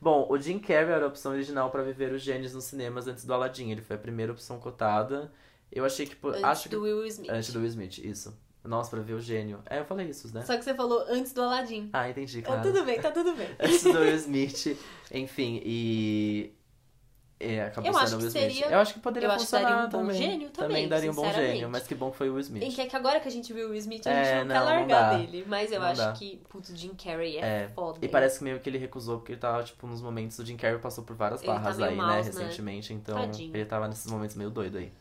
[0.00, 3.24] Bom, o Jim Carrey era a opção original pra viver os gênios nos cinemas antes
[3.24, 3.70] do Aladdin.
[3.70, 5.32] Ele foi a primeira opção cotada.
[5.70, 7.30] Eu achei que po- Antes acho do que Will Smith.
[7.30, 8.36] antes do Will Smith, isso.
[8.62, 9.60] Nossa, pra ver o gênio.
[9.66, 10.42] É, eu falei isso, né?
[10.42, 11.90] Só que você falou antes do Aladdin.
[11.92, 12.62] Ah, entendi, Tá claro.
[12.62, 13.48] tudo bem, tá tudo bem.
[13.60, 14.78] Antes do Will Smith,
[15.12, 16.54] enfim, e.
[17.44, 18.52] É, acabou Eu sendo acho o Will que Smith.
[18.54, 20.16] seria- Eu acho que poderia eu que funcionar daria um bom também.
[20.16, 22.62] gênio também, daria um bom gênio, mas que bom que foi o Will Smith.
[22.62, 24.32] Em que é que agora que a gente viu o Will Smith, a É, gente
[24.32, 25.16] não, não, quer não largar dá.
[25.18, 25.44] dele.
[25.46, 26.12] Mas eu Não acho dá.
[26.12, 27.98] que, putz, o Jim Carrey é, É, foda.
[28.00, 30.38] E parece que meio que ele recusou, porque ele tava, tipo, nos momentos.
[30.38, 32.40] O Jim Carrey passou por várias Ele tá barras meio aí, maus, né, né?
[32.40, 32.92] recentemente.
[32.94, 33.54] Então, Tadinho.
[33.54, 34.92] ele tava nesses momentos meio doido aí.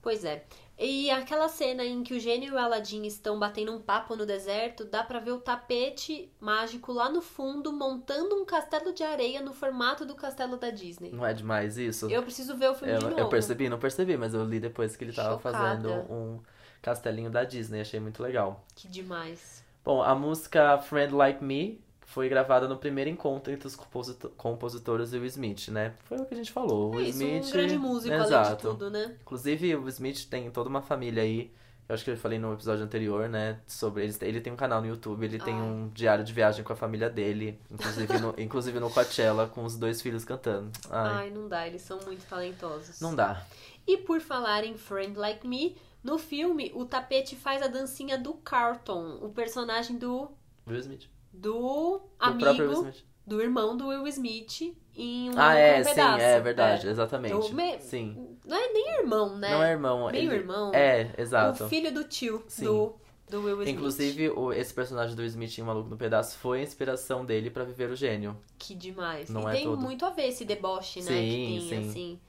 [0.00, 0.42] Pois é.
[0.84, 4.26] E aquela cena em que o gênio e o Aladdin estão batendo um papo no
[4.26, 9.40] deserto, dá pra ver o tapete mágico lá no fundo montando um castelo de areia
[9.40, 11.12] no formato do castelo da Disney.
[11.12, 12.10] Não é demais isso?
[12.10, 13.28] Eu preciso ver o filme Eu, de eu novo.
[13.28, 15.56] percebi, não percebi, mas eu li depois que ele tava Chocada.
[15.56, 16.40] fazendo um
[16.82, 17.80] castelinho da Disney.
[17.80, 18.64] Achei muito legal.
[18.74, 19.62] Que demais.
[19.84, 21.80] Bom, a música Friend Like Me
[22.12, 25.94] foi gravada no primeiro encontro entre os composito- compositores e o Smith, né?
[26.04, 26.98] Foi o que a gente falou.
[27.00, 27.46] É isso, Smith.
[27.46, 28.68] um grande músico além de Exato.
[28.70, 29.16] tudo, né?
[29.22, 31.50] Inclusive, o Smith tem toda uma família aí.
[31.88, 33.60] Eu acho que eu falei no episódio anterior, né?
[33.66, 34.20] Sobre eles.
[34.22, 35.60] Ele tem um canal no YouTube, ele tem Ai.
[35.60, 37.58] um diário de viagem com a família dele.
[37.70, 40.70] Inclusive no, inclusive no Coachella, com os dois filhos cantando.
[40.90, 43.00] Ai, Ai, não dá, eles são muito talentosos.
[43.00, 43.44] não dá.
[43.86, 48.34] E por falar em Friend Like Me, no filme o tapete faz a dancinha do
[48.34, 50.30] Carlton, o personagem do
[50.66, 51.08] Will Smith.
[51.32, 52.86] Do amigo
[53.26, 57.34] do irmão do Will Smith em um Ah, Maluco é, no sim, é verdade, exatamente.
[57.34, 58.36] Do me- Sim.
[58.44, 59.50] Não é nem irmão, né?
[59.50, 60.10] Não é irmão.
[60.10, 60.34] Meio ele...
[60.34, 60.70] irmão.
[60.74, 61.64] É, exato.
[61.64, 62.64] O filho do tio Sim.
[62.64, 62.94] do,
[63.30, 63.74] do Will Smith.
[63.74, 67.48] Inclusive, o, esse personagem do Will Smith em Maluco no Pedaço foi a inspiração dele
[67.50, 68.36] pra viver o gênio.
[68.58, 69.30] Que demais.
[69.30, 69.80] Não e é tem tudo.
[69.80, 71.06] muito a ver esse deboche, né?
[71.06, 71.88] Sim, que tem, sim.
[71.88, 72.20] assim.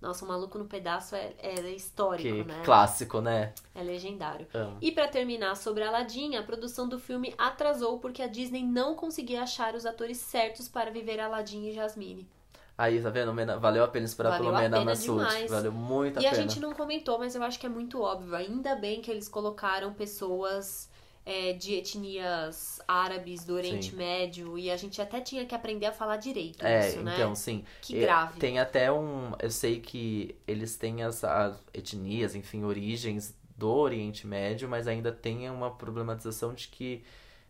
[0.00, 2.62] Nossa, o Maluco no Pedaço é, é histórico, Que né?
[2.64, 3.52] clássico, né?
[3.74, 4.46] É legendário.
[4.54, 4.76] Amo.
[4.80, 9.42] E pra terminar sobre Aladdin, a produção do filme atrasou porque a Disney não conseguia
[9.42, 12.28] achar os atores certos para viver Aladdin e Jasmine.
[12.76, 13.34] Aí, tá vendo?
[13.58, 15.48] Valeu a pena esperar Valeu pelo a Mena Massoud.
[15.48, 16.42] Valeu muito a E a pena.
[16.42, 18.36] gente não comentou, mas eu acho que é muito óbvio.
[18.36, 20.87] Ainda bem que eles colocaram pessoas
[21.30, 23.96] é, de etnias árabes do Oriente Sim.
[23.96, 27.12] Médio e a gente até tinha que aprender a falar direito É, isso, né?
[27.16, 27.64] então, sim.
[27.82, 28.40] Que E grave.
[28.40, 29.32] Tem até um.
[29.38, 35.12] Eu sei que eles têm as, as etnias, enfim, origens do Oriente Médio, mas ainda
[35.12, 37.04] tem uma problematização de que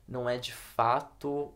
[0.09, 1.53] não é de fato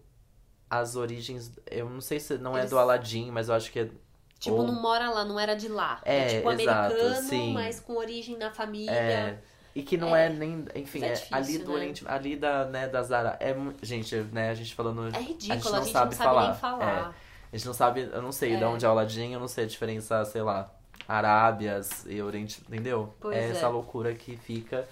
[0.70, 1.50] as origens.
[1.68, 3.90] Eu não sei se não é Eles- do Aladdin, mas eu acho que é.
[4.38, 6.00] Tipo, ou- não mora lá, não era de lá.
[6.04, 7.52] É, tipo exato, americano, sim.
[7.52, 8.90] mas com origem na família.
[8.92, 9.38] É,
[9.74, 10.64] e que não é, nem.
[10.74, 11.74] Enfim, é é difícil, ali do né?
[11.76, 12.04] Oriente.
[12.06, 13.36] Ali da, né, das Ara.
[13.40, 15.14] É, gente, né, a gente falando.
[15.14, 16.50] É ridículo, a gente não nem sabe sabe falar.
[16.50, 17.14] nem falar.
[17.52, 18.66] A gente não sabe, eu não sei de É.
[18.66, 20.70] onde é o Aladdin, eu não sei a diferença, sei lá,
[21.06, 23.14] Arábias e Oriente, entendeu?
[23.20, 23.50] Pois é é.
[23.50, 24.88] essa loucura que fica.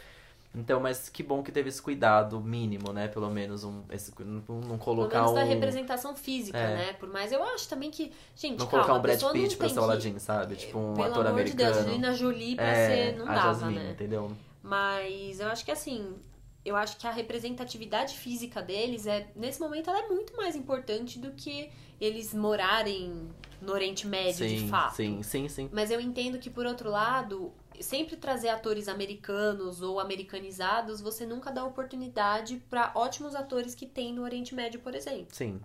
[0.55, 3.07] Então, mas que bom que teve esse cuidado mínimo, né?
[3.07, 5.35] Pelo menos um, esse, não, não Pelo colocar menos um.
[5.37, 6.75] da representação física, É.
[6.75, 6.93] né?
[6.95, 8.13] Por mais eu acho também que.
[8.35, 10.57] Gente, Não calma, colocar um a Brad Pitt não pra tem ser o Aladdin, sabe?
[10.57, 11.89] Tipo um Pelo ator amor de Deus, americano.
[11.89, 13.17] Angelina Jolie pra é, ser.
[13.19, 13.91] Não a dava, Jasmine, né?
[13.93, 14.33] entendeu?
[14.63, 16.17] Mas eu acho que assim,
[16.65, 21.19] eu acho que a representatividade física deles é, nesse momento, ela é muito mais importante
[21.19, 21.71] do que
[22.01, 23.29] eles morarem
[23.61, 24.95] no Oriente Médio, sim, de fato.
[24.97, 25.69] sim, sim, sim.
[25.73, 31.51] Mas eu entendo que, por outro lado, sempre trazer atores americanos ou americanizados, você nunca
[31.51, 35.27] dá oportunidade pra ótimos atores que tem no Oriente Médio, por exemplo.
[35.33, 35.61] Sim.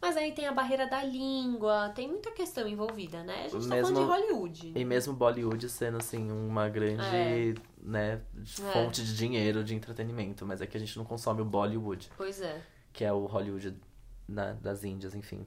[0.00, 3.46] Mas aí tem a barreira da língua, tem muita questão envolvida, né?
[3.46, 4.72] A gente tá Mesmo- falando de Hollywood.
[4.76, 7.54] E mesmo Bollywood sendo, assim, uma grande, É.
[7.88, 8.72] né, É.
[8.72, 10.44] fonte de dinheiro, de entretenimento.
[10.46, 12.10] Mas é que a gente não consome o Bollywood.
[12.16, 12.60] Pois é.
[12.92, 13.74] que é o Hollywood
[14.28, 15.46] na- das Índias, enfim.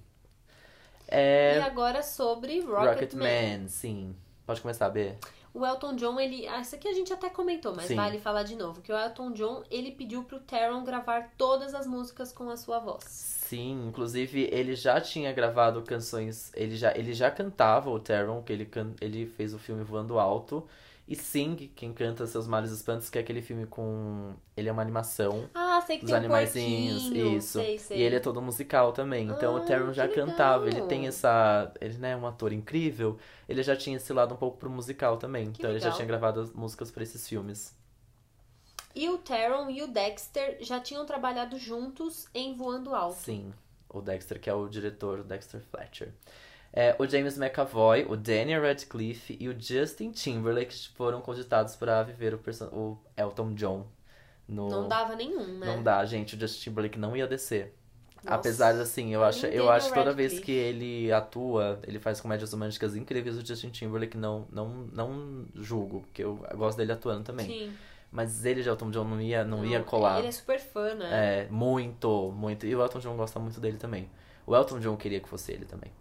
[1.09, 1.61] E É.
[1.61, 2.85] agora sobre Rocketman.
[2.93, 4.15] Rocketman, sim.
[4.45, 5.13] Pode começar, B?
[5.53, 6.47] O Elton John, ele.
[6.47, 7.95] Ah, isso aqui a gente até comentou, mas Sim.
[7.95, 8.81] vale falar de novo.
[8.81, 12.79] Que o Elton John, ele pediu pro Taron gravar todas as músicas com a sua
[12.79, 13.03] voz.
[13.03, 18.53] Sim, inclusive ele já tinha gravado canções, ele já, ele já cantava o Taron, que
[18.53, 20.65] ele, can, ele fez o filme Voando Alto.
[21.11, 24.33] E Sing, quem canta Seus Males Espantos, que é aquele filme com.
[24.55, 27.37] Ele é uma animação Ah, sei que dos tem um animaizinhos, porquinho.
[27.37, 27.59] isso.
[27.59, 27.97] Sei, sei.
[27.99, 29.27] E ele é todo musical também.
[29.27, 30.79] Então Ah, o Taron já cantava, legal.
[30.79, 31.71] ele tem essa.
[31.81, 33.17] Ele né, é um ator incrível.
[33.49, 35.51] Ele já tinha esse lado um pouco pro musical também.
[35.51, 35.97] Que então ele já legal.
[35.97, 37.75] tinha gravado as músicas pra esses filmes.
[38.95, 43.17] E o Taron e o Dexter já tinham trabalhado juntos em Voando Alto.
[43.17, 43.53] Sim,
[43.89, 46.13] o Dexter, que é o diretor, o Dexter Fletcher.
[46.73, 52.33] É, o James McAvoy, o Daniel Radcliffe e o Justin Timberlake foram cogitados para viver
[52.33, 52.39] o,
[52.71, 53.87] o Elton John.
[54.47, 54.69] No...
[54.69, 55.65] Não dava nenhum, né?
[55.65, 56.35] Não dá, gente.
[56.35, 57.75] O Justin Timberlake não ia descer.
[58.23, 58.35] Nossa.
[58.35, 62.53] Apesar de, assim, eu acho, eu acho toda vez que ele atua, ele faz comédias
[62.53, 67.47] românticas incríveis, o Justin Timberlake não, não, não julgo, porque eu gosto dele atuando também.
[67.47, 67.73] Sim.
[68.11, 70.19] Mas ele de Elton John não ia, não, ia colar.
[70.19, 71.45] Ele é super fã, né?
[71.45, 72.65] É, muito, muito.
[72.65, 74.09] E o Elton John gosta muito dele também.
[74.45, 75.91] O Elton John queria que fosse ele também.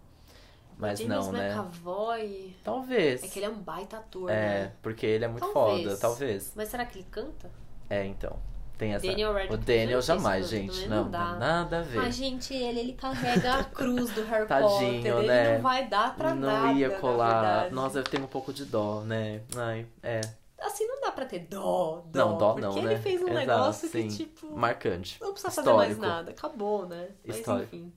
[0.81, 1.51] Mas James não, né?
[1.51, 2.57] McAvoy...
[2.65, 3.23] Talvez.
[3.23, 4.35] É que ele é um baita ator, É,
[4.65, 4.73] né?
[4.83, 5.85] porque ele é muito Talvez.
[5.85, 6.53] foda, talvez.
[6.55, 7.51] Mas será que ele canta?
[7.89, 8.39] É, então.
[8.81, 9.07] Tem essa.
[9.07, 10.89] Daniel o Daniel não jamais, gente.
[10.89, 11.37] Não, não não dá.
[11.37, 11.99] nada a ver.
[11.99, 15.17] Mas, gente, ele, ele carrega a cruz do Harry Tadinho, Potter.
[15.19, 15.55] Ele né?
[15.57, 17.71] não vai dar pra não nada, ia na colar.
[17.71, 19.43] Nossa, eu tenho um pouco de dó, né?
[19.55, 20.23] Ai, é.
[20.63, 22.19] Assim, não dá pra ter dó, dó.
[22.19, 22.99] Não, dó porque não, ele né?
[22.99, 24.09] fez um Exato, negócio sim.
[24.09, 24.57] que, tipo...
[24.57, 25.19] Marcante.
[25.21, 26.15] Não precisa fazer mais Histórico.
[26.15, 26.31] nada.
[26.31, 27.09] Acabou, né?
[27.27, 27.77] Mas, Histórico.
[27.77, 27.93] enfim.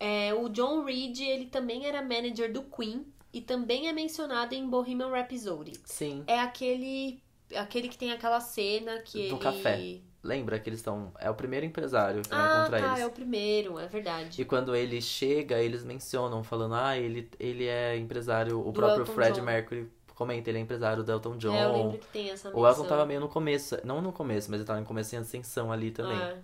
[0.00, 3.06] É, o John Reed, ele também era manager do Queen.
[3.32, 5.72] E também é mencionado em Bohemian Rhapsody.
[5.84, 6.24] Sim.
[6.26, 7.22] É aquele...
[7.54, 9.38] Aquele que tem aquela cena que Do ele...
[9.38, 10.00] café.
[10.22, 11.12] Lembra que eles estão.
[11.18, 13.00] É o primeiro empresário que vai Ah, encontrar tá, eles.
[13.00, 14.40] é o primeiro, é verdade.
[14.42, 18.60] E quando ele chega, eles mencionam, falando, ah, ele, ele é empresário.
[18.60, 19.44] O Do próprio Elton Fred John.
[19.44, 21.54] Mercury comenta, ele é empresário do Elton John.
[21.54, 22.60] É, eu lembro que tem essa menção.
[22.60, 25.18] o Elton tava meio no começo, não no começo, mas ele tava em começo em
[25.18, 26.18] ascensão ali também.
[26.18, 26.36] É.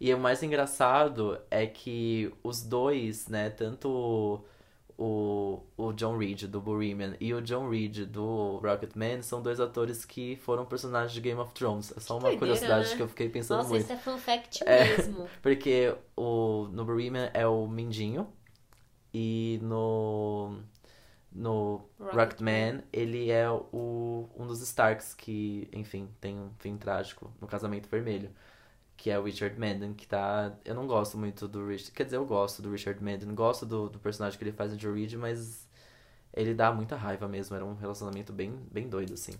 [0.00, 4.44] E o mais engraçado é que os dois, né, tanto
[4.98, 10.04] o, o John Reed do Bohemian e o John Reed do Rocketman são dois atores
[10.04, 11.92] que foram personagens de Game of Thrones.
[11.96, 12.96] É só uma curiosidade né?
[12.96, 13.84] que eu fiquei pensando Nossa, muito.
[13.84, 14.96] isso é fun fact É.
[14.96, 15.28] mesmo.
[15.42, 18.26] Porque o, no Bohemian é o Mindinho
[19.12, 20.58] e no
[21.32, 22.16] no Rocketman.
[22.16, 27.88] Rocketman ele é o, um dos Starks que, enfim, tem um fim trágico no Casamento
[27.88, 28.30] Vermelho.
[28.96, 30.52] Que é o Richard Madden, que tá...
[30.64, 31.92] Eu não gosto muito do Richard...
[31.92, 33.34] Quer dizer, eu gosto do Richard Madden.
[33.34, 35.66] Gosto do, do personagem que ele faz no Joe Reed, mas...
[36.32, 37.56] Ele dá muita raiva mesmo.
[37.56, 39.32] Era um relacionamento bem, bem doido, assim.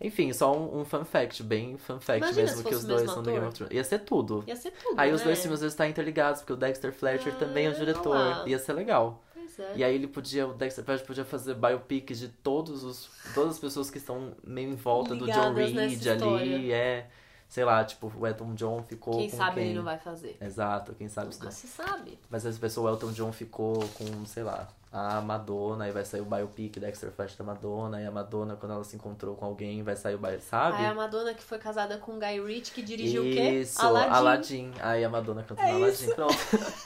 [0.00, 1.42] Enfim, só um, um fun fact.
[1.42, 3.30] Bem fun fact Imagina mesmo, que os dois são do.
[3.30, 3.74] Game of Thrones.
[3.74, 4.44] Ia ser tudo.
[4.46, 5.14] Ia ser tudo, Aí né?
[5.14, 8.48] os dois filmes eles estão interligados, porque o Dexter Fletcher Ah, também é o diretor.
[8.48, 9.22] Ia ser legal.
[9.32, 9.72] Pois é.
[9.76, 13.58] E aí ele podia, o Dexter Fletcher podia fazer biopic de todos os, todas as
[13.58, 17.08] pessoas que estão meio em volta do John Ligadas Reed ali, é.
[17.54, 19.64] Sei lá, tipo, o Elton John ficou Quem com sabe quem?
[19.66, 20.36] ele não vai fazer.
[20.40, 22.18] Exato, quem sabe Nunca se sabe.
[22.28, 24.66] Mas às vezes o Elton John ficou com, sei lá,
[24.96, 28.72] a Madonna, e vai sair o biopic Dexter Fletcher da Madonna, e a Madonna, quando
[28.74, 30.76] ela se encontrou com alguém, vai sair o biopic, sabe?
[30.76, 33.40] Aí a Madonna que foi casada com o Guy Ritchie, que dirigiu o quê?
[33.60, 34.10] Isso, Aladdin.
[34.12, 34.72] Aladdin.
[34.80, 36.34] Aí a Madonna cantando É Aladdin, pronto.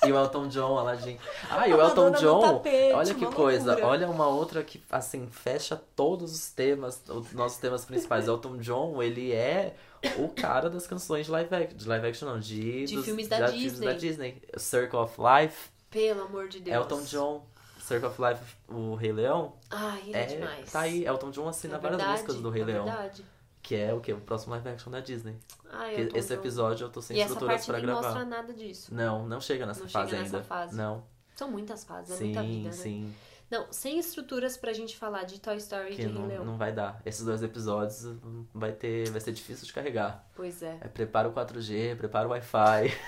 [0.07, 1.19] e o Elton John, Aladdin.
[1.51, 3.67] Ah, e o Elton John, tapete, olha que coisa.
[3.73, 3.87] loucura.
[3.89, 8.27] Olha uma outra que, assim, fecha todos os temas, os nossos temas principais.
[8.29, 9.75] Elton John, ele é
[10.19, 11.77] o cara das canções de live action.
[11.77, 12.87] De live action, não, de...
[12.87, 13.87] De dos- filmes da filmes Disney.
[13.87, 14.43] da Disney.
[14.57, 16.75] Circle of Life, Pelo amor de Deus.
[16.75, 17.43] Elton John.
[17.89, 19.55] Circle of Life, o Rei Leão.
[19.71, 20.71] Ai, ele é, demais.
[20.73, 22.85] Tá aí, Elton John assina É várias verdade, músicas do Rei é Leão.
[22.85, 23.25] verdade.
[23.63, 24.13] Que é o quê?
[24.13, 25.37] O próximo live action da Disney.
[25.71, 26.35] Ai, Que Elton esse John.
[26.35, 28.03] episódio eu tô sem E essa estruturas parte pra gravar.
[28.03, 28.95] mostra nada disso.
[28.95, 30.47] Não, não chega nessa Não fase chega nessa ainda.
[30.49, 30.77] fase.
[30.77, 31.05] Não.
[31.35, 32.73] São muitas fases, é sim, muita vida, né?
[32.73, 33.15] sim.
[33.51, 36.45] Não, sem estruturas pra gente falar de Toy Story e Que de Rei não, Leão.
[36.45, 37.01] não vai dar.
[37.07, 38.07] Esses dois episódios
[38.55, 39.09] vai ter.
[39.11, 40.27] Vai ser difícil de carregar.
[40.37, 40.77] Pois é.
[40.83, 42.53] É, prepara o 4G, prepara o Wi-Fi.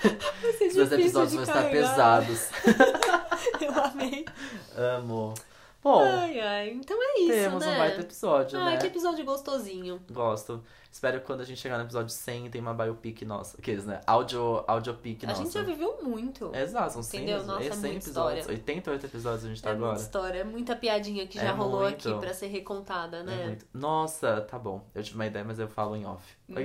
[0.41, 2.49] Vai ser Esses dois episódios de vão estar pesados.
[3.61, 4.25] Eu amei.
[4.75, 5.33] Amo.
[5.83, 6.69] Bom, Ai, ai.
[6.69, 7.73] Então é isso, temos né?
[7.73, 8.77] um baita episódio, Ai, né?
[8.77, 9.99] que episódio gostosinho.
[10.11, 10.63] Gosto.
[10.91, 13.57] Espero que quando a gente chegar no episódio 100 tem uma biopic nossa.
[13.57, 13.99] Aqueles, né?
[14.05, 15.41] Audio, audiopic A nossa.
[15.41, 16.51] gente já viveu muito.
[16.53, 17.43] Exato, são 100, Entendeu?
[17.45, 18.39] Nossa, é 100 muita episódios.
[18.41, 18.59] história.
[18.59, 19.87] 88 episódios a gente tá é agora.
[19.93, 22.09] muita história, é muita piadinha que já É rolou muito.
[22.09, 23.57] aqui pra ser recontada, né?
[23.59, 23.65] É.
[23.73, 24.85] Nossa, tá bom.
[24.93, 26.23] Eu tive uma ideia, mas eu falo em off.
[26.47, 26.55] Hum,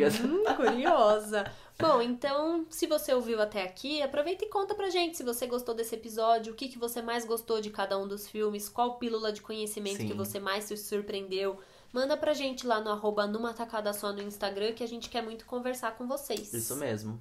[0.57, 1.51] curiosa.
[1.79, 5.75] Bom, então, se você ouviu até aqui, aproveita e conta pra gente se você gostou
[5.75, 9.31] desse episódio, o que, que você mais gostou de cada um dos filmes, qual pílula
[9.31, 10.09] de conhecimento Sim.
[10.09, 11.59] que você mais se surpreendeu.
[11.93, 15.23] Manda pra gente lá no arroba numa tacada só no Instagram que a gente quer
[15.23, 16.53] muito conversar com vocês.
[16.53, 17.21] Isso mesmo.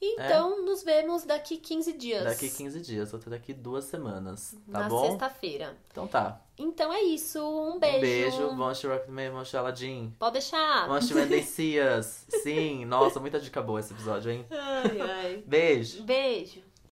[0.00, 2.24] Então, nos vemos daqui 15 dias.
[2.24, 4.56] Daqui 15 dias, outra daqui duas semanas.
[4.70, 5.06] Tá na bom?
[5.06, 5.76] sexta-feira.
[5.90, 6.40] Então tá.
[6.60, 7.40] Então é isso.
[7.40, 7.96] Um beijo.
[7.96, 8.62] Um beijo.
[8.64, 10.14] Assistir Rocketman, vamos assistir Aladdin.
[10.18, 10.90] Pode deixar.
[10.90, 12.26] Assistir Mendecias.
[12.42, 14.46] Sim, nossa, muita dica boa esse episódio, hein?
[14.50, 15.44] Ai, ai.
[15.46, 16.02] Beijo.
[16.04, 16.60] Beijo.